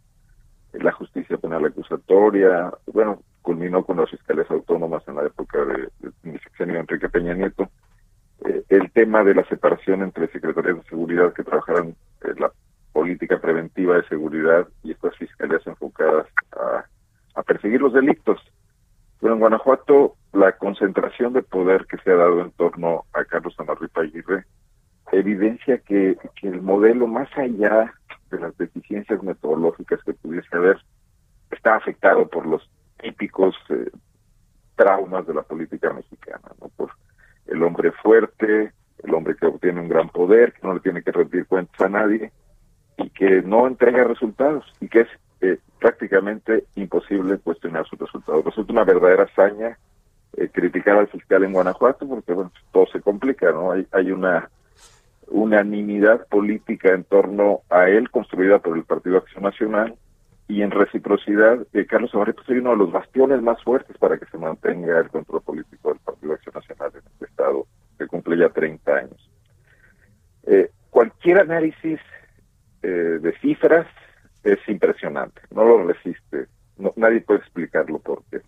la 0.81 0.91
justicia 0.91 1.37
penal 1.37 1.65
acusatoria, 1.65 2.71
bueno, 2.91 3.21
culminó 3.41 3.83
con 3.83 3.97
las 3.97 4.09
fiscales 4.09 4.49
autónomas 4.49 5.07
en 5.07 5.15
la 5.15 5.25
época 5.25 5.59
de, 5.63 5.89
de, 6.01 6.79
Enrique 6.79 7.09
Peña 7.09 7.33
Nieto, 7.33 7.69
eh, 8.45 8.63
el 8.69 8.91
tema 8.91 9.23
de 9.23 9.35
la 9.35 9.45
separación 9.45 10.01
entre 10.01 10.27
secretarías 10.27 10.77
de 10.77 10.89
seguridad 10.89 11.33
que 11.33 11.43
trabajaran 11.43 11.95
en 12.23 12.39
la 12.39 12.51
política 12.91 13.39
preventiva 13.39 13.95
de 13.95 14.07
seguridad 14.07 14.67
y 14.83 14.91
estas 14.91 15.15
fiscalías 15.17 15.65
enfocadas 15.65 16.27
a, 17.35 17.43
perseguir 17.43 17.81
los 17.81 17.93
delitos. 17.93 18.39
Pero 19.19 19.33
en 19.33 19.39
Guanajuato, 19.39 20.15
la 20.33 20.53
concentración 20.53 21.33
de 21.33 21.43
poder 21.43 21.85
que 21.85 21.97
se 21.97 22.11
ha 22.11 22.15
dado 22.15 22.41
en 22.41 22.51
torno 22.51 23.05
a 23.13 23.23
Carlos 23.25 23.55
Amarripa 23.59 24.01
Aguirre 24.01 24.45
evidencia 25.11 25.77
que 25.77 26.17
el 26.41 26.61
modelo 26.61 27.07
más 27.07 27.29
allá 27.37 27.93
de 28.29 28.39
las 28.39 28.57
deficiencias 28.57 29.21
metodológicas 29.23 30.03
que 30.03 30.13
pudiese 30.13 30.55
haber, 30.55 30.77
está 31.51 31.75
afectado 31.75 32.27
por 32.27 32.45
los 32.45 32.69
típicos 33.01 33.55
eh, 33.69 33.89
traumas 34.75 35.25
de 35.27 35.33
la 35.33 35.43
política 35.43 35.93
mexicana, 35.93 36.49
¿no? 36.61 36.69
Por 36.69 36.91
el 37.47 37.61
hombre 37.63 37.91
fuerte, 37.91 38.73
el 39.03 39.13
hombre 39.13 39.35
que 39.35 39.45
obtiene 39.45 39.81
un 39.81 39.89
gran 39.89 40.09
poder, 40.09 40.53
que 40.53 40.67
no 40.67 40.73
le 40.73 40.79
tiene 40.79 41.03
que 41.03 41.11
rendir 41.11 41.45
cuentas 41.45 41.79
a 41.81 41.89
nadie 41.89 42.31
y 42.97 43.09
que 43.09 43.41
no 43.41 43.67
entrega 43.67 44.03
resultados 44.03 44.65
y 44.79 44.87
que 44.87 45.01
es 45.01 45.07
eh, 45.41 45.59
prácticamente 45.79 46.65
imposible 46.75 47.37
cuestionar 47.37 47.85
sus 47.87 47.99
resultados. 47.99 48.45
Resulta 48.45 48.73
una 48.73 48.83
verdadera 48.83 49.23
hazaña 49.23 49.77
eh, 50.37 50.49
criticar 50.51 50.97
al 50.97 51.07
fiscal 51.07 51.43
en 51.43 51.53
Guanajuato 51.53 52.07
porque 52.07 52.33
bueno, 52.33 52.51
todo 52.71 52.87
se 52.87 53.01
complica, 53.01 53.51
¿no? 53.51 53.71
Hay, 53.71 53.87
hay 53.91 54.11
una 54.11 54.49
unanimidad 55.35 56.25
política 56.27 56.93
en 56.93 57.03
torno 57.03 57.61
a 57.69 57.89
él, 57.89 58.09
construida 58.09 58.59
por 58.59 58.77
el 58.77 58.85
Partido 58.85 59.17
Acción 59.17 59.43
Nacional, 59.43 59.95
y 60.47 60.61
en 60.61 60.71
reciprocidad, 60.71 61.65
eh, 61.73 61.85
Carlos 61.85 62.11
Zamarripa 62.11 62.41
es 62.43 62.49
uno 62.49 62.71
de 62.71 62.77
los 62.77 62.91
bastiones 62.91 63.41
más 63.41 63.61
fuertes 63.63 63.97
para 63.97 64.17
que 64.17 64.25
se 64.27 64.37
mantenga 64.37 64.99
el 64.99 65.09
control 65.09 65.41
político 65.41 65.89
del 65.89 65.99
Partido 65.99 66.33
Acción 66.33 66.53
Nacional 66.55 66.91
en 66.93 67.11
este 67.11 67.25
Estado, 67.25 67.67
que 67.97 68.07
cumple 68.07 68.37
ya 68.37 68.49
30 68.49 68.95
años. 68.95 69.31
Eh, 70.43 70.69
cualquier 70.89 71.39
análisis 71.39 71.99
eh, 72.81 72.87
de 72.87 73.37
cifras 73.39 73.87
es 74.43 74.59
impresionante, 74.69 75.41
no 75.53 75.65
lo 75.65 75.87
resiste, 75.87 76.45
nadie 76.95 77.21
puede 77.21 77.39
explicarlo 77.39 77.99
porque 77.99 78.41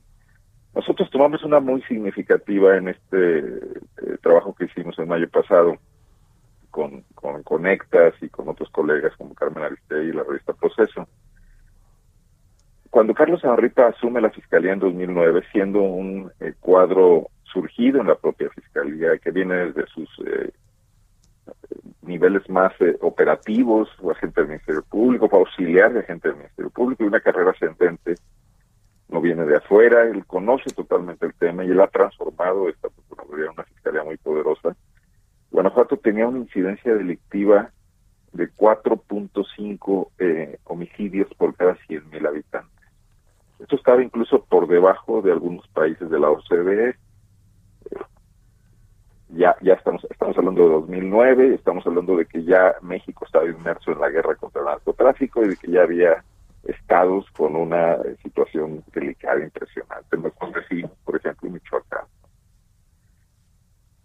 nosotros 0.74 1.10
tomamos 1.10 1.44
una 1.44 1.60
muy 1.60 1.82
significativa 1.82 2.78
en 2.78 2.90
este 2.90 3.40
eh, 3.40 4.18
trabajo 4.22 4.56
que 4.56 4.66
hicimos 4.66 4.98
el 5.00 5.08
mayo 5.08 5.28
pasado 5.30 5.78
con, 6.78 7.02
con 7.16 7.42
Conectas 7.42 8.14
y 8.22 8.30
con 8.30 8.48
otros 8.50 8.70
colegas 8.70 9.12
como 9.18 9.34
Carmen 9.34 9.64
Aristegui 9.64 10.10
y 10.10 10.14
la 10.14 10.22
revista 10.22 10.54
Proceso. 10.54 11.08
Cuando 12.92 13.16
Carlos 13.16 13.44
Amarripa 13.44 13.88
asume 13.88 14.22
la 14.22 14.30
fiscalía 14.30 14.74
en 14.74 14.80
2009, 14.80 15.42
siendo 15.52 15.82
un 15.82 16.32
eh, 16.40 16.54
cuadro 16.60 17.30
surgido 17.52 18.00
en 18.00 18.06
la 18.06 18.14
propia 18.14 18.52
fiscalía, 18.52 19.18
que 19.18 19.32
viene 19.32 19.56
desde 19.56 19.88
sus 19.88 20.08
eh, 20.28 20.52
niveles 22.04 22.48
más 22.48 22.74
operativos, 23.02 23.90
o 24.00 24.12
agente 24.12 24.42
del 24.42 24.50
Ministerio 24.50 24.84
Público, 24.84 25.28
auxiliar 25.32 25.94
de 25.94 26.02
agente 26.02 26.28
del 26.28 26.38
Ministerio 26.38 26.70
Público, 26.70 27.04
y 27.04 27.08
una 27.08 27.22
carrera 27.22 27.50
ascendente 27.50 28.18
no 29.10 29.20
viene 29.20 29.46
de 29.46 29.58
afuera, 29.58 30.04
él 30.04 30.28
conoce 30.28 30.70
totalmente 30.76 31.26
el 31.26 31.34
tema 31.34 31.66
y 31.66 31.70
él 31.70 31.82
ha 31.82 31.88
transformado 31.88 32.70
esta 32.70 32.90
Procuraduría 32.90 33.46
en 33.46 33.52
una 33.54 33.64
fiscalía 33.64 34.04
muy 34.04 34.18
poderosa. 34.18 34.76
Guanajuato 35.52 35.98
tenía 35.98 36.28
una 36.28 36.40
incidencia 36.40 36.94
delictiva 36.94 37.72
de 38.34 38.50
4.5 38.52 40.10
eh, 40.20 40.60
homicidios 40.66 41.34
por 41.36 41.56
cada 41.56 41.76
100.000 41.88 42.28
habitantes. 42.28 42.88
Esto 43.60 43.76
estaba 43.76 44.04
incluso 44.04 44.44
por 44.46 44.68
debajo 44.68 45.22
de 45.22 45.32
algunos 45.32 45.68
países 45.70 46.10
de 46.10 46.20
la 46.20 46.30
OCDE. 46.30 46.90
Eh, 46.90 46.96
ya 49.30 49.74
estamos 49.74 50.06
estamos 50.10 50.38
hablando 50.38 50.64
de 50.64 50.70
2009, 50.70 51.56
estamos 51.56 51.86
hablando 51.86 52.16
de 52.16 52.26
que 52.26 52.44
ya 52.44 52.76
México 52.82 53.26
estaba 53.26 53.46
inmerso 53.46 53.92
en 53.92 54.00
la 54.00 54.10
guerra 54.10 54.36
contra 54.36 54.62
el 54.62 54.68
narcotráfico 54.68 55.44
y 55.44 55.50
de 55.50 55.58
que 55.58 55.72
ya 55.72 55.84
había 55.84 56.24
estados 56.64 57.30
con 57.32 57.56
una 57.56 57.94
eh, 57.94 58.16
situación 58.24 58.84
delicada, 58.94 59.44
impresionante. 59.44 60.18
Nuestros 60.18 60.54
vecinos, 60.54 60.92
por 61.04 61.16
ejemplo, 61.16 61.50
Michoacán. 61.50 62.06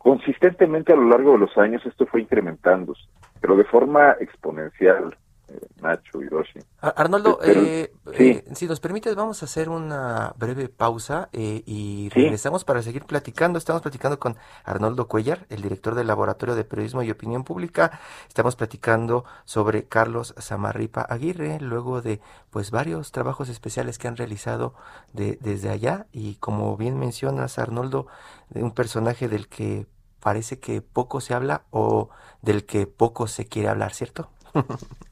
Consistentemente 0.03 0.93
a 0.93 0.97
lo 0.97 1.09
largo 1.09 1.33
de 1.33 1.39
los 1.39 1.57
años 1.57 1.87
esto 1.87 2.07
fue 2.07 2.23
incrementándose, 2.23 3.03
pero 3.41 3.57
de 3.57 3.65
forma 3.65 4.17
exponencial. 4.19 5.17
Nacho, 5.81 6.23
Hiroshi. 6.23 6.61
Arnoldo, 6.81 7.41
eh, 7.43 7.93
eh, 8.13 8.45
si 8.55 8.67
nos 8.67 8.81
permites, 8.81 9.15
vamos 9.15 9.43
a 9.43 9.47
hacer 9.47 9.69
una 9.69 10.33
breve 10.37 10.69
pausa 10.69 11.29
eh, 11.33 11.63
y 11.67 12.09
regresamos 12.11 12.65
para 12.65 12.83
seguir 12.83 13.05
platicando. 13.05 13.59
Estamos 13.59 13.83
platicando 13.83 14.19
con 14.19 14.37
Arnoldo 14.65 15.09
Cuellar, 15.09 15.47
el 15.49 15.63
director 15.63 15.95
del 15.95 16.07
Laboratorio 16.07 16.55
de 16.55 16.65
Periodismo 16.65 17.03
y 17.03 17.11
Opinión 17.11 17.45
Pública. 17.45 18.01
Estamos 18.29 18.57
platicando 18.57 19.25
sobre 19.45 19.85
Carlos 19.85 20.35
Samarripa 20.39 21.03
Aguirre, 21.03 21.59
luego 21.61 22.01
de 22.01 22.21
pues 22.51 22.71
varios 22.71 23.13
trabajos 23.13 23.49
especiales 23.49 23.99
que 23.99 24.09
han 24.09 24.17
realizado 24.17 24.75
de, 25.13 25.39
desde 25.41 25.71
allá 25.71 26.07
y 26.13 26.37
como 26.37 26.77
bien 26.77 26.99
mencionas, 26.99 27.59
Arnoldo, 27.59 28.07
de 28.51 28.63
un 28.63 28.73
personaje 28.73 29.29
del 29.29 29.49
que 29.49 29.87
parece 30.21 30.61
que 30.61 30.81
poco 30.83 31.21
se 31.21 31.35
habla 31.35 31.63
o 31.71 32.11
del 32.43 32.65
que 32.65 32.87
poco 32.87 33.27
se 33.27 33.47
quiere 33.47 33.69
hablar, 33.69 33.93
¿cierto? 33.93 34.31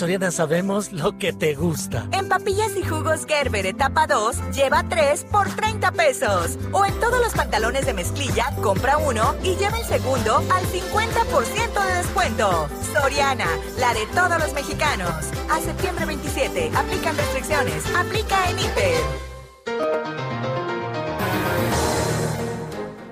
Soriana 0.00 0.30
sabemos 0.30 0.92
lo 0.92 1.18
que 1.18 1.34
te 1.34 1.54
gusta. 1.54 2.08
En 2.12 2.26
papillas 2.26 2.74
y 2.74 2.82
jugos 2.82 3.26
Gerber 3.26 3.66
etapa 3.66 4.06
2, 4.06 4.50
lleva 4.54 4.82
3 4.88 5.26
por 5.30 5.46
30 5.54 5.92
pesos. 5.92 6.56
O 6.72 6.86
en 6.86 6.98
todos 7.00 7.20
los 7.20 7.34
pantalones 7.34 7.84
de 7.84 7.92
mezclilla, 7.92 8.46
compra 8.62 8.96
uno 8.96 9.34
y 9.42 9.56
lleva 9.56 9.78
el 9.78 9.84
segundo 9.84 10.36
al 10.36 10.64
50% 10.64 11.86
de 11.86 11.94
descuento. 11.96 12.66
Soriana, 12.94 13.44
la 13.78 13.92
de 13.92 14.06
todos 14.14 14.38
los 14.40 14.54
mexicanos. 14.54 15.12
A 15.50 15.60
septiembre 15.60 16.06
27, 16.06 16.70
aplican 16.74 17.14
restricciones. 17.18 17.84
Aplica 17.94 18.48
en 18.48 18.58
Hiper. 18.58 20.29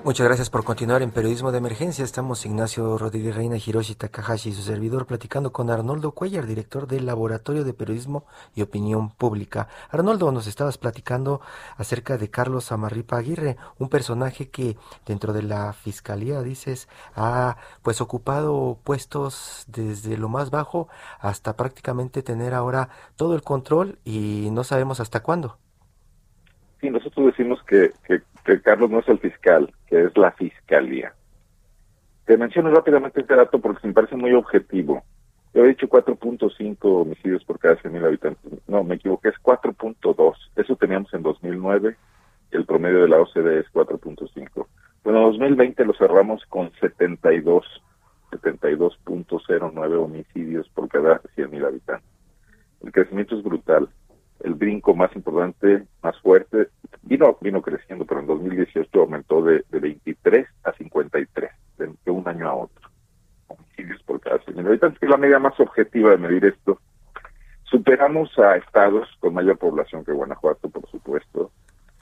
Muchas 0.05 0.27
gracias 0.27 0.49
por 0.49 0.65
continuar 0.65 1.03
en 1.03 1.11
Periodismo 1.11 1.51
de 1.51 1.59
Emergencia. 1.59 2.05
Estamos 2.05 2.47
Ignacio 2.47 2.97
Rodríguez 2.97 3.35
Reina, 3.35 3.57
Hiroshi 3.57 3.95
Takahashi 3.95 4.51
y 4.51 4.53
su 4.53 4.63
servidor 4.63 5.07
platicando 5.07 5.53
con 5.53 5.71
Arnoldo 5.71 6.13
Cuellar, 6.13 6.47
director 6.47 6.87
del 6.87 7.05
Laboratorio 7.05 7.65
de 7.65 7.75
Periodismo 7.75 8.25
y 8.55 8.63
Opinión 8.63 9.11
Pública. 9.11 9.69
Arnoldo, 9.91 10.31
nos 10.31 10.47
estabas 10.47 10.79
platicando 10.79 11.41
acerca 11.77 12.17
de 12.17 12.31
Carlos 12.31 12.71
Amarripa 12.71 13.19
Aguirre, 13.19 13.57
un 13.79 13.89
personaje 13.89 14.49
que 14.49 14.77
dentro 15.05 15.33
de 15.33 15.43
la 15.43 15.73
Fiscalía, 15.73 16.43
dices, 16.43 16.89
ha 17.15 17.57
pues 17.83 18.01
ocupado 18.01 18.79
puestos 18.85 19.65
desde 19.67 20.17
lo 20.17 20.29
más 20.29 20.51
bajo 20.51 20.89
hasta 21.19 21.57
prácticamente 21.57 22.23
tener 22.23 22.55
ahora 22.55 22.89
todo 23.17 23.35
el 23.35 23.43
control 23.43 23.99
y 24.05 24.49
no 24.53 24.65
sabemos 24.65 25.01
hasta 25.01 25.23
cuándo. 25.23 25.59
Sí, 26.81 26.89
nosotros 26.89 27.27
decimos 27.27 27.59
que, 27.65 27.93
que 28.07 28.23
que 28.49 28.63
Carlos 28.63 28.91
no 28.91 29.01
es 29.01 29.09
el 29.09 29.19
fiscal, 29.19 29.71
que 29.87 30.05
es 30.05 30.17
la 30.17 30.33
fiscalía. 30.33 31.13
Te 32.25 32.39
menciono 32.39 32.71
rápidamente 32.71 33.21
este 33.21 33.37
dato 33.37 33.59
porque 33.59 33.87
me 33.87 33.93
parece 33.93 34.17
muy 34.17 34.33
objetivo. 34.33 35.05
Yo 35.53 35.65
he 35.65 35.69
dicho 35.69 35.87
4.5 35.87 36.79
homicidios 36.81 37.45
por 37.45 37.59
cada 37.59 37.77
100.000 37.77 38.07
habitantes. 38.07 38.53
No, 38.67 38.83
me 38.85 38.95
equivoqué, 38.95 39.29
es 39.29 39.35
4.2. 39.43 40.35
Eso 40.57 40.77
teníamos 40.77 41.13
en 41.13 41.23
2009 41.23 41.95
y 42.51 42.57
el 42.57 42.65
promedio 42.65 43.03
de 43.03 43.09
la 43.09 43.21
OCDE 43.21 43.61
es 43.61 43.67
4.5. 43.71 44.67
Bueno, 45.05 45.19
en 45.19 45.25
2020 45.33 45.85
lo 45.85 45.93
cerramos 45.93 46.43
con 46.47 46.73
72, 46.81 47.67
72.09 48.31 50.03
homicidios 50.03 50.67
por 50.71 50.89
cada 50.89 51.21
100.000 51.37 51.67
habitantes. 51.67 52.09
El 52.83 52.93
crecimiento 52.93 53.37
es 53.37 53.43
brutal 53.43 53.91
el 54.41 54.55
brinco 54.55 54.95
más 54.95 55.15
importante, 55.17 55.85
más 56.03 56.19
fuerte, 56.21 56.69
vino 57.03 57.37
vino 57.41 57.63
creciendo, 57.63 58.05
pero 58.05 58.21
en 58.21 58.27
2018 58.27 59.01
aumentó 59.01 59.43
de, 59.43 59.65
de 59.71 59.81
23 59.81 60.47
a 60.65 60.73
53, 60.73 61.51
de, 61.79 62.11
un 62.11 62.29
año 62.29 62.49
a 62.49 62.55
otro. 62.55 62.89
Homicidios 63.49 64.03
por 64.05 64.21
cada 64.21 64.39
100 64.39 64.67
habitantes, 64.67 64.99
que 64.99 65.07
es 65.07 65.11
la 65.11 65.17
medida 65.17 65.39
más 65.39 65.59
objetiva 65.59 66.11
de 66.11 66.19
medir 66.19 66.45
esto. 66.45 66.81
Superamos 67.65 68.37
a 68.39 68.57
estados 68.57 69.09
con 69.21 69.35
mayor 69.35 69.59
población 69.59 70.05
que 70.05 70.13
Guanajuato, 70.13 70.71
por 70.71 70.89
supuesto. 70.91 71.51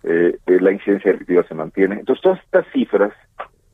Eh, 0.02 0.38
eh, 0.46 0.60
la 0.60 0.72
incidencia 0.72 1.12
delictiva 1.12 1.42
se 1.44 1.54
mantiene. 1.54 1.96
Entonces, 1.98 2.22
todas 2.22 2.40
estas 2.40 2.66
cifras 2.72 3.12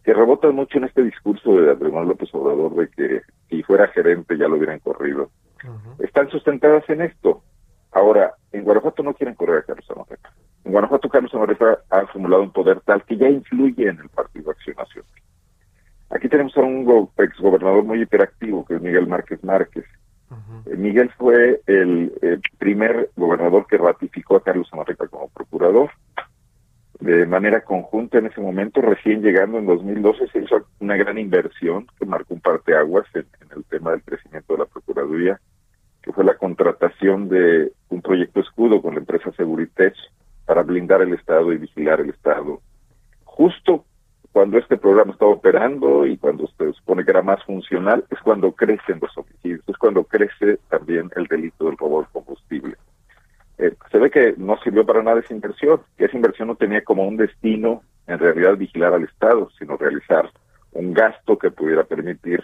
que 0.03 0.15
rebotan 0.15 0.55
mucho 0.55 0.79
en 0.79 0.85
este 0.85 1.03
discurso 1.03 1.55
de 1.55 1.71
Andrés 1.71 1.93
López 1.93 2.35
Obrador 2.35 2.75
de 2.75 2.89
que 2.89 3.23
si 3.49 3.63
fuera 3.63 3.89
gerente 3.89 4.37
ya 4.37 4.49
lo 4.49 4.57
hubieran 4.57 4.81
corrido, 4.81 5.31
están 5.99 6.29
sustentadas 6.31 6.89
en 6.89 7.03
esto 7.03 7.43
Ahora, 7.93 8.35
en 8.53 8.65
Guanajuato 8.65 9.03
no 9.03 9.15
quieren 9.15 9.35
correr 9.35 9.59
a 9.59 9.63
Carlos 9.63 9.91
Amarrepa. 9.91 10.33
En 10.65 10.73
Guanajuato 10.73 11.09
Carlos 11.09 11.35
Amarrepa 11.35 11.79
ha 11.91 11.99
acumulado 11.99 12.43
un 12.43 12.53
poder 12.53 12.81
tal 12.81 13.05
que 13.05 13.17
ya 13.17 13.29
influye 13.29 13.89
en 13.89 13.99
el 13.99 14.09
Partido 14.09 14.51
Acción 14.51 14.77
Nacional. 14.77 15.11
Aquí 16.11 16.29
tenemos 16.29 16.57
a 16.57 16.61
un 16.61 17.11
exgobernador 17.19 17.85
muy 17.85 18.03
hiperactivo, 18.03 18.65
que 18.65 18.77
es 18.77 18.83
Miguel 18.83 19.07
Márquez 19.07 19.43
Márquez. 19.45 19.85
Eh, 20.67 20.77
Miguel 20.77 21.11
fue 21.19 21.61
el, 21.67 22.13
primer 22.59 23.11
gobernador 23.17 23.67
que 23.67 23.77
ratificó 23.77 24.37
a 24.37 24.43
Carlos 24.43 24.69
Amarrepa 24.73 25.09
como 25.09 25.29
procurador. 25.29 25.91
De 27.01 27.27
manera 27.27 27.63
conjunta 27.63 28.19
en 28.19 28.27
ese 28.27 28.41
momento, 28.41 28.81
recién 28.81 29.23
llegando 29.23 29.59
en 29.59 29.67
2012, 29.67 30.29
se 30.29 30.39
hizo 30.39 30.67
una 30.79 30.97
gran 30.97 31.19
inversión 31.19 31.87
que 31.99 32.07
marcó 32.07 32.35
un 32.35 32.41
parteaguas 32.41 33.07
en, 33.15 33.27
en 33.41 33.59
el 33.59 33.65
tema 33.65 33.91
del 33.91 34.03
crecimiento 34.03 34.53
de 34.53 34.61
la 34.61 34.67
Procuraduría 34.67 35.41
que 36.03 36.13
fue 36.13 36.25
la 36.25 36.37
contratación 36.37 37.29
de 37.29 37.73
un 37.93 38.03
proyecto 38.03 38.41
escudo 38.41 38.81
con 38.81 38.95
la 38.95 39.01
empresa 39.01 39.31
Seguritech 39.33 39.95
para 40.47 40.63
blindar 40.63 41.03
el 41.03 41.13
Estado 41.13 41.53
y 41.53 41.59
vigilar 41.59 42.01
el 42.01 42.11
Estado. 42.11 42.61
Justo 43.25 43.85
cuando 44.33 44.59
este 44.59 44.79
programa 44.79 45.13
está 45.13 45.27
operando 45.27 46.07
y 46.07 46.17
cuando 46.17 46.47
se 46.47 46.73
supone 46.73 47.05
que 47.05 47.11
era 47.11 47.23
más 47.23 47.45
funcional, 47.45 48.05
es 48.11 48.19
cuando 48.21 48.53
crecen 48.53 48.99
los 49.01 49.17
homicidios, 49.17 49.61
es 49.67 49.77
cuando 49.77 50.05
crece 50.05 50.59
también 50.71 51.11
el 51.17 51.27
delito 51.27 51.67
del 51.67 51.77
robo 51.77 52.01
de 52.01 52.09
combustible. 52.13 52.77
Eh, 53.59 53.75
se 53.91 53.99
ve 53.99 54.11
que 54.11 54.35
no 54.39 54.57
sirvió 54.65 54.87
para 54.87 55.03
nada 55.03 55.21
esa 55.21 55.35
inversión, 55.35 55.83
que 55.99 56.07
esa 56.07 56.17
inversión 56.17 56.49
no 56.49 56.55
tenía 56.57 56.83
como 56.83 57.07
un 57.07 57.19
destino 57.19 57.83
en 58.07 58.19
realidad 58.19 58.57
vigilar 58.57 58.95
al 58.95 59.05
Estado, 59.05 59.51
sino 59.59 59.77
realizar 59.77 60.31
un 60.73 60.95
gasto 60.95 61.37
que 61.37 61.51
pudiera 61.51 61.85
permitir, 61.85 62.43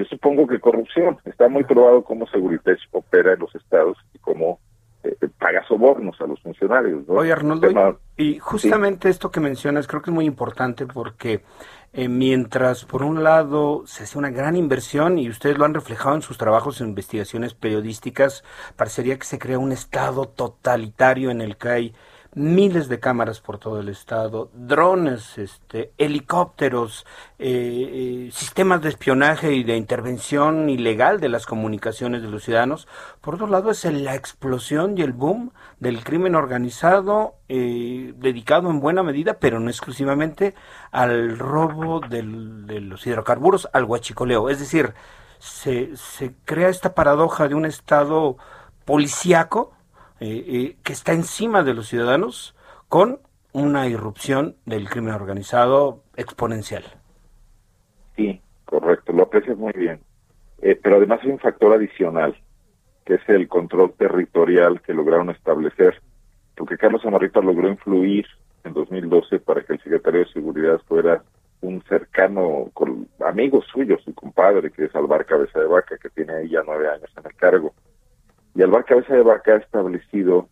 yo 0.00 0.06
supongo 0.06 0.46
que 0.46 0.58
corrupción. 0.58 1.18
Está 1.26 1.48
muy 1.48 1.64
probado 1.64 2.02
cómo 2.02 2.26
Seguridad 2.28 2.76
opera 2.92 3.34
en 3.34 3.40
los 3.40 3.54
estados 3.54 3.98
y 4.14 4.18
cómo 4.18 4.58
eh, 5.02 5.14
paga 5.38 5.62
sobornos 5.68 6.18
a 6.20 6.26
los 6.26 6.40
funcionarios. 6.40 7.04
Oye, 7.08 7.32
Arnoldo, 7.32 7.98
y 8.16 8.38
justamente 8.38 9.10
esto 9.10 9.30
que 9.30 9.40
mencionas 9.40 9.86
creo 9.86 10.00
que 10.00 10.10
es 10.10 10.14
muy 10.14 10.24
importante 10.24 10.86
porque 10.86 11.42
eh, 11.92 12.08
mientras 12.08 12.86
por 12.86 13.02
un 13.02 13.22
lado 13.22 13.82
se 13.86 14.04
hace 14.04 14.16
una 14.16 14.30
gran 14.30 14.56
inversión 14.56 15.18
y 15.18 15.28
ustedes 15.28 15.58
lo 15.58 15.66
han 15.66 15.74
reflejado 15.74 16.14
en 16.14 16.22
sus 16.22 16.38
trabajos 16.38 16.80
en 16.80 16.88
investigaciones 16.88 17.52
periodísticas, 17.52 18.42
parecería 18.76 19.18
que 19.18 19.26
se 19.26 19.38
crea 19.38 19.58
un 19.58 19.72
estado 19.72 20.28
totalitario 20.28 21.30
en 21.30 21.42
el 21.42 21.58
que 21.58 21.68
hay 21.68 21.94
miles 22.34 22.88
de 22.88 23.00
cámaras 23.00 23.40
por 23.40 23.58
todo 23.58 23.80
el 23.80 23.88
estado, 23.88 24.50
drones, 24.54 25.36
este, 25.36 25.92
helicópteros, 25.98 27.04
eh, 27.38 28.28
eh, 28.28 28.30
sistemas 28.32 28.82
de 28.82 28.88
espionaje 28.88 29.52
y 29.52 29.64
de 29.64 29.76
intervención 29.76 30.70
ilegal 30.70 31.18
de 31.20 31.28
las 31.28 31.46
comunicaciones 31.46 32.22
de 32.22 32.28
los 32.28 32.44
ciudadanos. 32.44 32.86
Por 33.20 33.34
otro 33.34 33.48
lado, 33.48 33.70
es 33.70 33.84
la 33.84 34.14
explosión 34.14 34.96
y 34.96 35.02
el 35.02 35.12
boom 35.12 35.52
del 35.80 36.04
crimen 36.04 36.36
organizado, 36.36 37.34
eh, 37.48 38.14
dedicado 38.16 38.70
en 38.70 38.80
buena 38.80 39.02
medida, 39.02 39.38
pero 39.40 39.58
no 39.58 39.68
exclusivamente, 39.68 40.54
al 40.92 41.38
robo 41.38 42.00
de 42.00 42.22
los 42.22 43.06
hidrocarburos, 43.06 43.68
al 43.72 43.84
huachicoleo. 43.84 44.50
Es 44.50 44.60
decir, 44.60 44.94
se, 45.38 45.96
se 45.96 46.34
crea 46.44 46.68
esta 46.68 46.94
paradoja 46.94 47.48
de 47.48 47.54
un 47.54 47.64
estado 47.66 48.36
policíaco, 48.84 49.72
eh, 50.20 50.44
eh, 50.46 50.76
que 50.82 50.92
está 50.92 51.12
encima 51.12 51.62
de 51.62 51.74
los 51.74 51.88
ciudadanos 51.88 52.54
con 52.88 53.20
una 53.52 53.88
irrupción 53.88 54.56
del 54.66 54.88
crimen 54.88 55.14
organizado 55.14 56.02
exponencial. 56.16 56.84
Sí, 58.16 58.40
correcto, 58.64 59.12
lo 59.12 59.24
aprecias 59.24 59.56
muy 59.56 59.72
bien. 59.72 60.00
Eh, 60.62 60.78
pero 60.80 60.96
además 60.96 61.20
hay 61.22 61.30
un 61.30 61.38
factor 61.38 61.72
adicional, 61.72 62.36
que 63.04 63.14
es 63.14 63.28
el 63.28 63.48
control 63.48 63.94
territorial 63.94 64.82
que 64.82 64.92
lograron 64.92 65.30
establecer, 65.30 66.00
porque 66.54 66.76
Carlos 66.76 67.04
Amarrita 67.06 67.40
logró 67.40 67.68
influir 67.68 68.26
en 68.64 68.74
2012 68.74 69.40
para 69.40 69.62
que 69.62 69.72
el 69.72 69.82
secretario 69.82 70.20
de 70.20 70.32
Seguridad 70.32 70.80
fuera 70.86 71.22
un 71.62 71.82
cercano 71.88 72.70
amigo 73.26 73.62
suyo, 73.62 73.98
su 74.04 74.14
compadre, 74.14 74.70
que 74.70 74.84
es 74.84 74.94
Alvar 74.94 75.24
Cabeza 75.24 75.60
de 75.60 75.66
Vaca, 75.66 75.96
que 75.98 76.10
tiene 76.10 76.48
ya 76.48 76.62
nueve 76.64 76.88
años 76.88 77.10
en 77.16 77.26
el 77.26 77.34
cargo. 77.36 77.74
Y 78.60 78.62
Alvar 78.62 78.84
Cabeza 78.84 79.14
de 79.14 79.22
Vaca 79.22 79.54
ha 79.54 79.56
establecido 79.56 80.50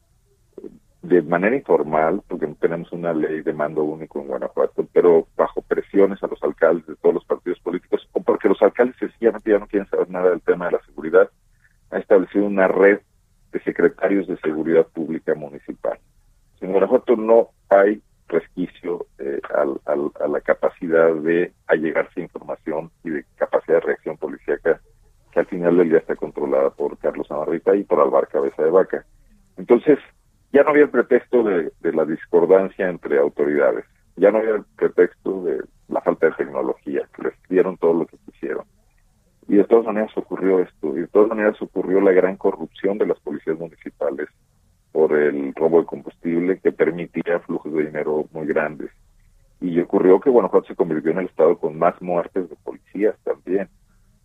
de 1.03 1.21
manera 1.21 1.55
informal, 1.55 2.23
porque 2.27 2.47
tenemos 2.59 2.91
una 2.91 3.13
ley 3.13 3.43
de 3.43 3.53
mando 3.53 3.85
único 3.85 4.19
en 4.19 4.29
Guanajuato, 4.29 4.89
pero 4.95 5.29
bajo 5.37 5.61
presiones 5.61 6.23
a 6.23 6.27
los 6.27 6.43
alcaldes 6.43 6.87
de 6.87 6.97
todos 6.97 7.17
los 7.17 7.25
partidos 7.27 7.61
políticos, 7.61 8.09
o 8.13 8.23
porque 8.23 8.49
los 8.49 8.63
alcaldes 8.63 8.97
sencillamente 8.97 9.51
ya 9.51 9.59
no 9.59 9.67
quieren 9.67 9.91
saber 9.91 10.09
nada 10.09 10.31
del 10.31 10.41
tema 10.41 10.65
de 10.65 10.73
la 10.73 10.85
seguridad, 10.87 11.29
ha 11.91 11.99
establecido 11.99 12.47
una 12.47 12.67
red 12.67 13.01
de 13.53 13.61
secretarios 13.63 14.27
de 14.27 14.39
seguridad 14.39 14.87
pública 14.87 15.35
municipal. 15.35 15.99
En 16.63 16.73
Guanajuato 16.73 17.15
no 17.15 17.51
hay 17.69 18.01
resquicio 18.27 19.05
eh, 19.19 19.39
a 19.51 20.27
la 20.27 20.41
capacidad 20.41 21.15
de 21.15 21.53
allegarse 21.67 22.23
información 22.23 22.91
y 23.05 23.11
de 23.11 23.27
capacidad 23.37 23.81
de 23.81 23.87
reacción 23.87 24.17
policíaca 24.17 24.81
que 25.33 25.41
al 25.41 25.47
final 25.47 25.77
del 25.77 25.91
día 25.91 25.99
está 25.99 26.17
controlada 26.17 26.71
por 26.71 26.97
Carlos 26.99 27.31
Amarrita 27.31 27.75
y 27.77 27.85
por 27.85 28.01
Alvar 28.01 28.29
Cabeza 28.29 28.63
de 28.63 28.71
Vaca. 28.71 29.05
Entonces, 29.57 29.99
ya 30.53 30.63
no 30.63 30.71
había 30.71 30.85
el 30.85 30.91
pretexto 30.91 31.43
de, 31.43 31.71
la 31.83 32.05
discordancia 32.05 32.89
entre 32.89 33.19
autoridades, 33.19 33.85
ya 34.17 34.31
no 34.31 34.39
había 34.39 34.57
el 34.57 34.65
pretexto 34.77 35.43
de 35.43 35.63
la 35.89 36.01
falta 36.01 36.27
de 36.27 36.33
tecnología, 36.33 37.09
que 37.15 37.23
les 37.23 37.35
dieron 37.49 37.77
todo 37.77 37.95
lo 37.95 38.07
que 38.07 38.17
quisieron. 38.27 38.65
Y 39.47 39.57
de 39.57 39.65
todas 39.65 39.87
maneras 39.87 40.11
ocurrió 40.17 40.61
esto, 40.61 40.97
y 40.97 41.01
de 41.01 41.09
todas 41.09 41.29
maneras 41.29 41.61
ocurrió 41.61 42.01
la 42.01 42.13
gran 42.13 42.37
corrupción 42.37 42.99
de 42.99 43.07
las 43.07 43.19
policías 43.21 43.59
municipales 43.59 44.29
por 44.93 45.13
el 45.13 45.55
robo 45.55 45.81
de 45.81 45.87
combustible 45.87 46.59
que 46.61 46.73
permitía 46.73 47.41
flujos 47.41 47.73
de 47.73 47.87
dinero 47.87 48.25
muy 48.33 48.47
grandes. 48.47 48.91
Y 49.61 49.79
ocurrió 49.81 50.21
que 50.21 50.31
Guanajuato 50.31 50.69
se 50.69 50.77
convirtió 50.77 51.11
en 51.11 51.19
el 51.19 51.27
estado 51.27 51.59
con 51.59 51.79
más 51.79 52.01
muertes 52.01 52.49
de 52.49 52.57
policías 52.57 53.17
también. 53.25 53.69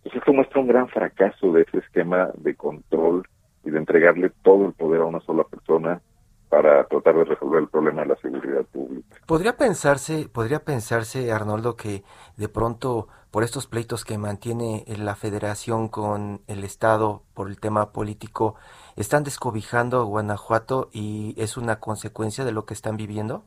Entonces 0.04 0.20
esto 0.20 0.32
muestra 0.32 0.60
un 0.60 0.68
gran 0.68 0.88
fracaso 0.88 1.52
de 1.52 1.62
ese 1.62 1.78
esquema 1.78 2.30
de 2.36 2.54
control 2.54 3.26
y 3.64 3.70
de 3.70 3.78
entregarle 3.78 4.30
todo 4.42 4.66
el 4.66 4.74
poder 4.74 5.00
a 5.00 5.06
una 5.06 5.20
sola 5.20 5.44
persona 5.44 6.02
para 6.50 6.86
tratar 6.86 7.16
de 7.16 7.24
resolver 7.24 7.62
el 7.62 7.68
problema 7.68 8.02
de 8.02 8.08
la 8.08 8.16
seguridad 8.16 8.64
pública. 8.66 9.16
Podría 9.26 9.56
pensarse, 9.56 10.28
podría 10.28 10.64
pensarse, 10.64 11.32
Arnoldo, 11.32 11.74
que 11.74 12.04
de 12.36 12.48
pronto 12.48 13.08
por 13.30 13.42
estos 13.42 13.66
pleitos 13.66 14.04
que 14.04 14.18
mantiene 14.18 14.84
la 14.86 15.16
Federación 15.16 15.88
con 15.88 16.42
el 16.46 16.62
Estado 16.62 17.24
por 17.34 17.48
el 17.48 17.58
tema 17.58 17.90
político, 17.90 18.54
están 18.94 19.24
descobijando 19.24 20.00
a 20.00 20.04
Guanajuato 20.04 20.90
y 20.92 21.34
es 21.36 21.56
una 21.56 21.80
consecuencia 21.80 22.44
de 22.44 22.52
lo 22.52 22.66
que 22.66 22.74
están 22.74 22.96
viviendo. 22.96 23.44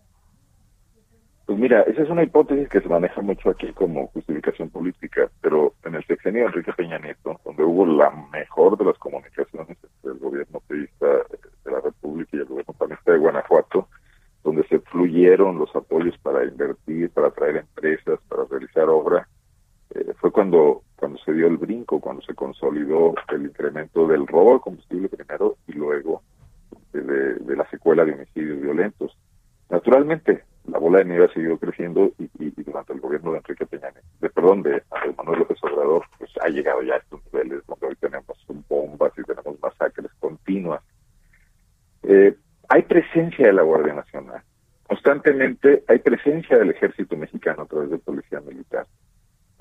Pues 1.47 1.57
mira, 1.59 1.81
esa 1.83 2.03
es 2.03 2.09
una 2.09 2.23
hipótesis 2.23 2.67
que 2.67 2.81
se 2.81 2.89
maneja 2.89 3.21
mucho 3.21 3.49
aquí 3.49 3.71
como 3.71 4.07
justificación 4.07 4.69
política, 4.69 5.31
pero 5.39 5.75
en 5.85 5.95
el 5.95 6.05
sexenio 6.05 6.41
de 6.41 6.47
Enrique 6.47 6.73
Peña 6.73 6.99
Nieto, 6.99 7.39
donde 7.45 7.63
hubo 7.63 7.85
la 7.85 8.11
mejor 8.33 8.77
de 8.77 8.83
las 8.83 8.97
comunicaciones 8.97 9.69
entre 9.69 10.11
el 10.11 10.19
gobierno 10.19 10.59
periodista 10.67 11.07
de 11.07 11.71
la 11.71 11.79
República 11.79 12.31
y 12.33 12.39
el 12.41 12.47
gobierno 12.47 12.73
panista 12.73 13.13
de 13.13 13.19
Guanajuato, 13.19 13.87
donde 14.43 14.67
se 14.67 14.79
fluyeron 14.79 15.57
los 15.57 15.73
apoyos 15.73 16.17
para 16.17 16.43
invertir, 16.43 17.11
para 17.11 17.31
traer 17.31 17.55
empresas, 17.55 18.19
para 18.27 18.43
realizar 18.43 18.89
obra, 18.89 19.25
eh, 19.95 20.13
fue 20.19 20.31
cuando 20.31 20.81
cuando 20.97 21.17
se 21.19 21.31
dio 21.31 21.47
el 21.47 21.55
brinco, 21.55 22.01
cuando 22.01 22.21
se 22.23 22.35
consolidó 22.35 23.15
el 23.29 23.43
incremento 23.43 24.05
del 24.05 24.27
robo 24.27 24.55
de 24.55 24.59
combustible 24.59 25.07
primero 25.07 25.55
y 25.65 25.73
luego 25.73 26.23
de 26.91 27.55
la 27.55 27.69
secuela 27.69 28.03
de 28.03 28.13
homicidios 28.13 28.59
violentos. 28.59 29.15
Naturalmente, 29.69 30.43
la 30.67 30.79
bola 30.79 30.99
de 30.99 31.05
nieve 31.05 31.25
ha 31.25 31.33
seguido 31.33 31.57
creciendo 31.57 32.11
y, 32.17 32.51
durante 32.61 32.93
el 32.93 32.99
gobierno 32.99 33.31
de 33.31 33.37
Enrique 33.37 33.65
Peña, 33.65 33.91
de 34.19 34.29
perdón, 34.29 34.63
de 34.63 34.83
Manuel 35.17 35.39
López 35.39 35.57
Obrador, 35.63 36.03
pues 36.17 36.31
ha 36.41 36.49
llegado 36.49 36.81
ya 36.81 36.95
a 36.95 36.97
estos 36.97 37.21
niveles 37.31 37.65
donde 37.65 37.87
hoy 37.87 37.95
tenemos 37.95 38.37
bombas 38.67 39.13
y 39.17 39.23
tenemos 39.23 39.59
masacres 39.61 40.11
continuas. 40.19 40.81
Eh, 42.03 42.35
hay 42.69 42.81
presencia 42.83 43.47
de 43.47 43.53
la 43.53 43.63
Guardia 43.63 43.93
Nacional. 43.93 44.41
Constantemente 44.87 45.83
hay 45.87 45.99
presencia 45.99 46.57
del 46.57 46.71
ejército 46.71 47.15
mexicano 47.17 47.63
a 47.63 47.65
través 47.65 47.89
de 47.89 47.97
policía 47.97 48.39
militar. 48.41 48.85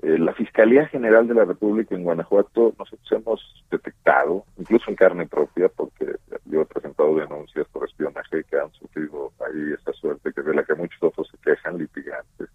Eh, 0.02 0.18
la 0.18 0.34
Fiscalía 0.34 0.86
General 0.88 1.26
de 1.26 1.34
la 1.34 1.44
República 1.44 1.94
en 1.94 2.04
Guanajuato 2.04 2.74
nosotros 2.78 3.12
hemos 3.12 3.64
detectado, 3.70 4.44
incluso 4.58 4.90
en 4.90 4.96
carne 4.96 5.26
propia, 5.26 5.68
porque 5.68 6.16
yo 6.44 6.60
he 6.60 6.66
presentado 6.66 7.14
denuncias 7.14 7.66
por 7.68 7.88
espionaje 7.88 8.44
que 8.44 8.58
han 8.58 8.70
sufrido 8.72 9.32
ahí 9.40 9.72
esta 9.72 9.92
suerte, 9.94 10.32
que 10.34 10.42
de 10.42 10.54
la 10.54 10.64
que 10.64 10.74
muchos 10.74 11.02
otros 11.02 11.28
se 11.30 11.38
quejan, 11.38 11.78
litigantes. 11.78 12.48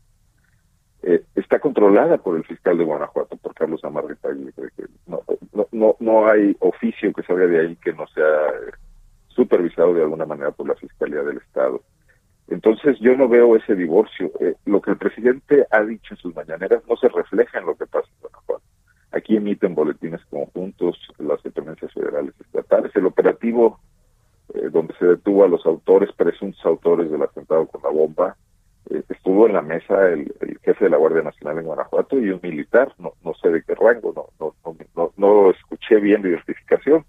Eh, 1.03 1.23
está 1.33 1.59
controlada 1.59 2.19
por 2.19 2.37
el 2.37 2.43
fiscal 2.43 2.77
de 2.77 2.83
Guanajuato, 2.83 3.35
por 3.37 3.55
Carlos 3.55 3.83
Amarrita 3.83 4.29
no, 5.07 5.23
no, 5.51 5.67
no, 5.71 5.95
no 5.99 6.27
hay 6.27 6.55
oficio 6.59 7.11
que 7.11 7.23
salga 7.23 7.47
de 7.47 7.59
ahí 7.59 7.75
que 7.77 7.91
no 7.93 8.05
sea 8.07 8.53
supervisado 9.29 9.95
de 9.95 10.03
alguna 10.03 10.27
manera 10.27 10.51
por 10.51 10.67
la 10.67 10.75
Fiscalía 10.75 11.23
del 11.23 11.37
Estado. 11.37 11.81
Entonces 12.51 12.99
yo 12.99 13.15
no 13.15 13.29
veo 13.29 13.55
ese 13.55 13.75
divorcio. 13.75 14.29
Eh, 14.41 14.55
lo 14.65 14.81
que 14.81 14.91
el 14.91 14.97
presidente 14.97 15.65
ha 15.71 15.81
dicho 15.83 16.13
en 16.13 16.17
sus 16.17 16.35
mañaneras 16.35 16.83
no 16.87 16.97
se 16.97 17.07
refleja 17.07 17.59
en 17.59 17.65
lo 17.65 17.75
que 17.75 17.87
pasa 17.87 18.09
en 18.09 18.21
Guanajuato. 18.21 18.63
Aquí 19.13 19.37
emiten 19.37 19.73
boletines 19.73 20.19
conjuntos 20.25 20.97
las 21.17 21.41
dependencias 21.43 21.93
federales 21.93 22.33
y 22.37 22.43
estatales. 22.43 22.93
El 22.93 23.05
operativo 23.05 23.79
eh, 24.53 24.69
donde 24.69 24.93
se 24.95 25.05
detuvo 25.05 25.45
a 25.45 25.47
los 25.47 25.65
autores, 25.65 26.11
presuntos 26.11 26.63
autores 26.65 27.09
del 27.09 27.21
atentado 27.21 27.65
con 27.67 27.81
la 27.83 27.89
bomba, 27.89 28.35
eh, 28.89 29.01
estuvo 29.07 29.47
en 29.47 29.53
la 29.53 29.61
mesa 29.61 30.09
el, 30.09 30.33
jefe 30.61 30.85
de 30.85 30.89
la 30.89 30.97
Guardia 30.97 31.21
Nacional 31.23 31.59
en 31.59 31.65
Guanajuato 31.65 32.19
y 32.19 32.31
un 32.31 32.41
militar, 32.43 32.93
no, 32.97 33.13
no 33.23 33.33
sé 33.35 33.49
de 33.49 33.63
qué 33.63 33.75
rango, 33.75 34.11
no, 34.13 34.53
no, 34.65 34.75
no, 34.95 35.13
no 35.15 35.51
escuché 35.51 36.01
bien 36.01 36.21
la 36.21 36.29
identificación, 36.29 37.05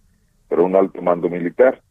pero 0.48 0.64
un 0.64 0.76
alto 0.76 1.02
mando 1.02 1.28
militar. 1.28 1.83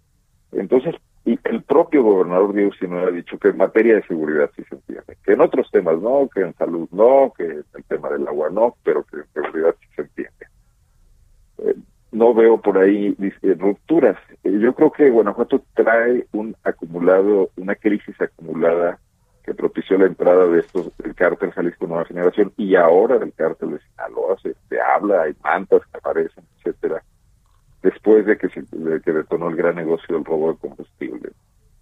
Entonces, 0.54 0.96
y 1.24 1.40
el 1.44 1.62
propio 1.64 2.04
gobernador 2.04 2.54
Diego 2.54 2.72
Sinue 2.74 3.04
ha 3.04 3.12
dicho 3.12 3.38
que 3.38 3.50
en 3.50 3.58
materia 3.58 3.96
de 3.96 4.08
seguridad 4.08 4.50
sí 4.56 4.64
se 4.68 4.76
entiende, 4.76 5.18
que 5.24 5.34
en 5.34 5.42
otros 5.42 5.70
temas 5.72 6.00
no, 6.00 6.28
que 6.34 6.42
en 6.42 6.56
salud 6.56 6.90
no, 6.92 7.32
que 7.38 7.44
en 7.44 7.64
el 7.76 7.84
tema 7.88 8.10
del 8.10 8.28
agua 8.28 8.50
no, 8.50 8.76
pero 8.84 9.04
que 9.04 9.18
en 9.18 9.28
seguridad 9.34 9.76
sí 9.80 9.88
se 9.96 10.02
entiende. 10.02 10.46
Eh, 11.60 11.76
no 12.12 12.34
veo 12.34 12.60
por 12.60 12.78
ahí 12.78 13.16
rupturas. 13.58 14.18
Eh, 14.44 14.58
yo 14.60 14.74
creo 14.74 14.92
que 14.92 15.10
Guanajuato 15.12 15.64
trae 15.76 16.26
un 16.34 16.56
acumulado, 16.64 17.52
una 17.56 17.76
crisis 17.76 18.20
acumulada 18.20 19.00
que 19.44 19.54
propició 19.54 19.98
la 19.98 20.08
entrada 20.08 20.48
de 20.48 20.60
estos 20.60 20.96
del 20.98 21.16
cártel 21.16 21.52
Jalisco 21.52 21.88
Nueva 21.88 22.06
Generación 22.06 22.52
y 22.58 22.76
ahora 22.76 23.18
del 23.18 23.34
cártel 23.34 23.72
de 23.72 23.80
Sinaloa 23.80 24.38
se, 24.42 24.56
se 24.70 24.82
habla, 24.82 25.24
hay 25.24 25.36
mantas 25.44 25.82
que 25.86 25.98
aparecen, 25.98 26.44
etcétera, 26.58 27.04
después 27.82 28.26
de 28.26 28.38
que 28.38 28.50
se 28.50 28.62
de 28.72 29.02
que 29.02 29.12
detonó 29.12 29.50
el 29.50 29.56
gran 29.56 29.76
negocio 29.76 30.16
del 30.16 30.26
robo 30.26 30.52
de 30.52 30.60
combustible 30.60 31.32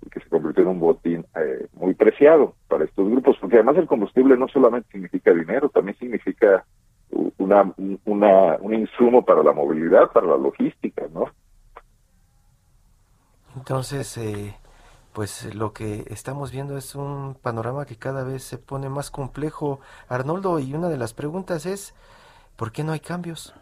y 0.05 0.09
que 0.09 0.19
se 0.19 0.29
convirtió 0.29 0.63
en 0.63 0.69
un 0.69 0.79
botín 0.79 1.25
eh, 1.35 1.67
muy 1.73 1.93
preciado 1.93 2.55
para 2.67 2.85
estos 2.85 3.09
grupos, 3.09 3.37
porque 3.39 3.57
además 3.57 3.77
el 3.77 3.87
combustible 3.87 4.37
no 4.37 4.47
solamente 4.47 4.89
significa 4.91 5.33
dinero, 5.33 5.69
también 5.69 5.97
significa 5.97 6.65
una, 7.37 7.73
una, 8.05 8.57
un 8.59 8.73
insumo 8.73 9.25
para 9.25 9.43
la 9.43 9.51
movilidad, 9.51 10.11
para 10.11 10.27
la 10.27 10.37
logística, 10.37 11.05
¿no? 11.13 11.25
Entonces, 13.55 14.15
eh, 14.17 14.55
pues 15.13 15.53
lo 15.55 15.73
que 15.73 16.05
estamos 16.07 16.51
viendo 16.51 16.77
es 16.77 16.95
un 16.95 17.35
panorama 17.35 17.85
que 17.85 17.97
cada 17.97 18.23
vez 18.23 18.43
se 18.43 18.57
pone 18.57 18.89
más 18.89 19.09
complejo, 19.09 19.79
Arnoldo, 20.07 20.59
y 20.59 20.73
una 20.73 20.87
de 20.89 20.97
las 20.97 21.13
preguntas 21.13 21.65
es, 21.65 21.95
¿por 22.55 22.71
qué 22.71 22.83
no 22.83 22.91
hay 22.91 22.99
cambios? 22.99 23.55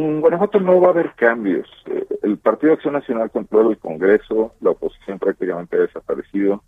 En 0.00 0.22
Guanajuato 0.22 0.58
no 0.60 0.80
va 0.80 0.88
a 0.88 0.90
haber 0.92 1.12
cambios. 1.14 1.68
Eh, 1.84 2.06
el 2.22 2.38
Partido 2.38 2.72
Acción 2.72 2.94
Nacional 2.94 3.30
controla 3.30 3.68
el 3.68 3.78
Congreso, 3.78 4.54
la 4.62 4.70
oposición 4.70 5.18
prácticamente 5.18 5.76
ha 5.76 5.80
desaparecido. 5.80 6.62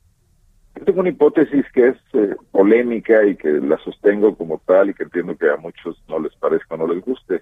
Yo 0.76 0.84
tengo 0.84 1.00
una 1.00 1.08
hipótesis 1.08 1.64
que 1.72 1.88
es 1.88 1.96
eh, 2.12 2.36
polémica 2.50 3.24
y 3.24 3.36
que 3.36 3.50
la 3.52 3.78
sostengo 3.78 4.36
como 4.36 4.60
tal 4.66 4.90
y 4.90 4.94
que 4.94 5.04
entiendo 5.04 5.34
que 5.36 5.48
a 5.48 5.56
muchos 5.56 6.02
no 6.08 6.18
les 6.18 6.34
parezca 6.36 6.74
o 6.74 6.78
no 6.78 6.86
les 6.86 7.02
guste. 7.02 7.40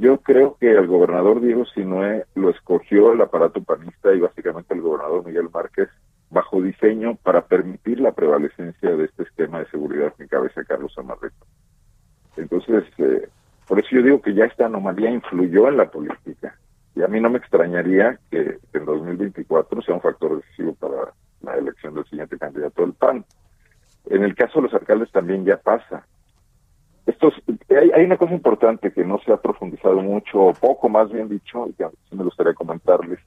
Yo 0.00 0.18
creo 0.18 0.58
que 0.60 0.70
el 0.70 0.86
gobernador 0.86 1.40
Diego 1.40 1.64
Sinue 1.64 2.26
lo 2.34 2.50
escogió 2.50 3.14
el 3.14 3.22
aparato 3.22 3.62
panista 3.62 4.12
y 4.12 4.20
básicamente 4.20 4.74
el 4.74 4.82
gobernador 4.82 5.24
Miguel 5.24 5.48
Márquez 5.50 5.88
bajo 6.28 6.60
diseño 6.60 7.16
para 7.22 7.46
permitir 7.46 8.00
la 8.00 8.12
prevalecencia 8.12 8.94
de 8.94 9.06
este 9.06 9.22
esquema 9.22 9.60
de 9.60 9.70
seguridad 9.70 10.12
que 10.14 10.24
encabeza 10.24 10.62
Carlos 10.64 10.92
Amarreto. 10.98 11.46
Entonces, 12.36 12.84
eh, 12.98 13.28
por 13.66 13.78
eso 13.78 13.88
yo 13.92 14.02
digo 14.02 14.20
que 14.20 14.34
ya 14.34 14.44
esta 14.44 14.66
anomalía 14.66 15.10
influyó 15.10 15.68
en 15.68 15.76
la 15.76 15.90
política. 15.90 16.58
Y 16.94 17.02
a 17.02 17.08
mí 17.08 17.20
no 17.20 17.30
me 17.30 17.38
extrañaría 17.38 18.18
que 18.30 18.58
en 18.72 18.84
2024 18.84 19.82
sea 19.82 19.94
un 19.94 20.00
factor 20.00 20.36
decisivo 20.36 20.74
para 20.74 21.12
la 21.42 21.56
elección 21.56 21.94
del 21.94 22.04
siguiente 22.06 22.36
candidato 22.38 22.82
del 22.82 22.94
PAN. 22.94 23.24
En 24.06 24.24
el 24.24 24.34
caso 24.34 24.58
de 24.58 24.62
los 24.62 24.74
alcaldes 24.74 25.10
también 25.12 25.44
ya 25.44 25.56
pasa. 25.56 26.06
Estos, 27.06 27.34
hay, 27.68 27.90
hay, 27.92 28.04
una 28.04 28.16
cosa 28.16 28.34
importante 28.34 28.92
que 28.92 29.04
no 29.04 29.18
se 29.20 29.32
ha 29.32 29.36
profundizado 29.36 30.00
mucho, 30.02 30.40
o 30.40 30.52
poco 30.52 30.88
más 30.88 31.10
bien 31.10 31.28
dicho, 31.28 31.66
y 31.68 31.72
que 31.72 31.86
me 32.12 32.24
gustaría 32.24 32.54
comentarles, 32.54 33.18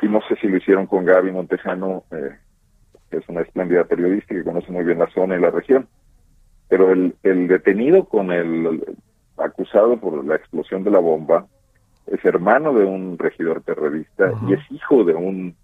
y 0.00 0.08
no 0.08 0.20
sé 0.28 0.36
si 0.36 0.48
lo 0.48 0.56
hicieron 0.56 0.86
con 0.86 1.04
Gaby 1.04 1.30
Montejano, 1.30 2.04
eh, 2.10 2.36
que 3.10 3.18
es 3.18 3.28
una 3.28 3.42
espléndida 3.42 3.84
periodista 3.84 4.34
que 4.34 4.44
conoce 4.44 4.70
muy 4.72 4.84
bien 4.84 4.98
la 4.98 5.10
zona 5.10 5.36
y 5.36 5.40
la 5.40 5.50
región, 5.50 5.88
pero 6.68 6.92
el, 6.92 7.14
el 7.22 7.48
detenido 7.48 8.04
con 8.06 8.32
el 8.32 8.96
acusado 9.36 9.98
por 9.98 10.24
la 10.24 10.36
explosión 10.36 10.84
de 10.84 10.90
la 10.90 10.98
bomba 10.98 11.46
es 12.06 12.24
hermano 12.24 12.72
de 12.74 12.84
un 12.84 13.18
regidor 13.18 13.62
terrorista 13.62 14.32
y 14.46 14.54
es 14.54 14.60
hijo 14.70 15.04
de 15.04 15.14
un 15.14 15.54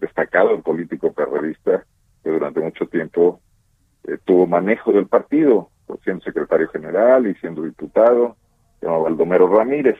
destacado 0.00 0.60
político 0.60 1.12
perredista 1.12 1.84
que 2.22 2.30
durante 2.30 2.60
mucho 2.60 2.86
tiempo 2.86 3.40
eh, 4.04 4.18
tuvo 4.24 4.46
manejo 4.46 4.92
del 4.92 5.06
partido, 5.06 5.70
siendo 6.02 6.24
secretario 6.24 6.68
general 6.68 7.26
y 7.26 7.34
siendo 7.36 7.62
diputado, 7.62 8.36
se 8.80 8.86
llama 8.86 8.98
Baldomero 8.98 9.46
Ramírez. 9.48 9.96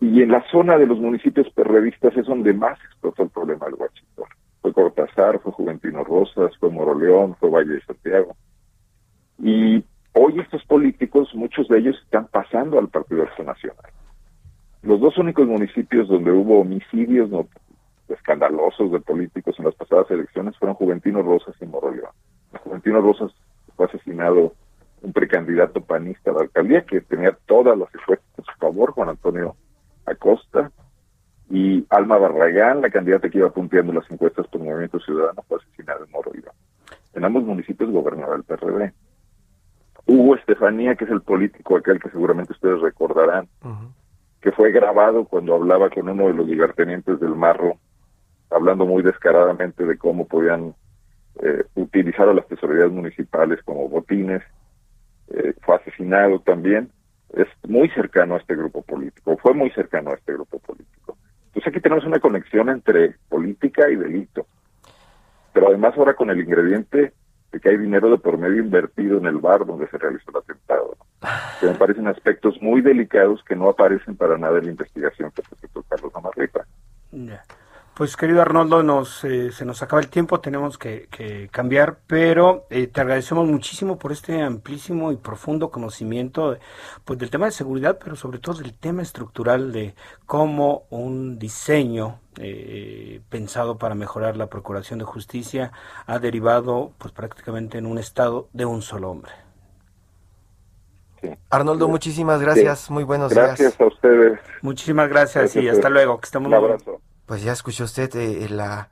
Y 0.00 0.22
en 0.22 0.30
la 0.30 0.44
zona 0.50 0.76
de 0.78 0.86
los 0.86 0.98
municipios 0.98 1.48
perredistas 1.50 2.16
es 2.16 2.26
donde 2.26 2.52
más 2.52 2.78
explotó 2.84 3.22
el 3.22 3.30
problema 3.30 3.66
del 3.66 3.74
Huachito. 3.74 4.24
Fue 4.60 4.72
Cortázar, 4.72 5.40
fue 5.40 5.52
Juventino 5.52 6.04
Rosas, 6.04 6.56
fue 6.58 6.70
Moroleón, 6.70 7.36
fue 7.36 7.50
Valle 7.50 7.74
de 7.74 7.84
Santiago. 7.84 8.36
Y 9.38 9.84
hoy 10.14 10.40
estos 10.40 10.64
políticos, 10.64 11.30
muchos 11.34 11.68
de 11.68 11.78
ellos 11.78 11.96
están 12.04 12.26
pasando 12.28 12.78
al 12.78 12.88
Partido 12.88 13.24
Acción 13.24 13.46
Nacional. 13.46 13.92
Los 14.82 15.00
dos 15.00 15.16
únicos 15.18 15.46
municipios 15.46 16.08
donde 16.08 16.30
hubo 16.30 16.60
homicidios 16.60 17.30
no, 17.30 17.48
escandalosos 18.08 18.92
de 18.92 19.00
políticos 19.00 19.56
en 19.58 19.66
las 19.66 19.74
pasadas 19.74 20.10
elecciones 20.10 20.56
fueron 20.58 20.76
Juventino 20.76 21.22
Rosas 21.22 21.54
y 21.60 21.66
Moroleón. 21.66 22.10
Juventino 22.62 23.00
Rosas 23.00 23.32
fue 23.76 23.86
asesinado 23.86 24.52
un 25.02 25.12
precandidato 25.12 25.80
panista 25.82 26.30
a 26.30 26.34
la 26.34 26.40
alcaldía 26.42 26.84
que 26.84 27.00
tenía 27.00 27.36
todas 27.46 27.76
las 27.76 27.88
encuestas 27.94 28.28
a 28.38 28.52
su 28.52 28.58
favor, 28.58 28.92
Juan 28.92 29.10
Antonio 29.10 29.56
Acosta, 30.06 30.70
y 31.50 31.86
Alma 31.90 32.16
Barragán, 32.18 32.80
la 32.80 32.90
candidata 32.90 33.28
que 33.28 33.38
iba 33.38 33.50
punteando 33.50 33.92
las 33.92 34.10
encuestas 34.10 34.46
por 34.48 34.62
Movimiento 34.62 34.98
Ciudadano, 35.00 35.42
fue 35.46 35.58
asesinada 35.58 36.04
en 36.04 36.10
Moroleón. 36.10 36.54
En 37.14 37.24
ambos 37.24 37.44
municipios 37.44 37.90
gobernaba 37.90 38.34
el 38.36 38.44
PRD. 38.44 38.92
Hugo 40.06 40.36
Estefanía, 40.36 40.94
que 40.96 41.04
es 41.04 41.10
el 41.10 41.22
político 41.22 41.76
aquel 41.76 41.98
que 41.98 42.10
seguramente 42.10 42.52
ustedes 42.52 42.80
recordarán, 42.80 43.48
que 44.40 44.52
fue 44.52 44.70
grabado 44.72 45.24
cuando 45.24 45.54
hablaba 45.54 45.88
con 45.88 46.08
uno 46.08 46.26
de 46.26 46.34
los 46.34 46.46
libertenientes 46.46 47.18
del 47.20 47.34
Marro 47.34 47.78
hablando 48.50 48.86
muy 48.86 49.02
descaradamente 49.02 49.84
de 49.84 49.98
cómo 49.98 50.26
podían 50.26 50.74
eh, 51.42 51.64
utilizar 51.74 52.28
a 52.28 52.34
las 52.34 52.46
tesorerías 52.46 52.90
municipales 52.90 53.60
como 53.64 53.88
botines. 53.88 54.42
Eh, 55.28 55.54
fue 55.62 55.76
asesinado 55.76 56.38
también. 56.40 56.90
Es 57.32 57.48
muy 57.68 57.88
cercano 57.90 58.34
a 58.34 58.38
este 58.38 58.54
grupo 58.54 58.82
político, 58.82 59.36
fue 59.38 59.54
muy 59.54 59.70
cercano 59.70 60.10
a 60.10 60.14
este 60.14 60.34
grupo 60.34 60.60
político. 60.60 61.16
Entonces 61.46 61.68
aquí 61.68 61.80
tenemos 61.80 62.04
una 62.04 62.20
conexión 62.20 62.68
entre 62.68 63.16
política 63.28 63.90
y 63.90 63.96
delito. 63.96 64.46
Pero 65.52 65.68
además 65.68 65.94
ahora 65.96 66.14
con 66.14 66.30
el 66.30 66.40
ingrediente 66.40 67.12
de 67.54 67.60
que 67.60 67.68
hay 67.68 67.76
dinero 67.76 68.10
de 68.10 68.18
por 68.18 68.36
medio 68.36 68.60
invertido 68.60 69.18
en 69.18 69.26
el 69.26 69.38
bar 69.38 69.64
donde 69.64 69.86
se 69.86 69.96
realizó 69.96 70.28
el 70.32 70.38
atentado. 70.38 70.96
Me 71.62 71.74
parecen 71.74 72.08
aspectos 72.08 72.60
muy 72.60 72.80
delicados 72.82 73.42
que 73.44 73.54
no 73.54 73.68
aparecen 73.68 74.16
para 74.16 74.36
nada 74.36 74.58
en 74.58 74.64
la 74.64 74.70
investigación 74.72 75.30
que 75.30 75.42
presentó 75.42 75.82
Carlos 75.88 76.12
Amarripa. 76.16 76.66
Pues 77.94 78.16
querido 78.16 78.42
Arnoldo, 78.42 78.82
nos, 78.82 79.22
eh, 79.22 79.52
se 79.52 79.64
nos 79.64 79.80
acaba 79.80 80.02
el 80.02 80.08
tiempo, 80.08 80.40
tenemos 80.40 80.78
que, 80.78 81.06
cambiar, 81.52 81.98
pero 82.08 82.66
eh, 82.68 82.88
te 82.88 83.00
agradecemos 83.00 83.46
muchísimo 83.46 84.00
por 84.00 84.10
este 84.10 84.42
amplísimo 84.42 85.12
y 85.12 85.16
profundo 85.16 85.70
conocimiento 85.70 86.58
pues, 87.04 87.20
del 87.20 87.30
tema 87.30 87.46
de 87.46 87.52
seguridad, 87.52 88.00
pero 88.02 88.16
sobre 88.16 88.40
todo 88.40 88.60
del 88.60 88.76
tema 88.76 89.02
estructural 89.02 89.72
de 89.72 89.94
cómo 90.26 90.86
un 90.90 91.38
diseño 91.38 92.18
eh, 92.40 93.20
pensado 93.28 93.78
para 93.78 93.94
mejorar 93.94 94.36
la 94.36 94.48
procuración 94.48 94.98
de 94.98 95.04
justicia 95.04 95.70
ha 96.06 96.18
derivado 96.18 96.90
pues 96.98 97.14
prácticamente 97.14 97.78
en 97.78 97.86
un 97.86 97.98
estado 97.98 98.48
de 98.52 98.64
un 98.64 98.82
solo 98.82 99.10
hombre. 99.12 99.30
Arnoldo, 101.48 101.86
muchísimas 101.86 102.40
gracias, 102.40 102.90
muy 102.90 103.04
buenos 103.04 103.32
días. 103.32 103.46
Gracias 103.46 103.80
a 103.80 103.86
ustedes. 103.86 104.40
Muchísimas 104.62 105.08
gracias, 105.08 105.54
y 105.54 105.68
hasta 105.68 105.88
luego, 105.88 106.18
que 106.18 106.26
estamos 106.26 106.48
Un 106.48 106.54
abrazo. 106.54 106.93
Pues 107.26 107.42
ya 107.42 107.52
escuchó 107.52 107.84
usted 107.84 108.14
eh, 108.16 108.48
la, 108.48 108.90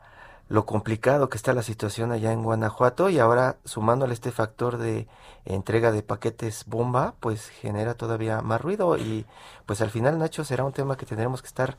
lo 0.48 0.66
complicado 0.66 1.28
que 1.28 1.36
está 1.36 1.54
la 1.54 1.62
situación 1.62 2.12
allá 2.12 2.32
en 2.32 2.42
Guanajuato 2.42 3.08
y 3.08 3.18
ahora 3.18 3.56
sumándole 3.64 4.12
este 4.12 4.32
factor 4.32 4.78
de 4.78 5.08
entrega 5.44 5.92
de 5.92 6.02
paquetes 6.02 6.64
bomba, 6.66 7.14
pues 7.20 7.48
genera 7.48 7.94
todavía 7.94 8.42
más 8.42 8.60
ruido 8.60 8.96
y 8.98 9.24
pues 9.66 9.80
al 9.80 9.90
final 9.90 10.18
Nacho 10.18 10.44
será 10.44 10.64
un 10.64 10.72
tema 10.72 10.96
que 10.96 11.06
tendremos 11.06 11.42
que 11.42 11.48
estar 11.48 11.78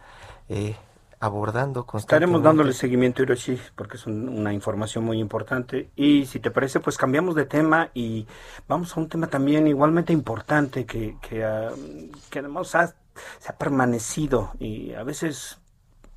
eh, 0.49 0.75
abordando 1.19 1.85
constantemente. 1.85 2.25
Estaremos 2.25 2.43
dándole 2.43 2.73
seguimiento, 2.73 3.21
Hiroshi, 3.23 3.57
porque 3.75 3.97
es 3.97 4.05
una 4.07 4.51
información 4.51 5.05
muy 5.05 5.19
importante. 5.19 5.89
Y 5.95 6.25
si 6.25 6.39
te 6.39 6.51
parece, 6.51 6.81
pues 6.81 6.97
cambiamos 6.97 7.35
de 7.35 7.45
tema 7.45 7.91
y 7.93 8.27
vamos 8.67 8.97
a 8.97 8.99
un 8.99 9.07
tema 9.07 9.27
también 9.27 9.67
igualmente 9.67 10.11
importante 10.11 10.85
que, 10.85 11.17
que, 11.21 11.45
ah, 11.45 11.69
que 12.29 12.39
además 12.39 12.69
se 12.69 13.49
ha 13.49 13.57
permanecido 13.57 14.51
y 14.59 14.93
a 14.93 15.03
veces 15.03 15.59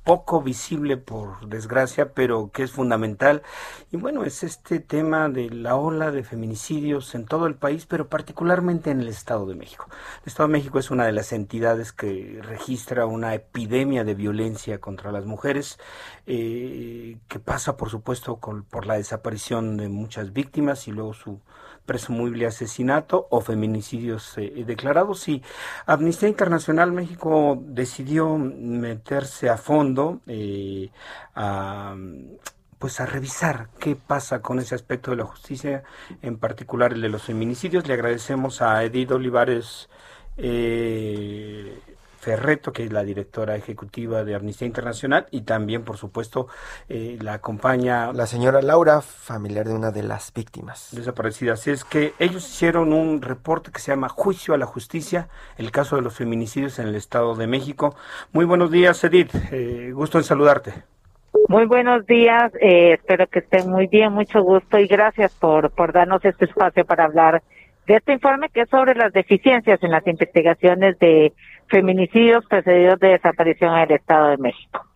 poco 0.07 0.41
visible 0.41 0.95
por 0.95 1.49
desgracia, 1.49 2.13
pero 2.13 2.49
que 2.53 2.63
es 2.63 2.71
fundamental. 2.71 3.43
Y 3.91 3.97
bueno, 3.97 4.23
es 4.23 4.41
este 4.41 4.79
tema 4.79 5.27
de 5.27 5.49
la 5.49 5.75
ola 5.75 6.11
de 6.11 6.23
feminicidios 6.23 7.13
en 7.13 7.25
todo 7.25 7.45
el 7.45 7.55
país, 7.55 7.85
pero 7.85 8.07
particularmente 8.07 8.89
en 8.89 9.01
el 9.01 9.09
Estado 9.09 9.45
de 9.45 9.55
México. 9.55 9.89
El 10.21 10.27
Estado 10.27 10.47
de 10.47 10.53
México 10.53 10.79
es 10.79 10.91
una 10.91 11.05
de 11.05 11.11
las 11.11 11.33
entidades 11.33 11.91
que 11.91 12.39
registra 12.41 13.05
una 13.05 13.33
epidemia 13.33 14.05
de 14.05 14.15
violencia 14.15 14.79
contra 14.79 15.11
las 15.11 15.25
mujeres, 15.25 15.77
eh, 16.25 17.17
que 17.27 17.39
pasa, 17.39 17.75
por 17.75 17.89
supuesto, 17.89 18.37
por 18.37 18.85
la 18.85 18.93
desaparición 18.95 19.75
de 19.75 19.89
muchas 19.89 20.31
víctimas 20.31 20.87
y 20.87 20.93
luego 20.93 21.13
su 21.13 21.41
presumible 21.87 22.45
asesinato 22.45 23.27
o 23.31 23.41
feminicidios 23.41 24.37
eh, 24.37 24.63
declarados 24.67 25.27
y 25.27 25.41
Amnistía 25.87 26.29
Internacional 26.29 26.91
México 26.91 27.57
decidió 27.59 28.37
meterse 28.37 29.49
a 29.49 29.57
fondo 29.57 30.19
eh, 30.27 30.91
a 31.33 31.95
pues 32.77 32.99
a 32.99 33.07
revisar 33.07 33.69
qué 33.79 33.95
pasa 33.95 34.43
con 34.43 34.59
ese 34.59 34.75
aspecto 34.75 35.09
de 35.09 35.17
la 35.17 35.25
justicia, 35.25 35.83
en 36.21 36.37
particular 36.37 36.93
el 36.93 37.01
de 37.01 37.09
los 37.09 37.23
feminicidios. 37.23 37.87
Le 37.87 37.95
agradecemos 37.95 38.61
a 38.61 38.83
Edith 38.83 39.09
Olivares 39.09 39.89
eh, 40.37 41.79
Ferreto, 42.27 42.73
que 42.73 42.83
es 42.83 42.91
la 42.91 43.05
directora 43.05 43.55
ejecutiva 43.55 44.25
de 44.25 44.35
Amnistía 44.35 44.67
Internacional, 44.67 45.27
y 45.31 45.43
también, 45.43 45.85
por 45.85 45.95
supuesto, 45.95 46.49
eh, 46.89 47.17
la 47.21 47.35
acompaña... 47.35 48.11
La 48.11 48.27
señora 48.27 48.61
Laura, 48.61 48.99
familiar 48.99 49.65
de 49.65 49.73
una 49.73 49.91
de 49.91 50.03
las 50.03 50.33
víctimas. 50.33 50.89
Desaparecidas. 50.91 51.67
Es 51.67 51.85
que 51.85 52.11
ellos 52.19 52.45
hicieron 52.45 52.91
un 52.91 53.21
reporte 53.21 53.71
que 53.71 53.79
se 53.79 53.93
llama 53.93 54.09
Juicio 54.09 54.53
a 54.53 54.57
la 54.57 54.65
Justicia, 54.65 55.29
el 55.57 55.71
caso 55.71 55.95
de 55.95 56.01
los 56.01 56.17
feminicidios 56.17 56.79
en 56.79 56.89
el 56.89 56.95
Estado 56.95 57.33
de 57.33 57.47
México. 57.47 57.95
Muy 58.33 58.43
buenos 58.43 58.71
días, 58.71 59.01
Edith. 59.05 59.33
Eh, 59.53 59.91
gusto 59.93 60.17
en 60.17 60.25
saludarte. 60.25 60.73
Muy 61.47 61.65
buenos 61.65 62.05
días, 62.07 62.51
eh, 62.59 62.95
espero 62.95 63.25
que 63.27 63.39
estén 63.39 63.71
muy 63.71 63.87
bien, 63.87 64.11
mucho 64.11 64.41
gusto 64.41 64.77
y 64.79 64.85
gracias 64.85 65.33
por, 65.33 65.71
por 65.71 65.93
darnos 65.93 66.25
este 66.25 66.43
espacio 66.43 66.83
para 66.83 67.05
hablar 67.05 67.41
de 67.87 67.95
este 67.95 68.13
informe 68.13 68.49
que 68.49 68.61
es 68.61 68.69
sobre 68.69 68.93
las 68.95 69.13
deficiencias 69.13 69.81
en 69.81 69.91
las 69.91 70.05
investigaciones 70.05 70.99
de 70.99 71.33
feminicidios 71.67 72.45
precedidos 72.45 72.99
de 72.99 73.09
desaparición 73.09 73.75
en 73.75 73.83
el 73.83 73.91
Estado 73.93 74.27
de 74.27 74.37
México. 74.37 74.86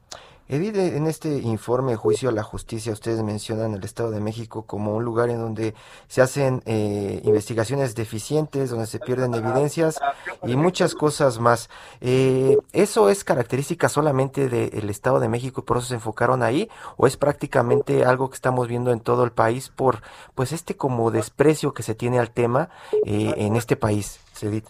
Edith, 0.52 0.76
en 0.76 1.08
este 1.08 1.38
informe 1.38 1.96
Juicio 1.96 2.28
a 2.28 2.34
la 2.34 2.44
Justicia, 2.44 2.92
ustedes 2.92 3.24
mencionan 3.24 3.74
el 3.74 3.86
Estado 3.86 4.12
de 4.12 4.20
México 4.20 4.64
como 4.64 4.98
un 4.98 5.06
lugar 5.06 5.30
en 5.30 5.40
donde 5.40 5.74
se 6.10 6.22
hacen 6.22 6.62
eh, 6.66 7.22
investigaciones 7.24 7.96
deficientes, 7.96 8.70
donde 8.70 8.86
se 8.86 9.00
pierden 9.00 9.34
evidencias 9.34 9.98
y 10.44 10.58
muchas 10.58 10.94
cosas 10.94 11.40
más. 11.40 11.70
Eh, 12.02 12.58
¿Eso 12.74 13.10
es 13.10 13.24
característica 13.24 13.88
solamente 13.88 14.50
del 14.50 14.90
Estado 14.90 15.22
de 15.22 15.30
México 15.30 15.62
y 15.62 15.64
por 15.64 15.78
eso 15.78 15.88
se 15.88 15.96
enfocaron 15.96 16.44
ahí? 16.44 16.70
¿O 16.98 17.08
es 17.08 17.16
prácticamente 17.16 18.04
algo 18.04 18.30
que 18.30 18.36
estamos 18.36 18.68
viendo 18.68 18.92
en 18.92 19.00
todo 19.00 19.24
el 19.24 19.32
país 19.32 19.70
por 19.70 20.02
pues 20.36 20.52
este 20.52 20.76
como 20.76 21.12
desprecio 21.12 21.74
que 21.74 21.82
se 21.82 21.96
tiene 21.96 22.20
al 22.20 22.32
tema 22.32 22.68
eh, 23.06 23.36
en 23.38 23.56
este 23.56 23.78
país, 23.78 24.20
Edith? 24.42 24.68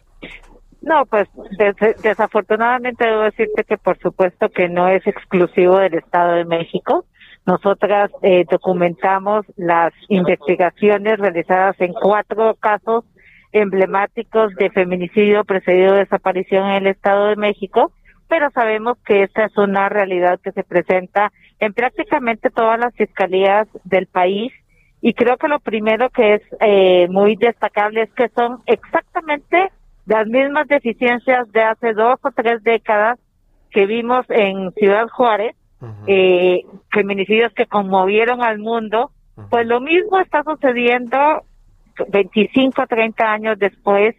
No, 0.82 1.06
pues 1.06 1.30
desafortunadamente 2.02 3.06
debo 3.06 3.22
decirte 3.22 3.64
que 3.64 3.78
por 3.78 4.00
supuesto 4.00 4.50
que 4.50 4.68
no 4.68 4.88
es 4.88 5.06
exclusivo 5.06 5.78
del 5.78 5.94
Estado 5.94 6.34
de 6.34 6.46
México. 6.46 7.06
Nosotras 7.46 8.12
eh, 8.24 8.46
documentamos 8.50 9.46
las 9.58 9.94
investigaciones 10.10 11.20
realizadas 11.20 11.80
en 11.80 11.94
cuatro 11.94 12.56
casos 12.56 13.06
emblemáticos 13.52 14.56
de 14.56 14.70
feminicidio 14.72 15.44
precedido 15.44 15.94
de 15.94 16.00
desaparición 16.00 16.68
en 16.70 16.76
el 16.78 16.88
Estado 16.88 17.28
de 17.28 17.36
México, 17.36 17.92
pero 18.28 18.50
sabemos 18.52 18.98
que 19.06 19.24
esta 19.24 19.46
es 19.46 19.58
una 19.58 19.90
realidad 19.90 20.40
que 20.42 20.52
se 20.52 20.64
presenta 20.64 21.32
en 21.60 21.74
prácticamente 21.74 22.50
todas 22.50 22.80
las 22.80 22.96
fiscalías 22.96 23.68
del 23.84 24.08
país 24.08 24.52
y 25.02 25.14
creo 25.14 25.38
que 25.38 25.48
lo 25.48 25.60
primero 25.60 26.10
que 26.10 26.36
es 26.36 26.42
eh, 26.60 27.08
muy 27.10 27.36
destacable 27.36 28.04
es 28.04 28.14
que 28.14 28.30
son 28.30 28.62
exactamente 28.68 29.72
las 30.12 30.28
mismas 30.28 30.68
deficiencias 30.68 31.50
de 31.54 31.62
hace 31.62 31.94
dos 31.94 32.20
o 32.22 32.32
tres 32.32 32.62
décadas 32.64 33.18
que 33.70 33.86
vimos 33.86 34.26
en 34.28 34.74
Ciudad 34.74 35.08
Juárez, 35.08 35.56
eh, 36.06 36.66
feminicidios 36.92 37.54
que 37.54 37.66
conmovieron 37.66 38.44
al 38.44 38.60
mundo, 38.60 39.12
pues 39.50 39.66
lo 39.66 39.80
mismo 39.80 40.20
está 40.20 40.44
sucediendo 40.44 41.46
25 42.10 42.82
o 42.82 42.88
30 42.88 43.24
años 43.24 43.58
después 43.58 44.14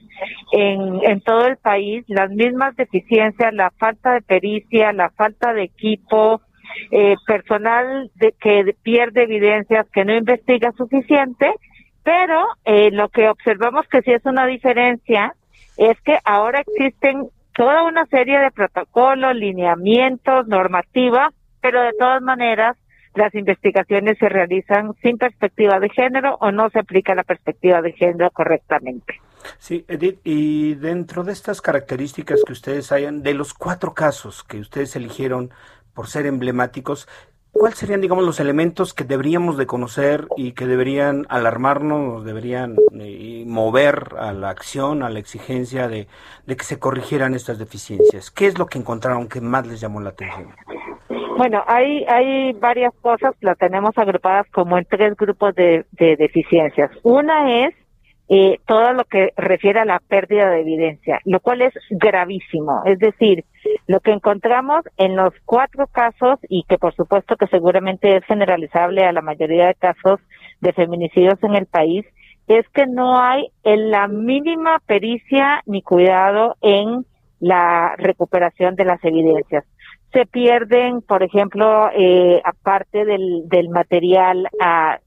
en, 0.52 1.04
en 1.04 1.20
todo 1.20 1.46
el 1.46 1.58
país, 1.58 2.06
las 2.08 2.30
mismas 2.30 2.74
deficiencias, 2.74 3.52
la 3.52 3.70
falta 3.72 4.14
de 4.14 4.22
pericia, 4.22 4.94
la 4.94 5.10
falta 5.10 5.52
de 5.52 5.64
equipo, 5.64 6.40
eh, 6.90 7.16
personal 7.26 8.10
de, 8.14 8.32
que 8.40 8.74
pierde 8.82 9.24
evidencias, 9.24 9.86
que 9.92 10.06
no 10.06 10.14
investiga 10.14 10.72
suficiente, 10.72 11.52
pero 12.02 12.46
eh, 12.64 12.90
lo 12.92 13.10
que 13.10 13.28
observamos 13.28 13.86
que 13.88 14.00
sí 14.00 14.10
es 14.10 14.24
una 14.24 14.46
diferencia 14.46 15.34
es 15.76 16.00
que 16.02 16.18
ahora 16.24 16.60
existen 16.60 17.28
toda 17.54 17.84
una 17.84 18.06
serie 18.06 18.38
de 18.38 18.50
protocolos, 18.50 19.34
lineamientos, 19.34 20.46
normativa, 20.48 21.32
pero 21.60 21.82
de 21.82 21.92
todas 21.98 22.22
maneras 22.22 22.76
las 23.14 23.34
investigaciones 23.34 24.16
se 24.18 24.28
realizan 24.28 24.94
sin 25.02 25.18
perspectiva 25.18 25.78
de 25.80 25.90
género 25.90 26.36
o 26.40 26.50
no 26.50 26.70
se 26.70 26.78
aplica 26.78 27.14
la 27.14 27.24
perspectiva 27.24 27.82
de 27.82 27.92
género 27.92 28.30
correctamente. 28.30 29.20
Sí, 29.58 29.84
Edith, 29.88 30.20
y 30.24 30.74
dentro 30.74 31.24
de 31.24 31.32
estas 31.32 31.60
características 31.60 32.42
que 32.46 32.52
ustedes 32.52 32.92
hayan, 32.92 33.22
de 33.22 33.34
los 33.34 33.54
cuatro 33.54 33.92
casos 33.92 34.44
que 34.44 34.58
ustedes 34.58 34.96
eligieron 34.96 35.50
por 35.94 36.06
ser 36.06 36.26
emblemáticos, 36.26 37.08
¿Cuáles 37.52 37.78
serían, 37.78 38.00
digamos, 38.00 38.24
los 38.24 38.40
elementos 38.40 38.94
que 38.94 39.04
deberíamos 39.04 39.58
de 39.58 39.66
conocer 39.66 40.26
y 40.36 40.52
que 40.52 40.66
deberían 40.66 41.26
alarmarnos, 41.28 42.24
deberían 42.24 42.76
eh, 42.98 43.44
mover 43.46 44.14
a 44.18 44.32
la 44.32 44.48
acción, 44.48 45.02
a 45.02 45.10
la 45.10 45.18
exigencia 45.18 45.86
de, 45.86 46.06
que 46.46 46.64
se 46.64 46.78
corrigieran 46.78 47.34
estas 47.34 47.58
deficiencias? 47.58 48.30
¿Qué 48.30 48.46
es 48.46 48.58
lo 48.58 48.66
que 48.66 48.78
encontraron 48.78 49.28
que 49.28 49.40
más 49.40 49.66
les 49.66 49.80
llamó 49.80 50.00
la 50.00 50.10
atención? 50.10 50.48
Bueno, 51.36 51.62
hay, 51.66 52.04
hay 52.08 52.52
varias 52.54 52.92
cosas, 53.02 53.34
las 53.40 53.58
tenemos 53.58 53.96
agrupadas 53.96 54.46
como 54.50 54.78
en 54.78 54.86
tres 54.86 55.14
grupos 55.16 55.54
de, 55.54 55.84
de 55.92 56.16
deficiencias. 56.16 56.90
Una 57.02 57.66
es 57.66 57.74
eh, 58.28 58.58
todo 58.66 58.92
lo 58.92 59.04
que 59.04 59.32
refiere 59.36 59.80
a 59.80 59.84
la 59.84 59.98
pérdida 59.98 60.50
de 60.50 60.60
evidencia, 60.60 61.20
lo 61.24 61.40
cual 61.40 61.62
es 61.62 61.74
gravísimo. 61.90 62.82
Es 62.86 62.98
decir, 62.98 63.44
lo 63.86 64.00
que 64.00 64.12
encontramos 64.12 64.84
en 64.96 65.16
los 65.16 65.34
cuatro 65.44 65.86
casos, 65.86 66.38
y 66.48 66.64
que 66.68 66.78
por 66.78 66.94
supuesto 66.94 67.36
que 67.36 67.46
seguramente 67.48 68.16
es 68.16 68.24
generalizable 68.24 69.04
a 69.04 69.12
la 69.12 69.22
mayoría 69.22 69.66
de 69.66 69.74
casos 69.74 70.20
de 70.60 70.72
feminicidios 70.72 71.42
en 71.42 71.56
el 71.56 71.66
país, 71.66 72.06
es 72.48 72.68
que 72.70 72.86
no 72.86 73.20
hay 73.20 73.48
en 73.64 73.90
la 73.90 74.08
mínima 74.08 74.78
pericia 74.86 75.62
ni 75.66 75.82
cuidado 75.82 76.56
en 76.60 77.04
la 77.40 77.96
recuperación 77.96 78.76
de 78.76 78.84
las 78.84 79.02
evidencias 79.04 79.64
se 80.12 80.26
pierden, 80.26 81.00
por 81.00 81.22
ejemplo, 81.22 81.88
eh, 81.96 82.40
aparte 82.44 83.04
del, 83.04 83.48
del 83.48 83.70
material 83.70 84.46
ah, 84.60 84.98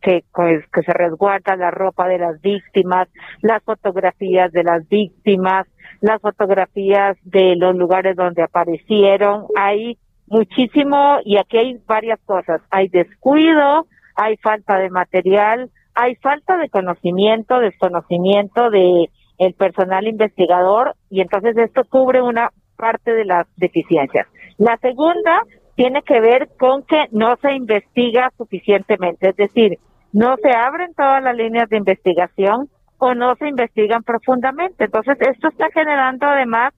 que, 0.00 0.24
que 0.32 0.82
se 0.82 0.92
resguarda 0.92 1.56
la 1.56 1.70
ropa 1.70 2.08
de 2.08 2.18
las 2.18 2.40
víctimas, 2.40 3.08
las 3.42 3.62
fotografías 3.62 4.52
de 4.52 4.64
las 4.64 4.88
víctimas, 4.88 5.66
las 6.00 6.20
fotografías 6.20 7.16
de 7.24 7.56
los 7.56 7.76
lugares 7.76 8.16
donde 8.16 8.42
aparecieron. 8.42 9.44
Hay 9.56 9.98
muchísimo, 10.26 11.18
y 11.24 11.36
aquí 11.36 11.58
hay 11.58 11.78
varias 11.86 12.20
cosas. 12.24 12.60
Hay 12.70 12.88
descuido, 12.88 13.86
hay 14.16 14.36
falta 14.38 14.78
de 14.78 14.90
material, 14.90 15.70
hay 15.94 16.14
falta 16.16 16.56
de 16.56 16.68
conocimiento, 16.70 17.60
desconocimiento 17.60 18.70
de 18.70 19.10
el 19.36 19.54
personal 19.54 20.06
investigador, 20.06 20.94
y 21.10 21.20
entonces 21.20 21.56
esto 21.56 21.82
cubre 21.84 22.22
una 22.22 22.50
parte 22.76 23.12
de 23.12 23.24
las 23.24 23.46
deficiencias. 23.56 24.26
La 24.58 24.76
segunda 24.78 25.42
tiene 25.74 26.02
que 26.02 26.20
ver 26.20 26.48
con 26.58 26.84
que 26.84 27.06
no 27.10 27.36
se 27.42 27.52
investiga 27.52 28.32
suficientemente, 28.36 29.30
es 29.30 29.36
decir, 29.36 29.78
no 30.12 30.36
se 30.36 30.52
abren 30.52 30.94
todas 30.94 31.22
las 31.22 31.36
líneas 31.36 31.68
de 31.68 31.78
investigación 31.78 32.68
o 32.98 33.14
no 33.14 33.34
se 33.36 33.48
investigan 33.48 34.04
profundamente. 34.04 34.84
Entonces, 34.84 35.16
esto 35.20 35.48
está 35.48 35.68
generando 35.72 36.26
además 36.26 36.72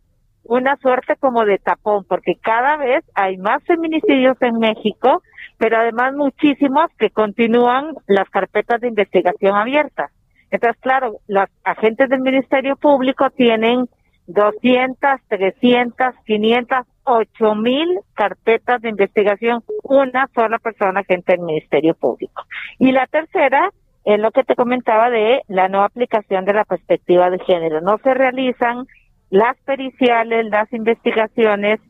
una 0.45 0.77
suerte 0.77 1.17
como 1.17 1.45
de 1.45 1.59
tapón, 1.59 2.05
porque 2.05 2.37
cada 2.41 2.77
vez 2.77 3.05
hay 3.15 3.37
más 3.37 3.63
feminicidios 3.65 4.41
en 4.41 4.59
México, 4.59 5.23
pero 5.59 5.77
además 5.77 6.15
muchísimos 6.15 6.87
que 6.99 7.11
continúan 7.11 7.95
las 8.07 8.29
carpetas 8.31 8.81
de 8.81 8.89
investigación 8.89 9.55
abiertas. 9.55 10.11
Entonces, 10.51 10.81
claro, 10.81 11.19
los 11.27 11.47
agentes 11.65 12.09
del 12.09 12.21
Ministerio 12.21 12.77
Público 12.77 13.29
tienen 13.31 13.89
200, 14.29 15.21
300, 15.29 16.15
500, 16.25 16.79
ocho 17.07 17.55
mil 17.55 17.89
carpetas 18.15 18.83
de 18.83 18.91
investigación, 18.91 19.63
una 19.83 20.29
sola 20.35 20.59
persona 20.59 21.01
agente 21.01 21.33
del 21.33 21.43
Ministerio 21.43 21.95
Público. 21.95 22.45
Y 22.79 22.93
la 22.93 23.07
tercera 23.07 23.71
es 24.05 24.21
lo 24.21 24.31
que 24.31 24.45
te 24.45 24.55
comentaba 24.55 25.11
de 25.11 25.43
la 25.49 25.69
no 25.69 25.83
aplicación 25.83 26.45
de 26.45 26.53
la 26.53 26.65
perspectiva 26.65 27.31
de 27.31 27.39
género. 27.41 27.81
No 27.81 27.99
se 27.99 28.15
realizan 28.15 28.87
las 29.31 29.57
periciales, 29.65 30.47
las 30.47 30.73
investigaciones 30.73 31.81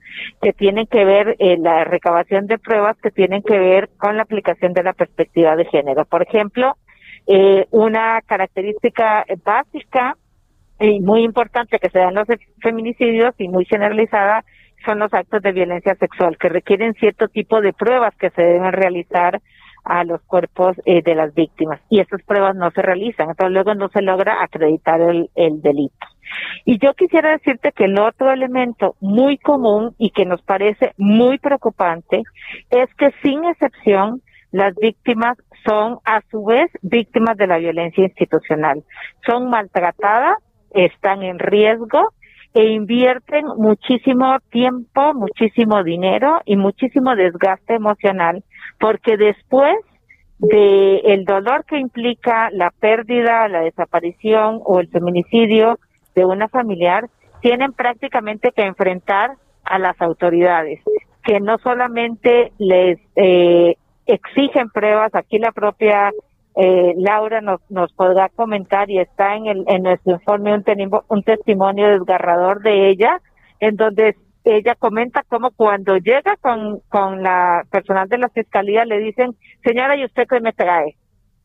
que 0.40 0.52
tienen 0.52 0.86
que 0.86 1.04
ver, 1.04 1.36
eh, 1.38 1.58
la 1.58 1.84
recabación 1.84 2.46
de 2.46 2.58
pruebas 2.58 2.96
que 3.02 3.10
tienen 3.10 3.42
que 3.42 3.58
ver 3.58 3.90
con 3.98 4.16
la 4.16 4.22
aplicación 4.22 4.72
de 4.72 4.82
la 4.82 4.94
perspectiva 4.94 5.56
de 5.56 5.66
género. 5.66 6.04
Por 6.06 6.22
ejemplo, 6.22 6.76
eh, 7.26 7.66
una 7.70 8.20
característica 8.22 9.26
básica 9.44 10.16
y 10.80 11.00
muy 11.00 11.22
importante 11.22 11.78
que 11.78 11.90
se 11.90 11.98
dan 11.98 12.14
los 12.14 12.28
feminicidios 12.60 13.34
y 13.38 13.48
muy 13.48 13.64
generalizada 13.64 14.44
son 14.86 15.00
los 15.00 15.12
actos 15.12 15.42
de 15.42 15.52
violencia 15.52 15.94
sexual 15.96 16.38
que 16.38 16.48
requieren 16.48 16.94
cierto 16.94 17.28
tipo 17.28 17.60
de 17.60 17.74
pruebas 17.74 18.14
que 18.16 18.30
se 18.30 18.42
deben 18.42 18.72
realizar 18.72 19.42
a 19.84 20.04
los 20.04 20.20
cuerpos 20.22 20.76
eh, 20.84 21.02
de 21.02 21.14
las 21.14 21.34
víctimas 21.34 21.80
y 21.88 22.00
estas 22.00 22.22
pruebas 22.22 22.56
no 22.56 22.70
se 22.72 22.82
realizan, 22.82 23.30
entonces 23.30 23.52
luego 23.52 23.74
no 23.74 23.88
se 23.88 24.02
logra 24.02 24.42
acreditar 24.42 25.00
el, 25.00 25.30
el 25.34 25.60
delito. 25.62 26.06
Y 26.64 26.78
yo 26.78 26.94
quisiera 26.94 27.30
decirte 27.30 27.70
que 27.72 27.84
el 27.84 27.98
otro 28.00 28.32
elemento 28.32 28.96
muy 29.00 29.38
común 29.38 29.94
y 29.98 30.10
que 30.10 30.24
nos 30.24 30.42
parece 30.42 30.92
muy 30.96 31.38
preocupante 31.38 32.22
es 32.70 32.92
que 32.94 33.12
sin 33.22 33.44
excepción 33.44 34.22
las 34.50 34.74
víctimas 34.74 35.36
son 35.64 35.98
a 36.04 36.20
su 36.30 36.44
vez 36.44 36.70
víctimas 36.82 37.36
de 37.36 37.46
la 37.46 37.58
violencia 37.58 38.04
institucional. 38.04 38.82
Son 39.24 39.50
maltratadas, 39.50 40.36
están 40.70 41.22
en 41.22 41.38
riesgo 41.38 42.12
e 42.56 42.72
invierten 42.72 43.44
muchísimo 43.58 44.38
tiempo, 44.50 45.12
muchísimo 45.12 45.84
dinero 45.84 46.40
y 46.46 46.56
muchísimo 46.56 47.14
desgaste 47.14 47.74
emocional, 47.74 48.42
porque 48.80 49.18
después 49.18 49.76
de 50.38 51.00
el 51.04 51.26
dolor 51.26 51.66
que 51.66 51.78
implica 51.78 52.48
la 52.52 52.70
pérdida, 52.70 53.46
la 53.48 53.60
desaparición 53.60 54.62
o 54.64 54.80
el 54.80 54.88
feminicidio 54.88 55.78
de 56.14 56.24
una 56.24 56.48
familiar, 56.48 57.10
tienen 57.42 57.74
prácticamente 57.74 58.52
que 58.52 58.62
enfrentar 58.62 59.32
a 59.62 59.78
las 59.78 60.00
autoridades, 60.00 60.80
que 61.24 61.40
no 61.40 61.58
solamente 61.58 62.52
les 62.56 62.98
eh, 63.16 63.76
exigen 64.06 64.70
pruebas, 64.70 65.14
aquí 65.14 65.38
la 65.38 65.52
propia 65.52 66.10
eh, 66.56 66.94
Laura 66.96 67.40
nos, 67.42 67.60
nos 67.70 67.92
podrá 67.92 68.30
comentar 68.30 68.90
y 68.90 68.98
está 68.98 69.36
en, 69.36 69.46
el, 69.46 69.64
en 69.66 69.82
nuestro 69.82 70.14
informe 70.14 70.54
un, 70.54 70.64
un 71.08 71.22
testimonio 71.22 71.88
desgarrador 71.88 72.62
de 72.62 72.88
ella, 72.88 73.20
en 73.60 73.76
donde 73.76 74.16
ella 74.44 74.74
comenta 74.74 75.22
cómo 75.28 75.50
cuando 75.50 75.96
llega 75.98 76.36
con, 76.40 76.80
con 76.88 77.22
la 77.22 77.64
personal 77.70 78.08
de 78.08 78.18
la 78.18 78.28
fiscalía 78.30 78.84
le 78.84 78.98
dicen, 78.98 79.36
señora, 79.64 79.96
¿y 79.96 80.04
usted 80.04 80.26
qué 80.28 80.40
me 80.40 80.52
trae? 80.52 80.96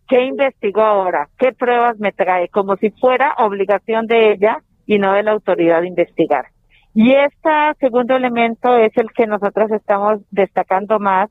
¿Qué 0.08 0.24
investigó 0.24 0.82
ahora? 0.82 1.28
¿Qué 1.38 1.52
pruebas 1.52 2.00
me 2.00 2.12
trae? 2.12 2.48
Como 2.50 2.78
si 2.78 2.92
fuera 2.92 3.34
obligación 3.40 4.08
de 4.08 4.32
ella 4.32 4.60
y 4.86 4.98
no 4.98 5.14
de 5.14 5.24
la 5.24 5.32
autoridad 5.32 5.82
de 5.82 5.88
investigar. 5.88 6.46
Y 6.94 7.14
este 7.14 7.50
segundo 7.80 8.16
elemento 8.16 8.78
es 8.78 8.96
el 8.98 9.12
que 9.12 9.26
nosotros 9.26 9.72
estamos 9.72 10.20
destacando 10.30 11.00
más 11.00 11.30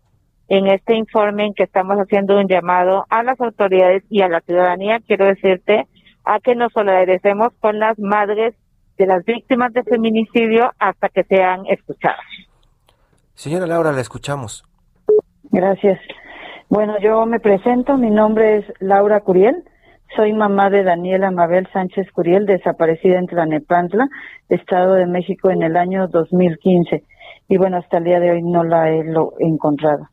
en 0.50 0.66
este 0.66 0.96
informe 0.96 1.46
en 1.46 1.54
que 1.54 1.62
estamos 1.62 1.96
haciendo 1.96 2.36
un 2.36 2.48
llamado 2.48 3.06
a 3.08 3.22
las 3.22 3.40
autoridades 3.40 4.02
y 4.10 4.20
a 4.20 4.28
la 4.28 4.40
ciudadanía, 4.40 4.98
quiero 5.06 5.26
decirte, 5.26 5.86
a 6.24 6.40
que 6.40 6.56
nos 6.56 6.72
solidaricemos 6.72 7.52
con 7.60 7.78
las 7.78 7.96
madres 8.00 8.54
de 8.98 9.06
las 9.06 9.24
víctimas 9.24 9.72
de 9.72 9.84
feminicidio 9.84 10.72
hasta 10.80 11.08
que 11.08 11.22
sean 11.22 11.66
escuchadas. 11.66 12.26
Señora 13.34 13.66
Laura, 13.68 13.92
la 13.92 14.00
escuchamos. 14.00 14.64
Gracias. 15.52 16.00
Bueno, 16.68 16.96
yo 17.00 17.24
me 17.26 17.38
presento, 17.38 17.96
mi 17.96 18.10
nombre 18.10 18.58
es 18.58 18.64
Laura 18.80 19.20
Curiel, 19.20 19.62
soy 20.16 20.32
mamá 20.32 20.68
de 20.68 20.82
Daniela 20.82 21.30
Mabel 21.30 21.68
Sánchez 21.72 22.10
Curiel, 22.12 22.44
desaparecida 22.44 23.20
en 23.20 23.28
Tlanepantla, 23.28 24.08
Estado 24.48 24.94
de 24.94 25.06
México, 25.06 25.50
en 25.50 25.62
el 25.62 25.76
año 25.76 26.08
2015. 26.08 27.04
Y 27.48 27.56
bueno, 27.56 27.76
hasta 27.76 27.98
el 27.98 28.04
día 28.04 28.18
de 28.18 28.32
hoy 28.32 28.42
no 28.42 28.64
la 28.64 28.90
he 28.90 29.04
encontrado. 29.38 30.08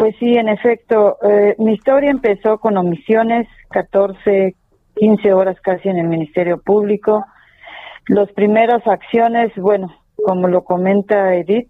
Pues 0.00 0.16
sí, 0.18 0.34
en 0.34 0.48
efecto, 0.48 1.18
eh, 1.22 1.54
mi 1.58 1.74
historia 1.74 2.10
empezó 2.10 2.56
con 2.56 2.78
omisiones, 2.78 3.46
14, 3.68 4.56
15 4.96 5.32
horas 5.34 5.60
casi 5.60 5.90
en 5.90 5.98
el 5.98 6.08
Ministerio 6.08 6.56
Público. 6.58 7.26
Las 8.08 8.32
primeras 8.32 8.80
acciones, 8.86 9.52
bueno, 9.56 9.94
como 10.24 10.48
lo 10.48 10.64
comenta 10.64 11.34
Edith, 11.34 11.68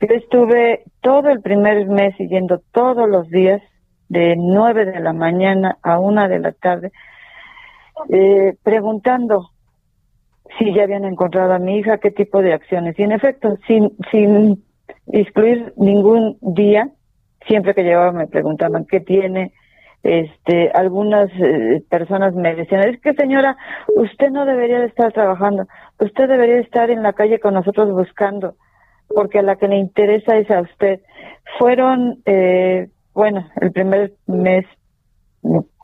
yo 0.00 0.08
estuve 0.08 0.84
todo 1.02 1.28
el 1.28 1.42
primer 1.42 1.86
mes 1.86 2.16
yendo 2.16 2.62
todos 2.72 3.06
los 3.06 3.28
días, 3.28 3.60
de 4.08 4.36
9 4.38 4.86
de 4.86 5.00
la 5.00 5.12
mañana 5.12 5.76
a 5.82 5.98
1 6.00 6.28
de 6.28 6.38
la 6.38 6.52
tarde, 6.52 6.92
eh, 8.08 8.54
preguntando 8.62 9.50
si 10.58 10.72
ya 10.72 10.84
habían 10.84 11.04
encontrado 11.04 11.52
a 11.52 11.58
mi 11.58 11.76
hija, 11.76 11.98
qué 11.98 12.10
tipo 12.10 12.40
de 12.40 12.54
acciones. 12.54 12.98
Y 12.98 13.02
en 13.02 13.12
efecto, 13.12 13.58
sin, 13.66 13.92
sin 14.10 14.64
excluir 15.12 15.74
ningún 15.76 16.38
día, 16.40 16.88
siempre 17.46 17.74
que 17.74 17.82
llegaba 17.82 18.12
me 18.12 18.26
preguntaban 18.26 18.86
qué 18.86 19.00
tiene. 19.00 19.52
Este, 20.02 20.70
algunas 20.70 21.30
eh, 21.38 21.82
personas 21.90 22.34
me 22.34 22.54
decían, 22.54 22.88
es 22.88 23.00
que 23.00 23.12
señora, 23.12 23.56
usted 23.88 24.30
no 24.30 24.46
debería 24.46 24.80
de 24.80 24.86
estar 24.86 25.12
trabajando, 25.12 25.66
usted 25.98 26.26
debería 26.26 26.58
estar 26.60 26.90
en 26.90 27.02
la 27.02 27.12
calle 27.12 27.38
con 27.38 27.52
nosotros 27.52 27.90
buscando, 27.92 28.54
porque 29.14 29.40
a 29.40 29.42
la 29.42 29.56
que 29.56 29.68
le 29.68 29.76
interesa 29.76 30.36
es 30.36 30.50
a 30.50 30.62
usted. 30.62 31.00
Fueron, 31.58 32.22
eh, 32.24 32.88
bueno, 33.12 33.46
el 33.60 33.72
primer 33.72 34.14
mes 34.26 34.64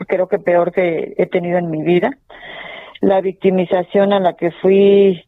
creo 0.07 0.29
que 0.29 0.39
peor 0.39 0.73
que 0.73 1.15
he 1.17 1.27
tenido 1.27 1.59
en 1.59 1.71
mi 1.71 1.83
vida. 1.83 2.11
La 3.01 3.21
victimización 3.21 4.13
a 4.13 4.21
la 4.21 4.35
que 4.35 4.51
fui 4.51 5.23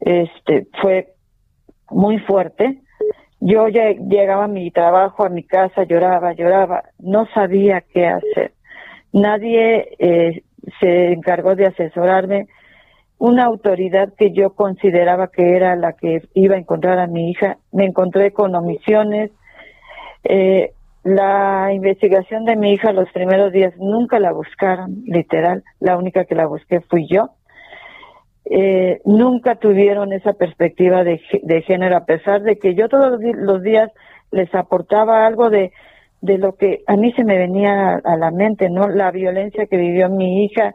este 0.00 0.66
fue 0.80 1.14
muy 1.90 2.18
fuerte. 2.20 2.80
Yo 3.46 3.68
llegaba 3.68 4.44
a 4.44 4.48
mi 4.48 4.70
trabajo, 4.70 5.22
a 5.22 5.28
mi 5.28 5.42
casa, 5.42 5.84
lloraba, 5.84 6.32
lloraba, 6.32 6.84
no 6.98 7.26
sabía 7.34 7.82
qué 7.82 8.06
hacer. 8.06 8.54
Nadie 9.12 9.96
eh, 9.98 10.44
se 10.80 11.12
encargó 11.12 11.54
de 11.54 11.66
asesorarme. 11.66 12.48
Una 13.18 13.44
autoridad 13.44 14.14
que 14.16 14.32
yo 14.32 14.54
consideraba 14.54 15.28
que 15.28 15.56
era 15.56 15.76
la 15.76 15.92
que 15.92 16.22
iba 16.32 16.54
a 16.54 16.58
encontrar 16.58 16.98
a 16.98 17.06
mi 17.06 17.30
hija, 17.30 17.58
me 17.70 17.84
encontré 17.84 18.32
con 18.32 18.54
omisiones. 18.54 19.30
Eh, 20.24 20.72
la 21.02 21.70
investigación 21.70 22.46
de 22.46 22.56
mi 22.56 22.72
hija 22.72 22.94
los 22.94 23.12
primeros 23.12 23.52
días 23.52 23.74
nunca 23.76 24.20
la 24.20 24.32
buscaron, 24.32 25.02
literal. 25.04 25.64
La 25.80 25.98
única 25.98 26.24
que 26.24 26.34
la 26.34 26.46
busqué 26.46 26.80
fui 26.80 27.06
yo. 27.06 27.28
Eh, 28.46 29.00
nunca 29.04 29.54
tuvieron 29.54 30.12
esa 30.12 30.34
perspectiva 30.34 31.02
de, 31.02 31.20
de, 31.42 31.62
género, 31.62 31.96
a 31.96 32.04
pesar 32.04 32.42
de 32.42 32.58
que 32.58 32.74
yo 32.74 32.88
todos 32.88 33.18
los 33.22 33.62
días 33.62 33.90
les 34.30 34.54
aportaba 34.54 35.26
algo 35.26 35.48
de, 35.48 35.72
de 36.20 36.38
lo 36.38 36.54
que 36.54 36.82
a 36.86 36.96
mí 36.96 37.12
se 37.12 37.24
me 37.24 37.38
venía 37.38 37.96
a, 38.04 38.16
la 38.16 38.30
mente, 38.30 38.68
¿no? 38.68 38.88
La 38.88 39.10
violencia 39.10 39.66
que 39.66 39.76
vivió 39.76 40.10
mi 40.10 40.44
hija, 40.44 40.74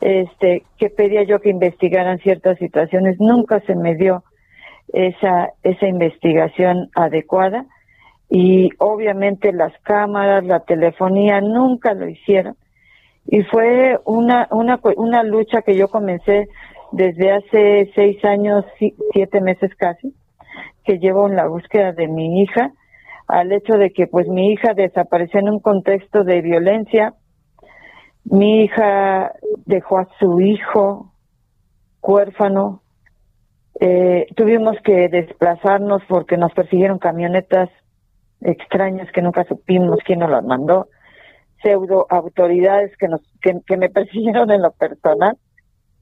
este, 0.00 0.62
que 0.78 0.90
pedía 0.90 1.24
yo 1.24 1.40
que 1.40 1.50
investigaran 1.50 2.18
ciertas 2.18 2.58
situaciones, 2.58 3.16
nunca 3.18 3.60
se 3.60 3.74
me 3.74 3.96
dio 3.96 4.22
esa, 4.92 5.50
esa 5.62 5.86
investigación 5.86 6.88
adecuada 6.94 7.66
y 8.28 8.70
obviamente 8.78 9.52
las 9.52 9.72
cámaras, 9.82 10.44
la 10.44 10.60
telefonía 10.60 11.40
nunca 11.40 11.94
lo 11.94 12.08
hicieron. 12.08 12.56
Y 13.26 13.42
fue 13.42 13.98
una, 14.04 14.48
una, 14.50 14.80
una 14.96 15.22
lucha 15.22 15.62
que 15.62 15.76
yo 15.76 15.88
comencé 15.88 16.48
desde 16.92 17.32
hace 17.32 17.90
seis 17.94 18.22
años, 18.24 18.64
siete 19.12 19.40
meses 19.40 19.74
casi, 19.76 20.14
que 20.84 20.98
llevo 20.98 21.26
en 21.26 21.36
la 21.36 21.48
búsqueda 21.48 21.92
de 21.92 22.06
mi 22.06 22.42
hija, 22.42 22.72
al 23.26 23.50
hecho 23.52 23.78
de 23.78 23.92
que 23.92 24.06
pues 24.06 24.28
mi 24.28 24.52
hija 24.52 24.74
desapareció 24.74 25.40
en 25.40 25.48
un 25.48 25.60
contexto 25.60 26.22
de 26.22 26.42
violencia, 26.42 27.14
mi 28.24 28.64
hija 28.64 29.32
dejó 29.64 29.98
a 29.98 30.08
su 30.18 30.40
hijo 30.40 31.12
huérfano, 32.02 32.82
eh, 33.80 34.26
tuvimos 34.36 34.76
que 34.84 35.08
desplazarnos 35.08 36.02
porque 36.08 36.36
nos 36.36 36.52
persiguieron 36.52 36.98
camionetas 36.98 37.70
extrañas 38.42 39.10
que 39.12 39.22
nunca 39.22 39.44
supimos 39.44 39.98
quién 40.04 40.18
nos 40.18 40.30
las 40.30 40.44
mandó, 40.44 40.88
pseudo 41.62 42.06
autoridades 42.10 42.94
que 42.98 43.08
nos 43.08 43.22
que, 43.40 43.60
que 43.66 43.76
me 43.76 43.88
persiguieron 43.90 44.50
en 44.50 44.62
lo 44.62 44.72
personal 44.72 45.38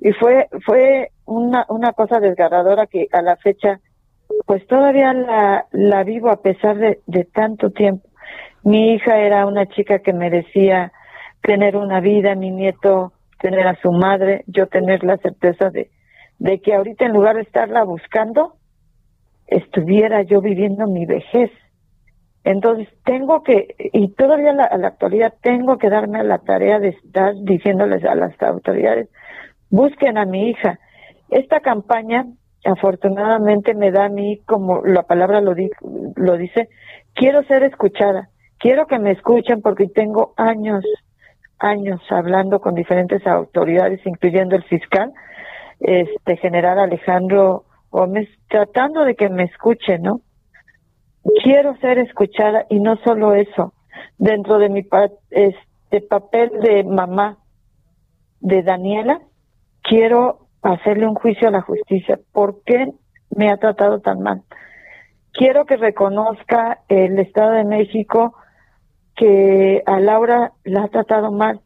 y 0.00 0.12
fue 0.12 0.48
fue 0.64 1.10
una 1.26 1.66
una 1.68 1.92
cosa 1.92 2.20
desgarradora 2.20 2.86
que 2.86 3.08
a 3.12 3.22
la 3.22 3.36
fecha 3.36 3.80
pues 4.46 4.66
todavía 4.66 5.12
la 5.12 5.66
la 5.72 6.04
vivo 6.04 6.30
a 6.30 6.40
pesar 6.40 6.78
de, 6.78 7.00
de 7.06 7.24
tanto 7.24 7.70
tiempo. 7.70 8.08
Mi 8.62 8.94
hija 8.94 9.18
era 9.18 9.46
una 9.46 9.66
chica 9.66 10.00
que 10.00 10.12
merecía 10.12 10.92
tener 11.42 11.76
una 11.76 12.00
vida 12.00 12.34
mi 12.34 12.50
nieto 12.50 13.12
tener 13.38 13.66
a 13.66 13.78
su 13.80 13.92
madre 13.92 14.44
yo 14.46 14.66
tener 14.66 15.04
la 15.04 15.16
certeza 15.18 15.70
de 15.70 15.90
de 16.38 16.60
que 16.60 16.74
ahorita 16.74 17.04
en 17.04 17.12
lugar 17.12 17.36
de 17.36 17.42
estarla 17.42 17.84
buscando 17.84 18.54
estuviera 19.46 20.22
yo 20.22 20.40
viviendo 20.40 20.86
mi 20.86 21.06
vejez 21.06 21.50
entonces 22.44 22.88
tengo 23.04 23.42
que, 23.42 23.74
y 23.92 24.08
todavía 24.12 24.50
a 24.50 24.78
la 24.78 24.88
actualidad 24.88 25.34
tengo 25.42 25.76
que 25.76 25.90
darme 25.90 26.20
a 26.20 26.24
la 26.24 26.38
tarea 26.38 26.78
de 26.78 26.88
estar 26.88 27.34
diciéndoles 27.42 28.02
a 28.04 28.14
las 28.14 28.40
autoridades, 28.42 29.08
busquen 29.70 30.18
a 30.18 30.26
mi 30.26 30.50
hija. 30.50 30.78
Esta 31.30 31.60
campaña, 31.60 32.26
afortunadamente, 32.64 33.74
me 33.74 33.90
da 33.90 34.06
a 34.06 34.08
mí, 34.08 34.40
como 34.46 34.82
la 34.84 35.04
palabra 35.04 35.40
lo, 35.40 35.54
lo 36.16 36.36
dice, 36.36 36.68
quiero 37.14 37.42
ser 37.44 37.62
escuchada, 37.62 38.28
quiero 38.58 38.86
que 38.86 38.98
me 38.98 39.12
escuchen 39.12 39.62
porque 39.62 39.86
tengo 39.86 40.34
años, 40.36 40.84
años 41.58 42.00
hablando 42.10 42.60
con 42.60 42.74
diferentes 42.74 43.26
autoridades, 43.26 44.04
incluyendo 44.04 44.56
el 44.56 44.64
fiscal, 44.64 45.12
este 45.80 46.36
general 46.36 46.78
Alejandro 46.78 47.64
Gómez, 47.90 48.28
tratando 48.48 49.04
de 49.04 49.14
que 49.14 49.28
me 49.28 49.44
escuchen, 49.44 50.02
¿no? 50.02 50.20
Quiero 51.42 51.76
ser 51.78 51.98
escuchada 51.98 52.66
y 52.68 52.80
no 52.80 52.96
solo 53.04 53.34
eso, 53.34 53.72
dentro 54.18 54.58
de 54.58 54.68
mi 54.68 54.86
este 55.30 56.00
papel 56.08 56.50
de 56.62 56.84
mamá 56.84 57.38
de 58.40 58.62
Daniela, 58.62 59.20
quiero 59.82 60.46
hacerle 60.62 61.06
un 61.06 61.14
juicio 61.14 61.48
a 61.48 61.52
la 61.52 61.62
justicia. 61.62 62.18
¿Por 62.32 62.62
qué 62.64 62.92
me 63.34 63.50
ha 63.50 63.56
tratado 63.56 64.00
tan 64.00 64.20
mal? 64.20 64.42
Quiero 65.32 65.64
que 65.64 65.76
reconozca 65.76 66.80
el 66.88 67.18
Estado 67.18 67.52
de 67.52 67.64
México 67.64 68.34
que 69.14 69.82
a 69.86 70.00
Laura 70.00 70.52
la 70.64 70.84
ha 70.84 70.88
tratado 70.88 71.30
mal 71.30 71.60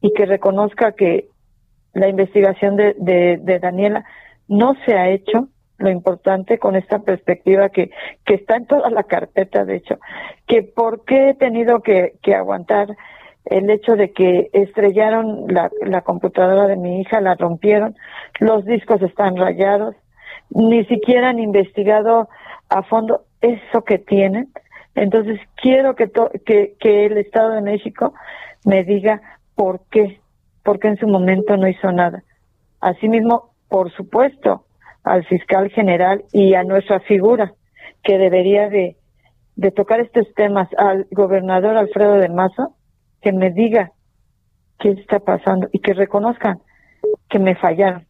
y 0.00 0.12
que 0.12 0.26
reconozca 0.26 0.92
que 0.92 1.28
la 1.92 2.08
investigación 2.08 2.76
de, 2.76 2.94
de, 2.96 3.58
Daniela 3.58 4.04
no 4.48 4.74
se 4.86 4.94
ha 4.94 5.10
hecho 5.10 5.48
lo 5.78 5.90
importante 5.90 6.58
con 6.58 6.76
esta 6.76 7.00
perspectiva 7.00 7.70
que, 7.70 7.90
está 8.26 8.56
en 8.56 8.66
toda 8.66 8.90
la 8.90 9.02
carpeta, 9.02 9.64
de 9.64 9.76
hecho, 9.76 9.98
que 10.46 10.62
por 10.62 11.04
qué 11.04 11.30
he 11.30 11.34
tenido 11.34 11.80
que, 11.80 12.14
que 12.22 12.34
aguantar 12.34 12.96
el 13.50 13.68
hecho 13.68 13.96
de 13.96 14.12
que 14.12 14.48
estrellaron 14.52 15.46
la, 15.48 16.00
computadora 16.02 16.68
de 16.68 16.76
mi 16.76 17.00
hija, 17.00 17.20
la 17.20 17.34
rompieron, 17.34 17.96
los 18.38 18.64
discos 18.64 19.02
están 19.02 19.36
rayados, 19.36 19.96
ni 20.50 20.84
siquiera 20.84 21.30
han 21.30 21.40
investigado 21.40 22.28
a 22.68 22.82
fondo 22.84 23.24
eso 23.40 23.82
que 23.82 23.98
tienen. 23.98 24.48
Entonces 24.94 25.40
quiero 25.56 25.96
que, 25.96 26.10
que, 26.46 26.74
que 26.78 27.06
el 27.06 27.18
Estado 27.18 27.54
de 27.54 27.62
México 27.62 28.14
me 28.64 28.84
diga 28.84 29.20
por 29.56 29.80
qué, 29.90 30.20
porque 30.62 30.88
en 30.88 30.96
su 30.96 31.08
momento 31.08 31.56
no 31.56 31.66
hizo 31.66 31.90
nada. 31.90 32.22
Asimismo, 32.80 33.50
por 33.68 33.90
supuesto, 33.92 34.64
al 35.02 35.24
fiscal 35.24 35.70
general 35.70 36.22
y 36.32 36.54
a 36.54 36.62
nuestra 36.62 37.00
figura, 37.00 37.52
que 38.04 38.16
debería 38.16 38.68
de, 38.68 38.96
de 39.56 39.70
tocar 39.72 39.98
estos 39.98 40.32
temas, 40.34 40.68
al 40.78 41.08
gobernador 41.10 41.76
Alfredo 41.76 42.14
de 42.14 42.28
Mazo, 42.28 42.74
que 43.20 43.32
me 43.32 43.50
diga 43.50 43.92
qué 44.78 44.90
está 44.90 45.18
pasando 45.20 45.68
y 45.72 45.80
que 45.80 45.94
reconozcan 45.94 46.60
que 47.28 47.38
me 47.38 47.54
fallaron. 47.56 48.06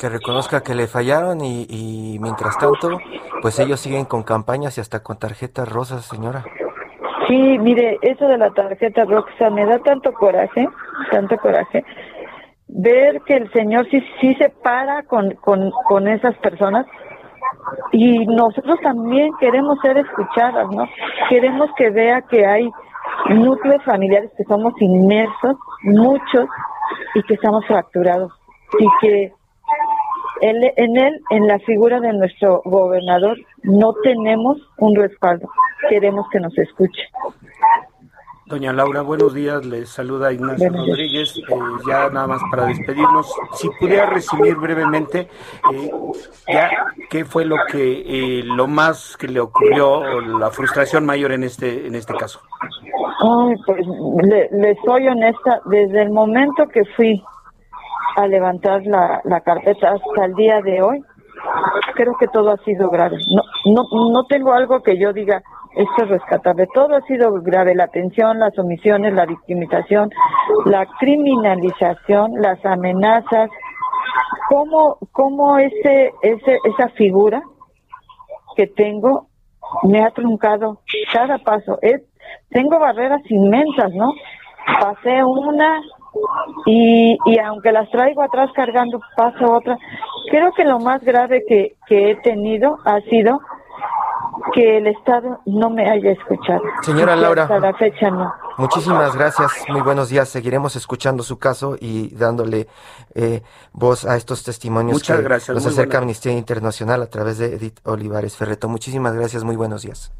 Que 0.00 0.08
reconozca 0.08 0.62
que 0.62 0.74
le 0.74 0.86
fallaron 0.86 1.40
y, 1.40 1.66
y 1.68 2.18
mientras 2.20 2.56
tanto, 2.56 2.98
pues 3.42 3.58
ellos 3.58 3.80
siguen 3.80 4.04
con 4.04 4.22
campañas 4.22 4.78
y 4.78 4.80
hasta 4.80 5.02
con 5.02 5.18
tarjetas 5.18 5.68
rosas, 5.68 6.04
señora. 6.04 6.44
Sí, 7.26 7.58
mire, 7.58 7.98
eso 8.02 8.26
de 8.26 8.38
la 8.38 8.50
tarjeta 8.50 9.04
rosa 9.04 9.50
me 9.50 9.66
da 9.66 9.78
tanto 9.80 10.12
coraje, 10.12 10.66
tanto 11.10 11.36
coraje, 11.36 11.84
ver 12.68 13.20
que 13.22 13.34
el 13.34 13.52
Señor 13.52 13.86
sí, 13.90 14.00
sí 14.20 14.34
se 14.36 14.48
para 14.48 15.02
con, 15.02 15.34
con, 15.34 15.70
con 15.88 16.08
esas 16.08 16.36
personas 16.38 16.86
y 17.92 18.24
nosotros 18.26 18.78
también 18.82 19.30
queremos 19.40 19.78
ser 19.80 19.98
escuchadas, 19.98 20.68
¿no? 20.70 20.88
Queremos 21.28 21.68
que 21.76 21.90
vea 21.90 22.22
que 22.22 22.46
hay 22.46 22.70
núcleos 23.30 23.82
familiares 23.84 24.30
que 24.36 24.44
somos 24.44 24.72
inmersos, 24.80 25.56
muchos, 25.82 26.46
y 27.14 27.22
que 27.22 27.34
estamos 27.34 27.64
fracturados. 27.66 28.32
Y 28.78 28.86
que 29.00 29.32
él, 30.40 30.72
en 30.76 30.96
él, 30.96 31.20
en 31.30 31.46
la 31.46 31.58
figura 31.60 32.00
de 32.00 32.12
nuestro 32.12 32.62
gobernador, 32.64 33.38
no 33.62 33.92
tenemos 34.02 34.58
un 34.78 34.94
respaldo. 34.96 35.48
Queremos 35.88 36.28
que 36.30 36.40
nos 36.40 36.56
escuche. 36.58 37.02
Doña 38.48 38.72
Laura, 38.72 39.02
buenos 39.02 39.34
días. 39.34 39.66
Les 39.66 39.90
saluda 39.90 40.32
Ignacio 40.32 40.70
Rodríguez. 40.72 41.36
Eh, 41.36 41.54
ya 41.86 42.08
nada 42.08 42.26
más 42.28 42.40
para 42.50 42.64
despedirnos, 42.64 43.30
si 43.52 43.68
pudiera 43.78 44.06
resumir 44.06 44.56
brevemente, 44.56 45.28
eh, 45.70 45.90
ya 46.48 46.70
qué 47.10 47.26
fue 47.26 47.44
lo 47.44 47.56
que 47.70 48.38
eh, 48.38 48.42
lo 48.44 48.66
más 48.66 49.18
que 49.18 49.28
le 49.28 49.40
ocurrió, 49.40 49.98
o 49.98 50.20
la 50.22 50.50
frustración 50.50 51.04
mayor 51.04 51.32
en 51.32 51.44
este 51.44 51.86
en 51.86 51.94
este 51.94 52.14
caso. 52.14 52.40
Ay, 53.20 53.54
pues 53.66 53.86
le, 54.24 54.76
soy 54.82 55.08
honesta. 55.08 55.60
Desde 55.66 56.00
el 56.00 56.10
momento 56.10 56.66
que 56.72 56.86
fui 56.96 57.22
a 58.16 58.26
levantar 58.26 58.80
la, 58.86 59.20
la 59.24 59.42
carpeta 59.42 59.90
hasta 59.90 60.24
el 60.24 60.32
día 60.32 60.62
de 60.62 60.80
hoy, 60.80 61.04
creo 61.94 62.16
que 62.18 62.28
todo 62.28 62.52
ha 62.52 62.56
sido 62.64 62.88
grave. 62.88 63.18
No, 63.28 63.42
no, 63.74 64.10
no 64.10 64.24
tengo 64.24 64.54
algo 64.54 64.82
que 64.82 64.98
yo 64.98 65.12
diga 65.12 65.42
esto 65.76 66.04
es 66.04 66.08
rescatable. 66.08 66.66
Todo 66.74 66.96
ha 66.96 67.00
sido 67.02 67.32
grave, 67.42 67.74
la 67.74 67.84
atención, 67.84 68.38
las 68.38 68.58
omisiones, 68.58 69.14
la 69.14 69.26
victimización, 69.26 70.10
la 70.64 70.86
criminalización, 70.98 72.32
las 72.40 72.64
amenazas, 72.64 73.50
cómo, 74.48 74.98
cómo 75.12 75.58
ese, 75.58 76.12
ese, 76.22 76.58
esa 76.64 76.88
figura 76.90 77.42
que 78.56 78.66
tengo 78.66 79.28
me 79.82 80.02
ha 80.02 80.10
truncado 80.10 80.80
cada 81.12 81.38
paso. 81.38 81.78
Es, 81.82 82.02
tengo 82.50 82.78
barreras 82.78 83.22
inmensas, 83.28 83.92
¿no? 83.92 84.12
Pasé 84.80 85.22
una 85.24 85.80
y, 86.66 87.16
y 87.26 87.38
aunque 87.38 87.72
las 87.72 87.88
traigo 87.90 88.22
atrás 88.22 88.50
cargando, 88.54 89.00
paso 89.16 89.52
otra. 89.52 89.78
Creo 90.30 90.52
que 90.52 90.64
lo 90.64 90.78
más 90.78 91.02
grave 91.02 91.44
que, 91.46 91.76
que 91.86 92.10
he 92.10 92.16
tenido 92.16 92.78
ha 92.84 93.00
sido 93.02 93.40
que 94.52 94.78
el 94.78 94.86
Estado 94.86 95.40
no 95.46 95.70
me 95.70 95.88
haya 95.88 96.12
escuchado. 96.12 96.62
Señora 96.82 97.16
Laura. 97.16 97.42
Hasta 97.42 97.60
la 97.60 97.74
fecha 97.74 98.10
no. 98.10 98.32
Muchísimas 98.56 99.16
gracias, 99.16 99.52
muy 99.68 99.80
buenos 99.82 100.08
días. 100.08 100.28
Seguiremos 100.28 100.74
escuchando 100.76 101.22
su 101.22 101.38
caso 101.38 101.76
y 101.78 102.14
dándole 102.14 102.66
eh, 103.14 103.42
voz 103.72 104.04
a 104.04 104.16
estos 104.16 104.42
testimonios 104.42 104.94
Muchas 104.94 105.18
que 105.18 105.22
gracias, 105.22 105.54
nos 105.54 105.66
acerca. 105.66 105.98
Amnistía 105.98 106.32
Internacional 106.32 107.02
a 107.02 107.06
través 107.06 107.38
de 107.38 107.54
Edith 107.54 107.78
Olivares 107.84 108.36
Ferreto. 108.36 108.68
Muchísimas 108.68 109.14
gracias, 109.14 109.44
muy 109.44 109.56
buenos 109.56 109.82
días. 109.82 110.12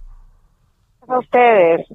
A 1.09 1.19
ustedes. 1.19 1.87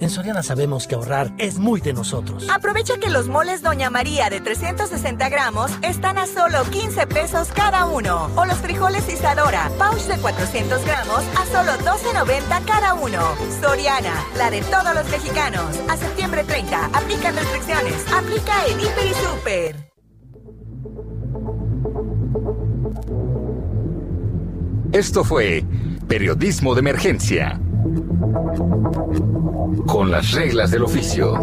En 0.00 0.10
Soriana 0.10 0.42
sabemos 0.44 0.86
que 0.86 0.94
ahorrar 0.94 1.32
es 1.38 1.58
muy 1.58 1.80
de 1.80 1.92
nosotros. 1.92 2.46
Aprovecha 2.50 2.98
que 2.98 3.10
los 3.10 3.26
moles 3.26 3.62
Doña 3.62 3.90
María 3.90 4.30
de 4.30 4.40
360 4.40 5.28
gramos 5.28 5.72
están 5.82 6.18
a 6.18 6.26
solo 6.26 6.62
15 6.70 7.06
pesos 7.08 7.48
cada 7.52 7.86
uno. 7.86 8.30
O 8.36 8.44
los 8.44 8.58
frijoles 8.58 9.08
Isadora, 9.08 9.70
pouch 9.76 10.02
de 10.02 10.16
400 10.18 10.84
gramos 10.84 11.24
a 11.36 11.46
solo 11.46 11.72
12.90 11.84 12.64
cada 12.64 12.94
uno. 12.94 13.18
Soriana, 13.60 14.14
la 14.36 14.50
de 14.50 14.60
todos 14.62 14.94
los 14.94 15.10
mexicanos. 15.10 15.76
A 15.88 15.96
septiembre 15.96 16.44
30, 16.44 16.86
aplican 16.86 17.34
restricciones. 17.34 18.04
Aplica 18.12 18.66
en 18.66 18.80
Hiper 18.80 19.06
y 19.06 19.14
Super. 19.14 19.88
Esto 24.92 25.24
fue 25.24 25.64
Periodismo 26.06 26.74
de 26.74 26.80
Emergencia. 26.80 27.60
Con 29.86 30.10
las 30.10 30.32
reglas 30.32 30.70
del 30.70 30.82
oficio. 30.82 31.34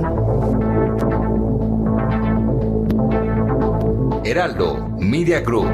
Heraldo 4.24 4.89
Media 5.00 5.41
Group. 5.41 5.72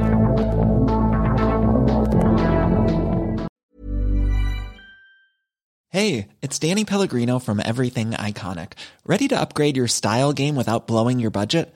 Hey, 5.89 6.29
it's 6.41 6.57
Danny 6.57 6.85
Pellegrino 6.85 7.39
from 7.39 7.59
Everything 7.59 8.11
Iconic. 8.11 8.73
Ready 9.05 9.27
to 9.27 9.39
upgrade 9.39 9.75
your 9.75 9.87
style 9.87 10.31
game 10.31 10.55
without 10.55 10.87
blowing 10.87 11.19
your 11.19 11.31
budget? 11.31 11.75